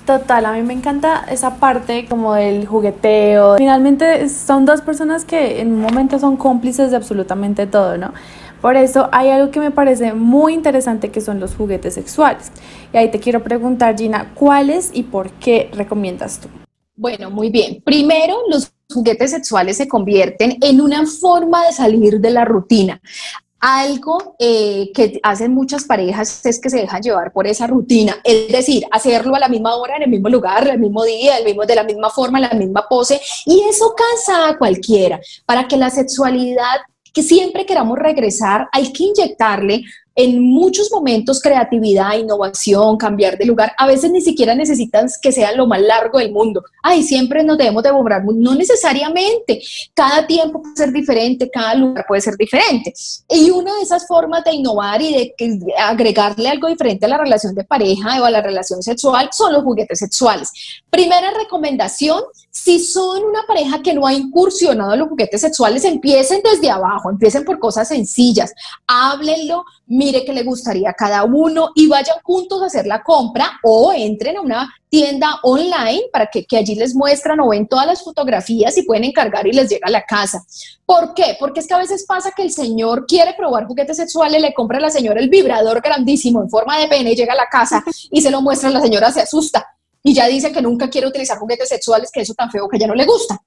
Total, 0.10 0.44
a 0.48 0.54
mí 0.54 0.64
me 0.64 0.74
encanta 0.74 1.24
esa 1.30 1.58
parte 1.58 2.08
como 2.08 2.34
del 2.34 2.66
jugueteo. 2.66 3.58
Finalmente 3.58 4.28
son 4.28 4.66
dos 4.66 4.82
personas 4.82 5.24
que 5.24 5.62
en 5.62 5.72
un 5.72 5.82
momento 5.82 6.18
son 6.18 6.36
cómplices 6.36 6.90
de 6.90 6.98
absolutamente 6.98 7.68
todo, 7.68 7.96
¿no? 7.96 8.12
Por 8.60 8.76
eso 8.76 9.08
hay 9.12 9.30
algo 9.30 9.52
que 9.52 9.60
me 9.60 9.70
parece 9.70 10.14
muy 10.14 10.56
interesante 10.56 11.12
que 11.12 11.22
son 11.22 11.40
los 11.40 11.54
juguetes 11.54 11.94
sexuales. 11.94 12.52
Y 12.92 12.98
ahí 12.98 13.12
te 13.12 13.20
quiero 13.20 13.44
preguntar, 13.44 13.96
Gina, 13.96 14.32
¿cuáles 14.34 14.90
y 14.92 15.04
por 15.04 15.30
qué 15.34 15.70
recomiendas 15.76 16.40
tú? 16.40 16.48
Bueno, 16.96 17.30
muy 17.30 17.52
bien. 17.52 17.80
Primero, 17.86 18.36
los 18.50 18.74
juguetes 18.92 19.30
sexuales 19.30 19.78
se 19.78 19.88
convierten 19.88 20.58
en 20.62 20.82
una 20.82 21.06
forma 21.06 21.68
de 21.68 21.72
salir 21.72 22.20
de 22.20 22.32
la 22.32 22.46
rutina. 22.46 23.00
Algo 23.60 24.36
eh, 24.40 24.92
que 24.94 25.20
hacen 25.22 25.54
muchas 25.54 25.84
parejas 25.84 26.46
es 26.46 26.60
que 26.60 26.70
se 26.70 26.80
dejan 26.80 27.02
llevar 27.02 27.34
por 27.34 27.46
esa 27.46 27.68
rutina, 27.68 28.18
es 28.24 28.50
decir, 28.50 28.86
hacerlo 28.92 29.36
a 29.36 29.40
la 29.40 29.50
misma 29.50 29.76
hora, 29.76 29.98
en 29.98 30.04
el 30.04 30.10
mismo 30.10 30.30
lugar, 30.30 30.68
el 30.68 30.80
mismo 30.80 31.04
día, 31.04 31.38
el 31.38 31.46
mismo, 31.46 31.66
de 31.66 31.76
la 31.76 31.84
misma 31.84 32.10
forma, 32.10 32.40
la 32.40 32.52
misma 32.52 32.86
pose, 32.88 33.20
y 33.46 33.62
eso 33.70 33.94
cansa 33.96 34.50
a 34.50 34.58
cualquiera. 34.58 35.20
Para 35.46 35.68
que 35.68 35.78
la 35.78 35.90
sexualidad 35.90 36.80
que 37.14 37.24
siempre 37.24 37.66
queramos 37.66 37.98
regresar, 37.98 38.70
hay 38.72 38.94
que 38.94 39.04
inyectarle 39.04 39.84
en 40.20 40.42
muchos 40.42 40.92
momentos 40.92 41.42
creatividad, 41.42 42.18
innovación, 42.18 42.98
cambiar 42.98 43.38
de 43.38 43.46
lugar. 43.46 43.72
A 43.78 43.88
veces 43.88 44.12
ni 44.12 44.20
siquiera 44.20 44.54
necesitan 44.54 45.08
que 45.22 45.32
sea 45.32 45.54
lo 45.54 45.66
más 45.66 45.80
largo 45.80 46.20
del 46.20 46.34
mundo. 46.34 46.62
Ay, 46.84 47.04
siempre 47.04 47.42
nos 47.42 47.58
debemos 47.58 47.84
devorar. 47.84 48.26
No 48.26 48.54
necesariamente. 48.54 49.62
Cada 49.94 50.28
tiempo 50.28 50.62
puede 50.62 50.76
ser 50.76 50.92
diferente, 50.92 51.50
cada 51.50 51.74
lugar 51.76 52.04
puede 52.06 52.20
ser 52.20 52.36
diferente. 52.36 52.94
Y 53.30 53.50
una 53.50 53.74
de 53.76 53.82
esas 53.84 54.06
formas 54.08 54.44
de 54.44 54.56
innovar 54.56 55.02
y 55.02 55.34
de, 55.38 55.74
agregarle 55.78 56.50
algo 56.50 56.68
diferente 56.68 57.06
a 57.06 57.10
la 57.10 57.18
relación 57.18 57.56
de 57.56 57.64
pareja 57.64 58.22
o 58.22 58.26
a 58.26 58.30
la 58.30 58.42
relación 58.42 58.84
sexual 58.84 59.30
son 59.32 59.54
los 59.54 59.64
juguetes 59.64 60.00
sexuales. 60.00 60.52
Primera 60.90 61.32
recomendación, 61.32 62.22
si 62.52 62.80
son 62.80 63.24
una 63.24 63.44
pareja 63.48 63.82
que 63.82 63.94
no 63.94 64.06
ha 64.06 64.14
incursionado 64.14 64.92
en 64.92 65.00
los 65.00 65.08
juguetes 65.08 65.40
sexuales, 65.40 65.86
empiecen 65.86 66.42
desde 66.44 66.70
abajo, 66.70 67.10
empiecen 67.10 67.46
por 67.46 67.58
cosas 67.58 67.88
sencillas, 67.88 68.52
háblenlo, 68.86 69.64
mire 69.90 70.24
qué 70.24 70.32
le 70.32 70.44
gustaría 70.44 70.92
a 70.92 70.94
cada 70.94 71.24
uno 71.26 71.72
y 71.76 71.88
vayan 71.88 72.18
juntos 72.24 72.62
a 72.62 72.68
hacer 72.68 72.86
la 72.86 73.04
compra 73.04 73.60
o 73.64 73.92
entren 73.92 74.38
a 74.38 74.42
una 74.42 74.74
tienda 74.88 75.40
online 75.44 76.04
para 76.14 76.28
que, 76.28 76.46
que, 76.46 76.58
allí 76.58 76.76
les 76.76 76.96
muestran 76.96 77.40
o 77.40 77.50
ven 77.50 77.68
todas 77.68 77.86
las 77.86 78.04
fotografías 78.04 78.78
y 78.78 78.84
pueden 78.84 79.04
encargar 79.04 79.46
y 79.46 79.52
les 79.52 79.70
llega 79.70 79.88
a 79.88 79.92
la 79.92 80.04
casa. 80.04 80.44
¿Por 80.86 81.14
qué? 81.14 81.36
Porque 81.40 81.60
es 81.60 81.68
que 81.68 81.74
a 81.74 81.80
veces 81.80 82.06
pasa 82.08 82.32
que 82.36 82.44
el 82.44 82.52
señor 82.52 83.06
quiere 83.08 83.34
probar 83.34 83.66
juguetes 83.66 83.98
sexuales, 83.98 84.42
le 84.42 84.54
compra 84.54 84.78
a 84.78 84.82
la 84.82 84.90
señora 84.90 85.20
el 85.20 85.30
vibrador 85.30 85.82
grandísimo 85.82 86.42
en 86.42 86.50
forma 86.50 86.80
de 86.80 86.88
pene, 86.88 87.16
llega 87.16 87.34
a 87.34 87.38
la 87.38 87.48
casa 87.48 87.84
y 88.12 88.22
se 88.22 88.32
lo 88.32 88.42
muestra, 88.42 88.70
la 88.70 88.82
señora 88.82 89.12
se 89.12 89.22
asusta 89.22 89.66
y 90.04 90.14
ya 90.14 90.28
dice 90.28 90.52
que 90.52 90.62
nunca 90.62 90.90
quiere 90.90 91.08
utilizar 91.08 91.38
juguetes 91.38 91.70
sexuales, 91.70 92.12
que 92.12 92.22
eso 92.22 92.34
tan 92.34 92.50
feo 92.52 92.68
que 92.70 92.80
ya 92.80 92.88
no 92.88 92.96
le 92.96 93.06
gusta. 93.06 93.42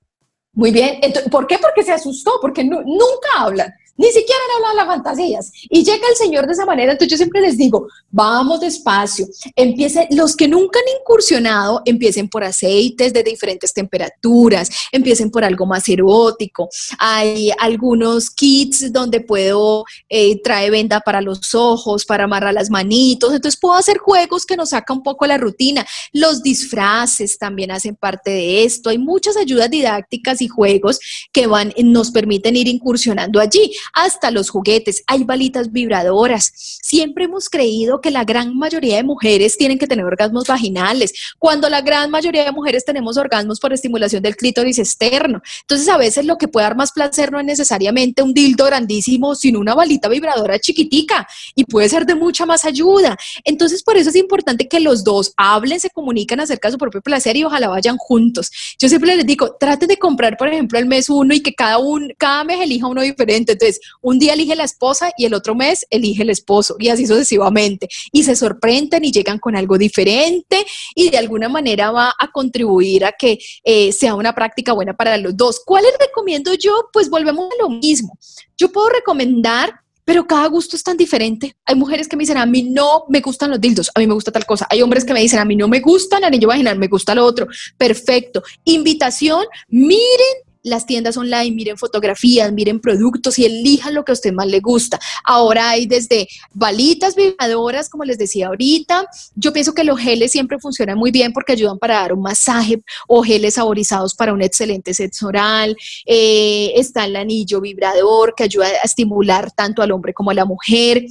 Muy 0.54 0.70
bien, 0.70 1.00
¿por 1.30 1.46
qué? 1.46 1.58
Porque 1.58 1.82
se 1.82 1.92
asustó, 1.92 2.32
porque 2.40 2.62
nunca 2.62 3.28
hablan. 3.38 3.72
Ni 3.96 4.06
siquiera 4.06 4.40
han 4.48 4.56
hablado 4.56 4.76
las 4.76 4.86
fantasías. 4.86 5.52
Y 5.68 5.84
llega 5.84 6.08
el 6.08 6.16
Señor 6.16 6.46
de 6.46 6.52
esa 6.52 6.64
manera. 6.64 6.92
Entonces 6.92 7.10
yo 7.10 7.16
siempre 7.18 7.42
les 7.42 7.58
digo, 7.58 7.88
vamos 8.10 8.60
despacio. 8.60 9.26
Empiecen, 9.54 10.06
los 10.10 10.34
que 10.34 10.48
nunca 10.48 10.78
han 10.78 11.00
incursionado, 11.00 11.82
empiecen 11.84 12.28
por 12.28 12.42
aceites 12.42 13.12
de 13.12 13.22
diferentes 13.22 13.74
temperaturas, 13.74 14.70
empiecen 14.92 15.30
por 15.30 15.44
algo 15.44 15.66
más 15.66 15.86
erótico. 15.88 16.68
Hay 16.98 17.50
algunos 17.58 18.30
kits 18.30 18.90
donde 18.92 19.20
puedo 19.20 19.84
eh, 20.08 20.40
traer 20.42 20.70
venda 20.70 21.00
para 21.00 21.20
los 21.20 21.54
ojos, 21.54 22.06
para 22.06 22.24
amarrar 22.24 22.54
las 22.54 22.70
manitos. 22.70 23.34
Entonces 23.34 23.60
puedo 23.60 23.74
hacer 23.74 23.98
juegos 23.98 24.46
que 24.46 24.56
nos 24.56 24.70
saca 24.70 24.94
un 24.94 25.02
poco 25.02 25.26
la 25.26 25.36
rutina. 25.36 25.86
Los 26.12 26.42
disfraces 26.42 27.36
también 27.36 27.70
hacen 27.70 27.94
parte 27.94 28.30
de 28.30 28.64
esto. 28.64 28.88
Hay 28.88 28.98
muchas 28.98 29.36
ayudas 29.36 29.70
didácticas 29.70 30.40
y 30.40 30.48
juegos 30.48 30.98
que 31.30 31.46
van, 31.46 31.74
nos 31.84 32.10
permiten 32.10 32.56
ir 32.56 32.68
incursionando 32.68 33.38
allí 33.38 33.70
hasta 33.92 34.30
los 34.30 34.50
juguetes, 34.50 35.02
hay 35.06 35.24
balitas 35.24 35.72
vibradoras. 35.72 36.52
Siempre 36.54 37.24
hemos 37.24 37.48
creído 37.48 38.00
que 38.00 38.10
la 38.10 38.24
gran 38.24 38.56
mayoría 38.56 38.96
de 38.96 39.02
mujeres 39.02 39.56
tienen 39.56 39.78
que 39.78 39.86
tener 39.86 40.04
orgasmos 40.04 40.46
vaginales, 40.46 41.12
cuando 41.38 41.68
la 41.68 41.80
gran 41.80 42.10
mayoría 42.10 42.44
de 42.44 42.52
mujeres 42.52 42.84
tenemos 42.84 43.16
orgasmos 43.16 43.60
por 43.60 43.72
estimulación 43.72 44.22
del 44.22 44.36
clítoris 44.36 44.78
externo. 44.78 45.42
Entonces, 45.62 45.88
a 45.88 45.96
veces 45.96 46.24
lo 46.24 46.38
que 46.38 46.48
puede 46.48 46.64
dar 46.64 46.76
más 46.76 46.92
placer 46.92 47.32
no 47.32 47.40
es 47.40 47.46
necesariamente 47.46 48.22
un 48.22 48.34
dildo 48.34 48.66
grandísimo, 48.66 49.34
sino 49.34 49.60
una 49.60 49.74
balita 49.74 50.08
vibradora 50.08 50.58
chiquitica 50.58 51.26
y 51.54 51.64
puede 51.64 51.88
ser 51.88 52.06
de 52.06 52.14
mucha 52.14 52.46
más 52.46 52.64
ayuda. 52.64 53.16
Entonces, 53.44 53.82
por 53.82 53.96
eso 53.96 54.10
es 54.10 54.16
importante 54.16 54.68
que 54.68 54.80
los 54.80 55.04
dos 55.04 55.32
hablen, 55.36 55.80
se 55.80 55.90
comunican 55.90 56.40
acerca 56.40 56.68
de 56.68 56.72
su 56.72 56.78
propio 56.78 57.00
placer 57.00 57.36
y 57.36 57.44
ojalá 57.44 57.68
vayan 57.68 57.96
juntos. 57.96 58.50
Yo 58.78 58.88
siempre 58.88 59.14
les 59.16 59.26
digo, 59.26 59.56
traten 59.58 59.88
de 59.88 59.98
comprar, 59.98 60.36
por 60.36 60.48
ejemplo, 60.48 60.78
el 60.78 60.86
mes 60.86 61.08
uno 61.08 61.34
y 61.34 61.40
que 61.40 61.54
cada, 61.54 61.78
un, 61.78 62.12
cada 62.18 62.44
mes 62.44 62.60
elija 62.60 62.86
uno 62.86 63.02
diferente. 63.02 63.52
Entonces, 63.52 63.71
un 64.00 64.18
día 64.18 64.34
elige 64.34 64.56
la 64.56 64.64
esposa 64.64 65.10
y 65.16 65.26
el 65.26 65.34
otro 65.34 65.54
mes 65.54 65.86
elige 65.90 66.22
el 66.22 66.30
esposo 66.30 66.76
y 66.78 66.88
así 66.88 67.06
sucesivamente. 67.06 67.88
Y 68.12 68.22
se 68.24 68.36
sorprenden 68.36 69.04
y 69.04 69.12
llegan 69.12 69.38
con 69.38 69.56
algo 69.56 69.78
diferente 69.78 70.64
y 70.94 71.10
de 71.10 71.18
alguna 71.18 71.48
manera 71.48 71.90
va 71.90 72.14
a 72.18 72.30
contribuir 72.30 73.04
a 73.04 73.12
que 73.12 73.38
eh, 73.64 73.92
sea 73.92 74.14
una 74.14 74.34
práctica 74.34 74.72
buena 74.72 74.94
para 74.94 75.16
los 75.16 75.36
dos. 75.36 75.60
¿Cuáles 75.64 75.92
recomiendo 75.98 76.54
yo? 76.54 76.72
Pues 76.92 77.10
volvemos 77.10 77.48
a 77.52 77.62
lo 77.62 77.70
mismo. 77.70 78.18
Yo 78.56 78.70
puedo 78.70 78.88
recomendar 78.88 79.82
pero 80.04 80.26
cada 80.26 80.46
gusto 80.48 80.76
es 80.76 80.82
tan 80.82 80.96
diferente. 80.96 81.56
Hay 81.64 81.76
mujeres 81.76 82.08
que 82.08 82.16
me 82.16 82.22
dicen, 82.22 82.36
a 82.36 82.46
mí 82.46 82.64
no 82.64 83.04
me 83.08 83.20
gustan 83.20 83.50
los 83.50 83.60
dildos, 83.60 83.90
a 83.94 84.00
mí 84.00 84.06
me 84.06 84.14
gusta 84.14 84.32
tal 84.32 84.44
cosa. 84.44 84.66
Hay 84.68 84.82
hombres 84.82 85.04
que 85.04 85.12
me 85.12 85.20
dicen, 85.20 85.38
a 85.38 85.44
mí 85.44 85.54
no 85.54 85.68
me 85.68 85.80
gusta 85.80 86.18
el 86.18 86.24
anillo 86.24 86.48
vaginal, 86.48 86.78
me 86.78 86.88
gusta 86.88 87.14
lo 87.14 87.24
otro. 87.24 87.46
Perfecto. 87.76 88.42
Invitación, 88.64 89.44
miren 89.68 90.51
las 90.62 90.86
tiendas 90.86 91.16
online, 91.16 91.52
miren 91.52 91.76
fotografías, 91.76 92.52
miren 92.52 92.80
productos 92.80 93.38
y 93.38 93.44
elijan 93.44 93.94
lo 93.94 94.04
que 94.04 94.12
a 94.12 94.14
usted 94.14 94.32
más 94.32 94.46
le 94.46 94.60
gusta. 94.60 94.98
Ahora 95.24 95.70
hay 95.70 95.86
desde 95.86 96.28
balitas 96.52 97.16
vibradoras, 97.16 97.88
como 97.88 98.04
les 98.04 98.18
decía 98.18 98.48
ahorita. 98.48 99.06
Yo 99.34 99.52
pienso 99.52 99.74
que 99.74 99.84
los 99.84 99.98
geles 99.98 100.32
siempre 100.32 100.58
funcionan 100.58 100.98
muy 100.98 101.10
bien 101.10 101.32
porque 101.32 101.52
ayudan 101.52 101.78
para 101.78 101.94
dar 101.94 102.12
un 102.12 102.22
masaje 102.22 102.82
o 103.08 103.22
geles 103.22 103.54
saborizados 103.54 104.14
para 104.14 104.32
un 104.32 104.42
excelente 104.42 104.94
sexo 104.94 105.28
oral. 105.28 105.76
Eh, 106.06 106.72
está 106.76 107.04
el 107.04 107.16
anillo 107.16 107.60
vibrador 107.60 108.34
que 108.36 108.44
ayuda 108.44 108.66
a 108.66 108.84
estimular 108.84 109.50
tanto 109.52 109.82
al 109.82 109.92
hombre 109.92 110.14
como 110.14 110.30
a 110.30 110.34
la 110.34 110.44
mujer. 110.44 111.06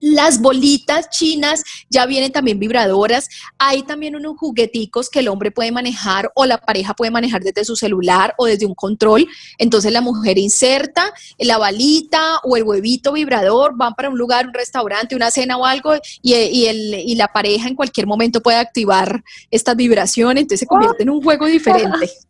Las 0.00 0.40
bolitas 0.40 1.10
chinas 1.10 1.62
ya 1.88 2.06
vienen 2.06 2.32
también 2.32 2.58
vibradoras. 2.58 3.28
Hay 3.58 3.82
también 3.82 4.16
unos 4.16 4.36
jugueticos 4.36 5.10
que 5.10 5.20
el 5.20 5.28
hombre 5.28 5.50
puede 5.50 5.72
manejar 5.72 6.32
o 6.34 6.46
la 6.46 6.58
pareja 6.58 6.94
puede 6.94 7.10
manejar 7.10 7.42
desde 7.42 7.64
su 7.64 7.76
celular 7.76 8.34
o 8.38 8.46
desde 8.46 8.66
un 8.66 8.74
control. 8.74 9.28
Entonces 9.58 9.92
la 9.92 10.00
mujer 10.00 10.38
inserta 10.38 11.12
la 11.38 11.58
balita 11.58 12.38
o 12.44 12.56
el 12.56 12.62
huevito 12.62 13.12
vibrador, 13.12 13.76
van 13.76 13.94
para 13.94 14.08
un 14.08 14.18
lugar, 14.18 14.46
un 14.46 14.54
restaurante, 14.54 15.14
una 15.14 15.30
cena 15.30 15.56
o 15.56 15.64
algo 15.64 15.94
y, 16.22 16.34
y 16.34 17.14
la 17.14 17.28
pareja 17.28 17.68
en 17.68 17.74
cualquier 17.74 18.06
momento 18.06 18.40
puede 18.40 18.58
activar 18.58 19.22
estas 19.50 19.76
vibraciones. 19.76 20.42
Entonces 20.42 20.60
se 20.60 20.66
convierte 20.66 21.02
en 21.02 21.10
un 21.10 21.22
juego 21.22 21.46
diferente. 21.46 22.10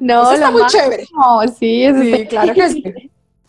No, 0.00 0.32
está 0.32 0.50
muy 0.50 0.66
chévere. 0.66 1.06
No, 1.12 1.40
sí, 1.46 1.86
sí, 2.02 2.26
claro 2.26 2.52
que 2.54 2.70
sí. 2.70 2.82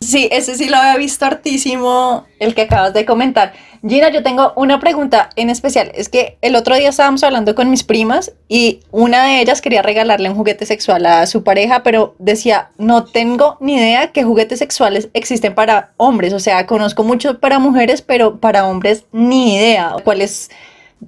Sí, 0.00 0.28
ese 0.30 0.54
sí 0.56 0.68
lo 0.68 0.76
había 0.76 0.96
visto 0.98 1.24
hartísimo, 1.24 2.26
el 2.38 2.54
que 2.54 2.62
acabas 2.62 2.92
de 2.92 3.06
comentar. 3.06 3.54
Gina, 3.86 4.10
yo 4.10 4.22
tengo 4.22 4.52
una 4.54 4.78
pregunta 4.78 5.30
en 5.36 5.48
especial. 5.48 5.90
Es 5.94 6.10
que 6.10 6.36
el 6.42 6.54
otro 6.54 6.76
día 6.76 6.90
estábamos 6.90 7.24
hablando 7.24 7.54
con 7.54 7.70
mis 7.70 7.82
primas 7.82 8.32
y 8.46 8.80
una 8.90 9.24
de 9.24 9.40
ellas 9.40 9.62
quería 9.62 9.80
regalarle 9.80 10.28
un 10.28 10.36
juguete 10.36 10.66
sexual 10.66 11.06
a 11.06 11.26
su 11.26 11.42
pareja, 11.44 11.82
pero 11.82 12.14
decía, 12.18 12.70
no 12.76 13.04
tengo 13.04 13.56
ni 13.60 13.76
idea 13.76 14.12
qué 14.12 14.22
juguetes 14.22 14.58
sexuales 14.58 15.08
existen 15.14 15.54
para 15.54 15.92
hombres. 15.96 16.34
O 16.34 16.40
sea, 16.40 16.66
conozco 16.66 17.02
mucho 17.02 17.40
para 17.40 17.58
mujeres, 17.58 18.02
pero 18.02 18.38
para 18.38 18.66
hombres 18.66 19.06
ni 19.12 19.56
idea. 19.56 19.96
¿Cuáles? 20.04 20.50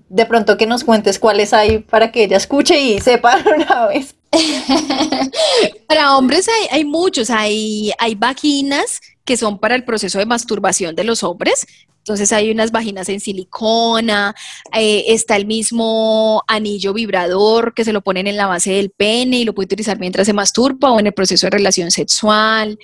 De 0.09 0.24
pronto 0.24 0.57
que 0.57 0.66
nos 0.66 0.84
cuentes 0.84 1.18
cuáles 1.18 1.53
hay 1.53 1.78
para 1.80 2.11
que 2.11 2.24
ella 2.24 2.39
escuche 2.39 2.80
y 2.80 3.01
sepa 3.01 3.39
una 3.55 3.86
vez. 3.86 4.18
para 5.89 6.16
hombres 6.16 6.49
hay, 6.49 6.68
hay 6.70 6.85
muchos, 6.85 7.31
hay, 7.31 7.93
hay 7.99 8.14
vaginas 8.14 9.01
que 9.24 9.37
son 9.37 9.59
para 9.59 9.74
el 9.74 9.85
proceso 9.85 10.18
de 10.18 10.26
masturbación 10.26 10.95
de 10.95 11.05
los 11.05 11.22
hombres, 11.22 11.66
entonces 12.09 12.32
hay 12.32 12.50
unas 12.50 12.72
vaginas 12.72 13.11
en 13.11 13.20
silicona, 13.20 14.34
eh, 14.72 15.04
está 15.09 15.36
el 15.36 15.44
mismo 15.44 16.42
anillo 16.46 16.94
vibrador 16.94 17.74
que 17.74 17.84
se 17.84 17.92
lo 17.92 18.00
ponen 18.00 18.26
en 18.26 18.38
la 18.38 18.46
base 18.46 18.72
del 18.72 18.88
pene 18.88 19.40
y 19.40 19.44
lo 19.44 19.54
puede 19.54 19.66
utilizar 19.66 19.98
mientras 19.98 20.26
se 20.26 20.32
masturba 20.32 20.90
o 20.90 20.98
en 20.98 21.09
el 21.09 21.12
proceso 21.12 21.46
de 21.46 21.50
relación 21.50 21.90
sexual. 21.90 22.78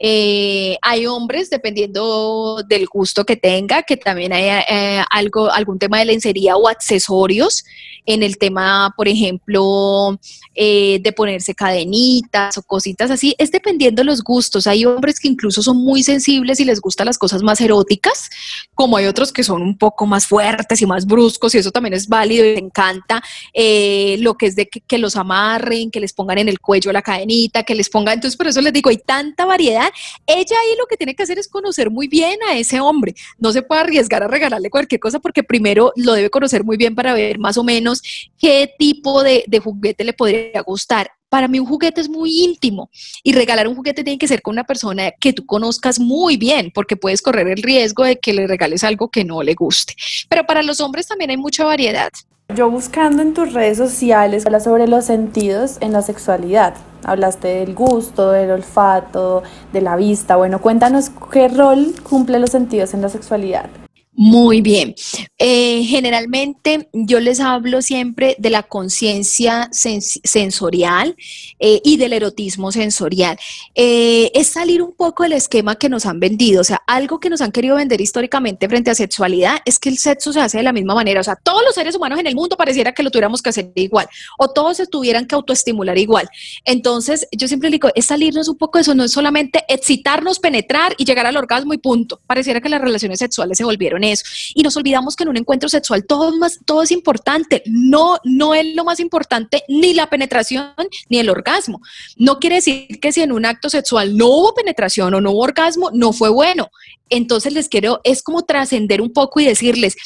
Eh, 0.00 0.76
hay 0.82 1.06
hombres, 1.06 1.50
dependiendo 1.50 2.64
del 2.68 2.86
gusto 2.86 3.24
que 3.24 3.36
tenga, 3.36 3.84
que 3.84 3.96
también 3.96 4.32
hay 4.32 4.64
eh, 4.68 5.04
algo, 5.08 5.48
algún 5.52 5.78
tema 5.78 6.00
de 6.00 6.06
lencería 6.06 6.56
o 6.56 6.66
accesorios 6.66 7.64
en 8.04 8.24
el 8.24 8.36
tema, 8.36 8.92
por 8.96 9.06
ejemplo, 9.08 10.18
de 10.54 11.14
ponerse 11.16 11.54
cadenitas 11.54 12.58
o 12.58 12.62
cositas 12.62 13.10
así. 13.10 13.34
Es 13.38 13.50
dependiendo 13.50 14.00
de 14.02 14.04
los 14.04 14.22
gustos. 14.22 14.66
Hay 14.66 14.84
hombres 14.84 15.18
que 15.18 15.28
incluso 15.28 15.62
son 15.62 15.78
muy 15.78 16.02
sensibles 16.02 16.60
y 16.60 16.66
les 16.66 16.80
gustan 16.80 17.06
las 17.06 17.16
cosas 17.16 17.42
más 17.42 17.62
eróticas 17.62 18.28
como 18.74 18.96
hay 18.96 19.06
otros 19.06 19.32
que 19.32 19.42
son 19.42 19.62
un 19.62 19.76
poco 19.76 20.06
más 20.06 20.26
fuertes 20.26 20.80
y 20.82 20.86
más 20.86 21.06
bruscos 21.06 21.54
y 21.54 21.58
eso 21.58 21.70
también 21.70 21.94
es 21.94 22.08
válido 22.08 22.44
y 22.44 22.54
me 22.54 22.60
encanta 22.60 23.22
eh, 23.52 24.16
lo 24.20 24.34
que 24.34 24.46
es 24.46 24.56
de 24.56 24.66
que, 24.66 24.98
los 24.98 25.16
amarren, 25.16 25.90
que 25.90 26.00
les 26.00 26.12
pongan 26.12 26.38
en 26.38 26.48
el 26.48 26.60
cuello 26.60 26.92
la 26.92 27.02
cadenita, 27.02 27.64
que 27.64 27.74
les 27.74 27.88
pongan, 27.88 28.14
entonces 28.14 28.36
por 28.36 28.46
eso 28.46 28.60
les 28.60 28.72
digo, 28.72 28.90
hay 28.90 28.98
tanta 28.98 29.44
variedad. 29.44 29.90
Ella 30.26 30.56
ahí 30.62 30.76
lo 30.78 30.86
que 30.86 30.96
tiene 30.96 31.14
que 31.14 31.24
hacer 31.24 31.38
es 31.38 31.48
conocer 31.48 31.90
muy 31.90 32.06
bien 32.08 32.38
a 32.48 32.56
ese 32.56 32.80
hombre, 32.80 33.14
no 33.38 33.52
se 33.52 33.62
puede 33.62 33.82
arriesgar 33.82 34.22
a 34.22 34.28
regalarle 34.28 34.70
cualquier 34.70 35.00
cosa 35.00 35.18
porque 35.18 35.42
primero 35.42 35.92
lo 35.96 36.12
debe 36.12 36.30
conocer 36.30 36.64
muy 36.64 36.76
bien 36.76 36.94
para 36.94 37.12
ver 37.14 37.38
más 37.38 37.58
o 37.58 37.64
menos 37.64 38.02
qué 38.38 38.72
tipo 38.78 39.22
de, 39.22 39.44
de 39.46 39.58
juguete 39.58 40.04
le 40.04 40.12
podría 40.12 40.62
gustar 40.62 41.10
para 41.34 41.48
mí 41.48 41.58
un 41.58 41.66
juguete 41.66 42.00
es 42.00 42.08
muy 42.08 42.44
íntimo 42.44 42.90
y 43.24 43.32
regalar 43.32 43.66
un 43.66 43.74
juguete 43.74 44.04
tiene 44.04 44.18
que 44.18 44.28
ser 44.28 44.40
con 44.40 44.52
una 44.52 44.62
persona 44.62 45.10
que 45.10 45.32
tú 45.32 45.44
conozcas 45.44 45.98
muy 45.98 46.36
bien 46.36 46.70
porque 46.72 46.94
puedes 46.94 47.22
correr 47.22 47.48
el 47.48 47.60
riesgo 47.60 48.04
de 48.04 48.20
que 48.20 48.32
le 48.32 48.46
regales 48.46 48.84
algo 48.84 49.08
que 49.08 49.24
no 49.24 49.42
le 49.42 49.54
guste. 49.54 49.96
Pero 50.28 50.46
para 50.46 50.62
los 50.62 50.80
hombres 50.80 51.08
también 51.08 51.30
hay 51.30 51.36
mucha 51.36 51.64
variedad. 51.64 52.10
Yo 52.54 52.70
buscando 52.70 53.20
en 53.20 53.34
tus 53.34 53.52
redes 53.52 53.78
sociales, 53.78 54.46
hablas 54.46 54.62
sobre 54.62 54.86
los 54.86 55.06
sentidos 55.06 55.78
en 55.80 55.92
la 55.92 56.02
sexualidad. 56.02 56.74
Hablaste 57.02 57.48
del 57.48 57.74
gusto, 57.74 58.30
del 58.30 58.52
olfato, 58.52 59.42
de 59.72 59.80
la 59.80 59.96
vista. 59.96 60.36
Bueno, 60.36 60.60
cuéntanos 60.60 61.10
qué 61.32 61.48
rol 61.48 61.96
cumple 62.04 62.38
los 62.38 62.50
sentidos 62.50 62.94
en 62.94 63.02
la 63.02 63.08
sexualidad. 63.08 63.68
Muy 64.16 64.60
bien. 64.60 64.94
Eh, 65.38 65.82
generalmente 65.84 66.88
yo 66.92 67.18
les 67.18 67.40
hablo 67.40 67.82
siempre 67.82 68.36
de 68.38 68.48
la 68.48 68.62
conciencia 68.62 69.68
sensorial 69.72 71.16
eh, 71.58 71.80
y 71.82 71.96
del 71.96 72.12
erotismo 72.12 72.70
sensorial. 72.70 73.36
Eh, 73.74 74.30
es 74.32 74.46
salir 74.46 74.82
un 74.82 74.92
poco 74.92 75.24
del 75.24 75.32
esquema 75.32 75.74
que 75.74 75.88
nos 75.88 76.06
han 76.06 76.20
vendido. 76.20 76.60
O 76.60 76.64
sea, 76.64 76.80
algo 76.86 77.18
que 77.18 77.28
nos 77.28 77.40
han 77.40 77.50
querido 77.50 77.74
vender 77.74 78.00
históricamente 78.00 78.68
frente 78.68 78.92
a 78.92 78.94
sexualidad 78.94 79.56
es 79.64 79.80
que 79.80 79.88
el 79.88 79.98
sexo 79.98 80.32
se 80.32 80.40
hace 80.40 80.58
de 80.58 80.64
la 80.64 80.72
misma 80.72 80.94
manera. 80.94 81.20
O 81.20 81.24
sea, 81.24 81.34
todos 81.34 81.64
los 81.64 81.74
seres 81.74 81.96
humanos 81.96 82.20
en 82.20 82.28
el 82.28 82.36
mundo 82.36 82.56
pareciera 82.56 82.92
que 82.92 83.02
lo 83.02 83.10
tuviéramos 83.10 83.42
que 83.42 83.50
hacer 83.50 83.72
igual 83.74 84.08
o 84.38 84.48
todos 84.48 84.76
se 84.76 84.86
tuvieran 84.86 85.26
que 85.26 85.34
autoestimular 85.34 85.98
igual. 85.98 86.28
Entonces, 86.64 87.26
yo 87.32 87.48
siempre 87.48 87.68
digo, 87.68 87.88
es 87.96 88.06
salirnos 88.06 88.48
un 88.48 88.58
poco 88.58 88.78
de 88.78 88.82
eso, 88.82 88.94
no 88.94 89.02
es 89.02 89.10
solamente 89.10 89.64
excitarnos, 89.68 90.38
penetrar 90.38 90.94
y 90.98 91.04
llegar 91.04 91.26
al 91.26 91.36
orgasmo 91.36 91.74
y 91.74 91.78
punto. 91.78 92.20
Pareciera 92.28 92.60
que 92.60 92.68
las 92.68 92.80
relaciones 92.80 93.18
sexuales 93.18 93.58
se 93.58 93.64
volvieron 93.64 94.03
eso. 94.04 94.24
Y 94.54 94.62
nos 94.62 94.76
olvidamos 94.76 95.16
que 95.16 95.24
en 95.24 95.30
un 95.30 95.36
encuentro 95.36 95.68
sexual 95.68 96.04
todo, 96.06 96.36
más, 96.36 96.60
todo 96.64 96.82
es 96.82 96.90
importante. 96.90 97.62
No, 97.66 98.18
no 98.24 98.54
es 98.54 98.74
lo 98.74 98.84
más 98.84 99.00
importante 99.00 99.64
ni 99.68 99.94
la 99.94 100.08
penetración 100.08 100.72
ni 101.08 101.18
el 101.18 101.30
orgasmo. 101.30 101.80
No 102.16 102.38
quiere 102.38 102.56
decir 102.56 103.00
que 103.00 103.12
si 103.12 103.22
en 103.22 103.32
un 103.32 103.46
acto 103.46 103.70
sexual 103.70 104.16
no 104.16 104.28
hubo 104.28 104.54
penetración 104.54 105.14
o 105.14 105.20
no 105.20 105.32
hubo 105.32 105.42
orgasmo, 105.42 105.90
no 105.92 106.12
fue 106.12 106.28
bueno. 106.28 106.70
Entonces 107.10 107.52
les 107.52 107.68
quiero, 107.68 108.00
es 108.04 108.22
como 108.22 108.42
trascender 108.42 109.00
un 109.00 109.12
poco 109.12 109.40
y 109.40 109.44
decirles, 109.44 109.96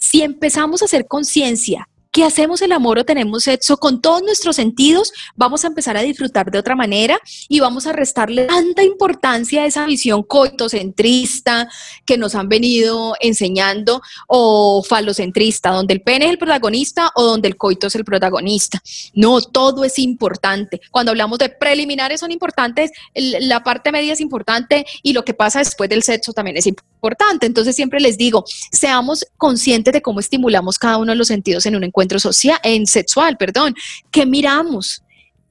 si 0.00 0.22
empezamos 0.22 0.82
a 0.82 0.86
hacer 0.86 1.06
conciencia 1.06 1.88
que 2.12 2.24
hacemos 2.24 2.60
el 2.60 2.72
amor 2.72 2.98
o 2.98 3.04
tenemos 3.04 3.44
sexo 3.44 3.78
con 3.78 4.02
todos 4.02 4.22
nuestros 4.22 4.56
sentidos, 4.56 5.12
vamos 5.34 5.64
a 5.64 5.68
empezar 5.68 5.96
a 5.96 6.02
disfrutar 6.02 6.50
de 6.50 6.58
otra 6.58 6.76
manera 6.76 7.18
y 7.48 7.58
vamos 7.60 7.86
a 7.86 7.92
restarle 7.92 8.44
tanta 8.44 8.84
importancia 8.84 9.62
a 9.62 9.66
esa 9.66 9.86
visión 9.86 10.22
coitocentrista 10.22 11.68
que 12.04 12.18
nos 12.18 12.34
han 12.34 12.50
venido 12.50 13.14
enseñando 13.20 14.02
o 14.28 14.82
falocentrista, 14.82 15.70
donde 15.70 15.94
el 15.94 16.02
pene 16.02 16.26
es 16.26 16.32
el 16.32 16.38
protagonista 16.38 17.10
o 17.14 17.24
donde 17.24 17.48
el 17.48 17.56
coito 17.56 17.86
es 17.86 17.94
el 17.94 18.04
protagonista. 18.04 18.82
No, 19.14 19.40
todo 19.40 19.84
es 19.84 19.98
importante. 19.98 20.82
Cuando 20.90 21.12
hablamos 21.12 21.38
de 21.38 21.48
preliminares 21.48 22.20
son 22.20 22.30
importantes, 22.30 22.90
la 23.14 23.64
parte 23.64 23.90
media 23.90 24.12
es 24.12 24.20
importante 24.20 24.84
y 25.02 25.14
lo 25.14 25.24
que 25.24 25.32
pasa 25.32 25.60
después 25.60 25.88
del 25.88 26.02
sexo 26.02 26.34
también 26.34 26.58
es 26.58 26.66
importante. 26.66 26.91
Entonces 27.40 27.74
siempre 27.74 28.00
les 28.00 28.16
digo, 28.16 28.44
seamos 28.70 29.26
conscientes 29.36 29.92
de 29.92 30.02
cómo 30.02 30.20
estimulamos 30.20 30.78
cada 30.78 30.98
uno 30.98 31.12
de 31.12 31.16
los 31.16 31.28
sentidos 31.28 31.66
en 31.66 31.76
un 31.76 31.84
encuentro 31.84 32.18
social, 32.18 32.58
en 32.62 32.86
sexual, 32.86 33.36
perdón, 33.36 33.74
¿qué 34.10 34.24
miramos? 34.24 35.02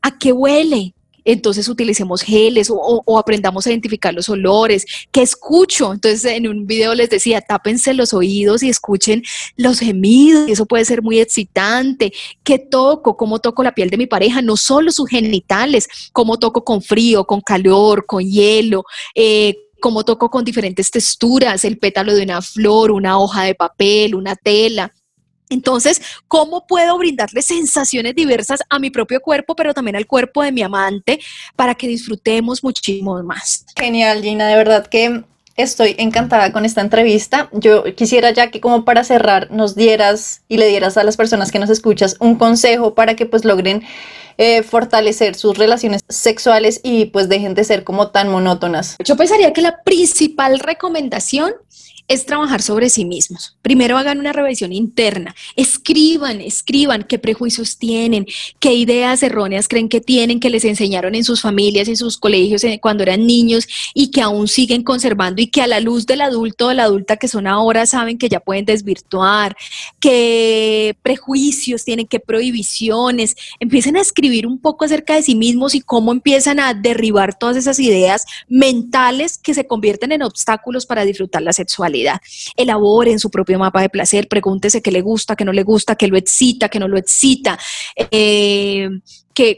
¿A 0.01 0.17
qué 0.17 0.31
huele? 0.31 0.93
Entonces 1.23 1.67
utilicemos 1.67 2.23
geles 2.23 2.71
o, 2.71 3.19
aprendamos 3.19 3.67
a 3.67 3.69
identificar 3.69 4.11
los 4.11 4.27
olores. 4.27 4.85
¿Qué 5.11 5.21
escucho? 5.21 5.93
Entonces 5.93 6.25
en 6.25 6.47
un 6.47 6.65
video 6.65 6.95
les 6.95 7.11
decía, 7.11 7.41
tápense 7.41 7.93
los 7.93 8.13
oídos 8.13 8.63
y 8.63 8.69
escuchen 8.69 9.21
los 9.55 9.79
gemidos. 9.79 10.49
Eso 10.49 10.65
puede 10.65 10.85
ser 10.85 11.03
muy 11.03 11.19
excitante. 11.19 12.11
¿Qué 12.43 12.57
toco? 12.57 13.17
¿Cómo 13.17 13.37
toco 13.37 13.61
la 13.61 13.75
piel 13.75 13.91
de 13.91 13.97
mi 13.97 14.07
pareja? 14.07 14.41
No 14.41 14.57
solo 14.57 14.91
sus 14.91 15.09
genitales, 15.09 15.87
cómo 16.11 16.39
toco 16.39 16.63
con 16.63 16.81
frío, 16.81 17.25
con 17.25 17.41
calor, 17.41 18.05
con 18.07 18.23
hielo. 18.23 18.83
Eh, 19.13 19.55
cómo 19.81 20.05
toco 20.05 20.29
con 20.29 20.45
diferentes 20.45 20.89
texturas, 20.89 21.65
el 21.65 21.77
pétalo 21.77 22.15
de 22.15 22.23
una 22.23 22.41
flor, 22.41 22.91
una 22.91 23.19
hoja 23.19 23.43
de 23.43 23.55
papel, 23.55 24.15
una 24.15 24.37
tela. 24.37 24.93
Entonces, 25.49 26.01
¿cómo 26.29 26.65
puedo 26.65 26.97
brindarle 26.97 27.41
sensaciones 27.41 28.15
diversas 28.15 28.61
a 28.69 28.79
mi 28.79 28.89
propio 28.89 29.19
cuerpo, 29.19 29.53
pero 29.53 29.73
también 29.73 29.97
al 29.97 30.07
cuerpo 30.07 30.43
de 30.43 30.53
mi 30.53 30.61
amante 30.61 31.19
para 31.57 31.75
que 31.75 31.89
disfrutemos 31.89 32.63
muchísimo 32.63 33.21
más? 33.23 33.65
Genial, 33.75 34.21
Gina, 34.23 34.47
de 34.47 34.55
verdad 34.55 34.87
que 34.87 35.25
estoy 35.57 35.95
encantada 35.97 36.53
con 36.53 36.63
esta 36.63 36.79
entrevista. 36.79 37.49
Yo 37.51 37.83
quisiera 37.95 38.31
ya 38.31 38.49
que 38.49 38.61
como 38.61 38.85
para 38.85 39.03
cerrar 39.03 39.51
nos 39.51 39.75
dieras 39.75 40.43
y 40.47 40.55
le 40.57 40.67
dieras 40.67 40.95
a 40.95 41.03
las 41.03 41.17
personas 41.17 41.51
que 41.51 41.59
nos 41.59 41.69
escuchas 41.69 42.15
un 42.19 42.35
consejo 42.35 42.95
para 42.95 43.15
que 43.15 43.25
pues 43.25 43.43
logren 43.43 43.83
eh, 44.37 44.63
fortalecer 44.63 45.35
sus 45.35 45.57
relaciones 45.57 46.01
sexuales 46.09 46.79
y 46.83 47.05
pues 47.05 47.29
dejen 47.29 47.53
de 47.53 47.63
ser 47.63 47.83
como 47.83 48.09
tan 48.09 48.29
monótonas? 48.29 48.95
Yo 49.03 49.15
pensaría 49.15 49.53
que 49.53 49.61
la 49.61 49.83
principal 49.83 50.59
recomendación 50.59 51.53
es 52.11 52.25
trabajar 52.25 52.61
sobre 52.61 52.89
sí 52.89 53.05
mismos. 53.05 53.55
Primero 53.61 53.97
hagan 53.97 54.19
una 54.19 54.33
revisión 54.33 54.73
interna, 54.73 55.33
escriban, 55.55 56.41
escriban 56.41 57.03
qué 57.03 57.17
prejuicios 57.19 57.77
tienen, 57.77 58.25
qué 58.59 58.73
ideas 58.73 59.23
erróneas 59.23 59.69
creen 59.69 59.87
que 59.87 60.01
tienen, 60.01 60.41
que 60.41 60.49
les 60.49 60.65
enseñaron 60.65 61.15
en 61.15 61.23
sus 61.23 61.41
familias, 61.41 61.87
en 61.87 61.95
sus 61.95 62.17
colegios 62.17 62.65
eh, 62.65 62.79
cuando 62.81 63.03
eran 63.03 63.25
niños 63.25 63.65
y 63.93 64.11
que 64.11 64.21
aún 64.21 64.49
siguen 64.49 64.83
conservando 64.83 65.41
y 65.41 65.47
que 65.47 65.61
a 65.61 65.67
la 65.67 65.79
luz 65.79 66.05
del 66.05 66.19
adulto 66.19 66.67
o 66.67 66.73
la 66.73 66.83
adulta 66.83 67.15
que 67.15 67.29
son 67.29 67.47
ahora 67.47 67.85
saben 67.85 68.17
que 68.17 68.27
ya 68.27 68.41
pueden 68.41 68.65
desvirtuar, 68.65 69.55
qué 70.01 70.97
prejuicios 71.01 71.85
tienen, 71.85 72.07
qué 72.07 72.19
prohibiciones. 72.19 73.37
Empiecen 73.61 73.95
a 73.95 74.01
escribir 74.01 74.47
un 74.47 74.59
poco 74.59 74.83
acerca 74.83 75.15
de 75.15 75.23
sí 75.23 75.35
mismos 75.35 75.75
y 75.75 75.79
cómo 75.79 76.11
empiezan 76.11 76.59
a 76.59 76.73
derribar 76.73 77.39
todas 77.39 77.55
esas 77.55 77.79
ideas 77.79 78.25
mentales 78.49 79.37
que 79.37 79.53
se 79.53 79.65
convierten 79.65 80.11
en 80.11 80.23
obstáculos 80.23 80.85
para 80.85 81.05
disfrutar 81.05 81.41
la 81.41 81.53
sexualidad. 81.53 82.00
Elaboren 82.55 83.19
su 83.19 83.29
propio 83.29 83.59
mapa 83.59 83.81
de 83.81 83.89
placer, 83.89 84.27
pregúntese 84.27 84.81
qué 84.81 84.91
le 84.91 85.01
gusta, 85.01 85.35
qué 85.35 85.45
no 85.45 85.51
le 85.53 85.63
gusta, 85.63 85.95
qué 85.95 86.07
lo 86.07 86.17
excita, 86.17 86.69
qué 86.69 86.79
no 86.79 86.87
lo 86.87 86.97
excita. 86.97 87.57
Eh, 87.95 88.89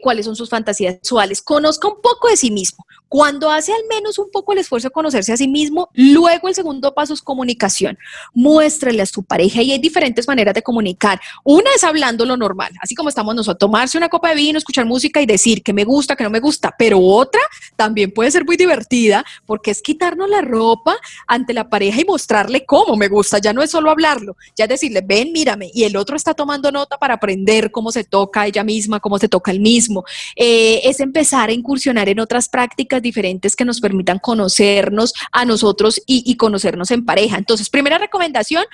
cuáles 0.01 0.25
son 0.25 0.35
sus 0.35 0.49
fantasías 0.49 0.95
sexuales, 0.95 1.41
conozca 1.41 1.87
un 1.87 2.01
poco 2.01 2.29
de 2.29 2.37
sí 2.37 2.51
mismo. 2.51 2.85
Cuando 3.07 3.51
hace 3.51 3.71
al 3.71 3.83
menos 3.87 4.17
un 4.17 4.31
poco 4.31 4.53
el 4.53 4.59
esfuerzo 4.59 4.87
de 4.87 4.91
conocerse 4.91 5.33
a 5.33 5.37
sí 5.37 5.47
mismo, 5.47 5.89
luego 5.93 6.47
el 6.47 6.55
segundo 6.55 6.95
paso 6.95 7.13
es 7.13 7.21
comunicación. 7.21 7.95
Muéstrele 8.33 9.03
a 9.03 9.05
su 9.05 9.21
pareja 9.23 9.61
y 9.61 9.71
hay 9.71 9.77
diferentes 9.77 10.27
maneras 10.27 10.55
de 10.55 10.63
comunicar. 10.63 11.21
Una 11.43 11.69
es 11.75 11.83
hablando 11.83 12.25
lo 12.25 12.37
normal, 12.37 12.71
así 12.81 12.95
como 12.95 13.09
estamos 13.09 13.35
nosotros, 13.35 13.59
tomarse 13.59 13.99
una 13.99 14.09
copa 14.09 14.29
de 14.29 14.35
vino, 14.35 14.57
escuchar 14.57 14.85
música 14.87 15.21
y 15.21 15.27
decir 15.27 15.61
que 15.61 15.73
me 15.73 15.83
gusta, 15.83 16.15
que 16.15 16.23
no 16.23 16.31
me 16.31 16.39
gusta, 16.39 16.73
pero 16.77 16.99
otra 16.99 17.41
también 17.75 18.11
puede 18.11 18.31
ser 18.31 18.45
muy 18.45 18.57
divertida 18.57 19.23
porque 19.45 19.69
es 19.69 19.81
quitarnos 19.81 20.27
la 20.27 20.41
ropa 20.41 20.97
ante 21.27 21.53
la 21.53 21.69
pareja 21.69 22.01
y 22.01 22.05
mostrarle 22.05 22.65
cómo 22.65 22.95
me 22.95 23.09
gusta. 23.09 23.37
Ya 23.37 23.53
no 23.53 23.61
es 23.61 23.69
solo 23.69 23.91
hablarlo, 23.91 24.37
ya 24.55 24.65
es 24.65 24.69
decirle, 24.69 25.01
ven, 25.05 25.31
mírame, 25.31 25.69
y 25.73 25.83
el 25.83 25.97
otro 25.97 26.15
está 26.15 26.33
tomando 26.33 26.71
nota 26.71 26.97
para 26.97 27.13
aprender 27.15 27.71
cómo 27.71 27.91
se 27.91 28.03
toca 28.03 28.47
ella 28.47 28.63
misma, 28.63 28.99
cómo 28.99 29.19
se 29.19 29.29
toca 29.29 29.51
el 29.51 29.59
mismo. 29.63 30.05
Eh, 30.35 30.81
es 30.83 30.99
empezar 30.99 31.49
a 31.49 31.53
incursionar 31.53 32.09
en 32.09 32.19
otras 32.19 32.49
prácticas 32.49 33.01
diferentes 33.01 33.55
que 33.55 33.65
nos 33.65 33.79
permitan 33.79 34.19
conocernos 34.19 35.13
a 35.31 35.45
nosotros 35.45 35.99
y, 36.05 36.35
conocernos 36.35 36.91
en 36.91 37.05
pareja. 37.05 37.37
Entonces, 37.37 37.69
primera 37.69 37.97
recomendación, 37.97 38.65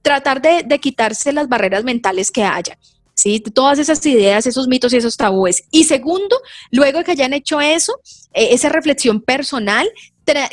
tratar 0.00 0.40
de, 0.40 0.78
quitarse 0.78 1.32
las 1.32 1.48
barreras 1.48 1.84
mentales 1.84 2.30
que 2.30 2.44
haya. 2.44 2.78
¿sí? 3.14 3.40
Todas 3.40 3.78
esas 3.78 4.04
ideas, 4.06 4.46
esos 4.46 4.68
mitos 4.68 4.92
y 4.92 4.96
esos 4.96 5.16
tabúes. 5.16 5.64
Y 5.70 5.84
segundo, 5.84 6.40
luego 6.70 6.98
de 6.98 7.04
que 7.04 7.12
hayan 7.12 7.34
hecho 7.34 7.60
eso, 7.60 8.00
eh, 8.32 8.48
esa 8.52 8.68
reflexión 8.68 9.20
personal, 9.20 9.88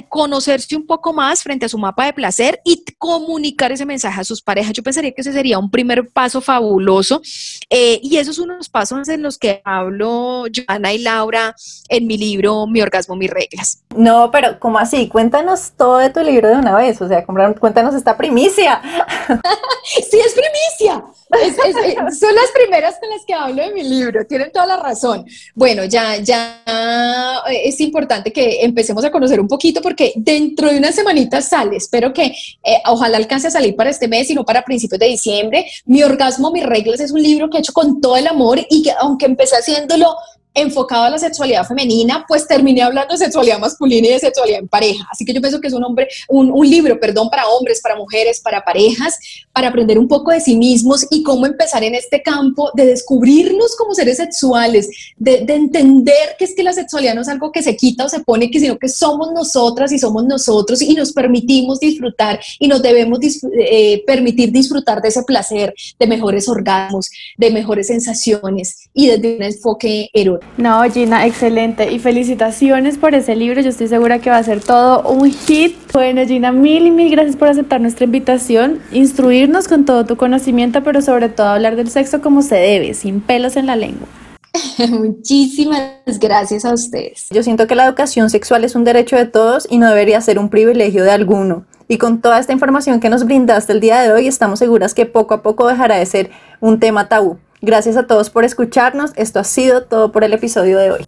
conocerse 0.10 0.76
un 0.76 0.86
poco 0.86 1.14
más 1.14 1.44
frente 1.44 1.66
a 1.66 1.70
su 1.70 1.78
mapa 1.78 2.06
de 2.06 2.14
placer 2.14 2.60
y 2.64 2.84
comunicar 2.98 3.72
ese 3.72 3.86
mensaje 3.86 4.20
a 4.20 4.24
sus 4.24 4.42
parejas. 4.42 4.74
Yo 4.74 4.84
pensaría 4.84 5.12
que 5.12 5.22
ese 5.22 5.32
sería 5.32 5.60
un 5.60 5.70
primer 5.70 6.10
paso 6.10 6.42
fabuloso. 6.42 7.22
Eh, 7.70 8.00
y 8.02 8.18
esos 8.18 8.36
son 8.36 8.52
unos 8.52 8.70
pasos 8.70 9.08
en 9.10 9.22
los 9.22 9.38
que 9.38 9.62
hablo 9.64 10.46
Joana 10.54 10.94
y 10.94 11.00
Laura 11.00 11.56
en 11.88 12.08
mi 12.08 12.18
libro 12.18 12.66
Mi 12.68 12.82
orgasmo, 12.82 13.16
mis 13.16 13.30
reglas. 13.30 13.84
No, 13.96 14.32
pero 14.32 14.60
¿cómo 14.60 14.80
así? 14.80 15.08
Cuéntanos 15.08 15.74
todo 15.78 15.98
de 15.98 16.10
tu 16.10 16.22
libro 16.22 16.50
de 16.50 16.56
una 16.56 16.76
vez. 16.76 17.02
O 17.02 17.08
sea, 17.08 17.24
cuéntanos 17.26 17.94
esta 17.94 18.18
primicia. 18.18 18.82
sí, 19.84 20.20
es 20.20 20.34
primicia. 20.34 21.04
Eh, 21.44 21.96
son 22.12 22.34
las 22.34 22.52
primeras 22.54 22.96
con 23.00 23.10
las 23.10 23.24
que 23.26 23.34
hablo 23.34 23.64
de 23.64 23.72
mi 23.72 23.84
libro. 23.84 24.26
Tienen 24.26 24.52
toda 24.52 24.66
la 24.66 24.78
razón. 24.78 25.26
Bueno, 25.54 25.86
ya, 25.86 26.18
ya 26.18 26.64
eh, 26.66 27.62
es 27.66 27.80
importante 27.82 28.34
que 28.34 28.64
empecemos 28.64 29.06
a 29.06 29.12
conocer 29.12 29.40
un 29.40 29.48
poco 29.48 29.59
porque 29.82 30.14
dentro 30.16 30.72
de 30.72 30.78
unas 30.78 30.96
semanitas 30.96 31.50
sale, 31.50 31.78
espero 31.78 32.14
que 32.14 32.26
eh, 32.26 32.82
ojalá 32.86 33.18
alcance 33.18 33.48
a 33.48 33.52
salir 33.52 33.76
para 33.76 33.90
este 33.90 34.08
mes 34.08 34.30
y 34.30 34.36
no 34.36 34.46
para 34.46 34.64
principios 34.64 35.00
de 35.00 35.08
diciembre. 35.08 35.66
Mi 35.86 36.04
orgasmo, 36.04 36.52
mis 36.52 36.66
reglas 36.66 37.00
es 37.00 37.12
un 37.12 37.22
libro 37.22 37.50
que 37.50 37.58
he 37.58 37.60
hecho 37.60 37.74
con 37.74 38.02
todo 38.02 38.18
el 38.18 38.28
amor 38.28 38.60
y 38.70 38.84
que 38.84 38.92
aunque 39.00 39.26
empecé 39.26 39.56
haciéndolo 39.56 40.16
enfocado 40.62 41.04
a 41.04 41.10
la 41.10 41.18
sexualidad 41.18 41.66
femenina, 41.66 42.26
pues 42.28 42.48
terminé 42.48 42.82
hablando 42.82 43.14
de 43.14 43.18
sexualidad 43.18 43.60
masculina 43.60 44.08
y 44.08 44.12
de 44.12 44.20
sexualidad 44.20 44.60
en 44.60 44.68
pareja. 44.68 45.06
Así 45.12 45.26
que 45.26 45.34
yo 45.34 45.42
pienso 45.42 45.60
que 45.60 45.68
es 45.68 45.74
un 45.74 45.84
hombre, 45.84 46.08
un, 46.28 46.52
un, 46.52 46.70
libro, 46.70 47.00
perdón, 47.00 47.30
para 47.30 47.48
hombres, 47.48 47.82
para 47.82 47.96
mujeres, 47.96 48.40
para 48.40 48.64
parejas, 48.64 49.18
para 49.54 49.70
aprender 49.70 49.98
un 49.98 50.08
poco 50.08 50.32
de 50.32 50.40
sí 50.40 50.56
mismos 50.56 51.06
y 51.10 51.24
cómo 51.24 51.46
empezar 51.46 51.84
en 51.84 51.96
este 51.96 52.22
campo 52.22 52.72
de 52.76 52.86
descubrirnos 52.86 53.76
como 53.76 53.94
seres 53.94 54.18
sexuales, 54.18 54.90
de, 55.18 55.46
de 55.46 55.54
entender 55.56 56.36
que 56.38 56.46
es 56.46 56.56
que 56.56 56.64
la 56.64 56.74
sexualidad 56.74 57.16
no 57.16 57.22
es 57.22 57.28
algo 57.28 57.52
que 57.52 57.64
se 57.64 57.76
quita 57.76 58.06
o 58.06 58.10
se 58.10 58.20
pone, 58.20 58.52
que 58.52 58.60
sino 58.60 58.78
que 58.78 58.90
somos 58.90 59.32
nosotras 59.32 59.92
y 59.92 60.00
somos 60.00 60.26
nosotros 60.26 60.82
y 60.82 60.94
nos 60.94 61.12
permitimos 61.14 61.80
disfrutar 61.80 62.40
y 62.60 62.68
nos 62.68 62.82
debemos 62.82 63.20
eh, 63.58 64.04
permitir 64.06 64.52
disfrutar 64.52 65.02
de 65.02 65.10
ese 65.10 65.24
placer, 65.24 65.74
de 65.98 66.08
mejores 66.08 66.48
orgasmos, 66.48 67.10
de 67.38 67.52
mejores 67.52 67.88
sensaciones 67.88 68.90
y 68.94 69.08
desde 69.08 69.38
un 69.38 69.44
enfoque 69.44 70.10
erótico. 70.14 70.49
No, 70.58 70.84
Gina, 70.92 71.26
excelente. 71.26 71.92
Y 71.92 72.00
felicitaciones 72.00 72.98
por 72.98 73.16
ese 73.16 73.36
libro. 73.36 73.62
Yo 73.62 73.70
estoy 73.70 73.88
segura 73.88 74.20
que 74.20 74.30
va 74.30 74.38
a 74.38 74.44
ser 74.44 74.62
todo 74.62 75.10
un 75.10 75.32
hit. 75.32 75.78
Bueno, 75.94 76.26
Gina, 76.26 76.52
mil 76.52 76.86
y 76.86 76.92
mil 76.92 77.10
gracias 77.12 77.36
por 77.36 77.48
aceptar 77.48 77.80
nuestra 77.80 78.06
invitación, 78.06 78.80
instruirnos 78.92 79.68
con 79.68 79.86
todo 79.86 80.06
tu 80.06 80.18
conocimiento, 80.18 80.84
pero 80.84 81.02
sobre 81.02 81.30
todo 81.30 81.48
hablar 81.48 81.76
del 81.76 81.90
sexo 81.90 82.22
como 82.22 82.42
se 82.42 82.56
debe, 82.56 82.94
sin 82.94 83.22
pelos 83.22 83.56
en 83.56 83.68
la 83.68 83.76
lengua. 83.76 84.08
Muchísimas 84.90 86.20
gracias 86.20 86.66
a 86.66 86.74
ustedes. 86.74 87.28
Yo 87.30 87.44
siento 87.44 87.68
que 87.68 87.76
la 87.76 87.86
educación 87.86 88.30
sexual 88.30 88.64
es 88.64 88.76
un 88.76 88.84
derecho 88.84 89.16
de 89.16 89.26
todos 89.26 89.68
y 89.70 89.78
no 89.78 89.90
debería 89.90 90.20
ser 90.22 90.40
un 90.40 90.50
privilegio 90.50 91.04
de 91.04 91.12
alguno. 91.12 91.66
Y 91.88 91.98
con 91.98 92.22
toda 92.22 92.40
esta 92.40 92.54
información 92.54 93.00
que 93.00 93.10
nos 93.10 93.26
brindaste 93.26 93.74
el 93.74 93.80
día 93.80 94.02
de 94.02 94.12
hoy, 94.12 94.28
estamos 94.28 94.60
seguras 94.60 94.94
que 94.94 95.06
poco 95.06 95.34
a 95.34 95.42
poco 95.42 95.68
dejará 95.68 95.96
de 95.96 96.06
ser 96.06 96.30
un 96.60 96.80
tema 96.80 97.10
tabú. 97.10 97.38
Gracias 97.62 97.98
a 97.98 98.08
todos 98.08 98.30
por 98.30 98.46
escucharnos. 98.46 99.12
Esto 99.16 99.40
ha 99.40 99.44
sido 99.44 99.84
todo 99.84 100.12
por 100.12 100.24
el 100.24 100.34
episodio 100.34 100.78
de 100.78 100.92
hoy. 100.92 101.06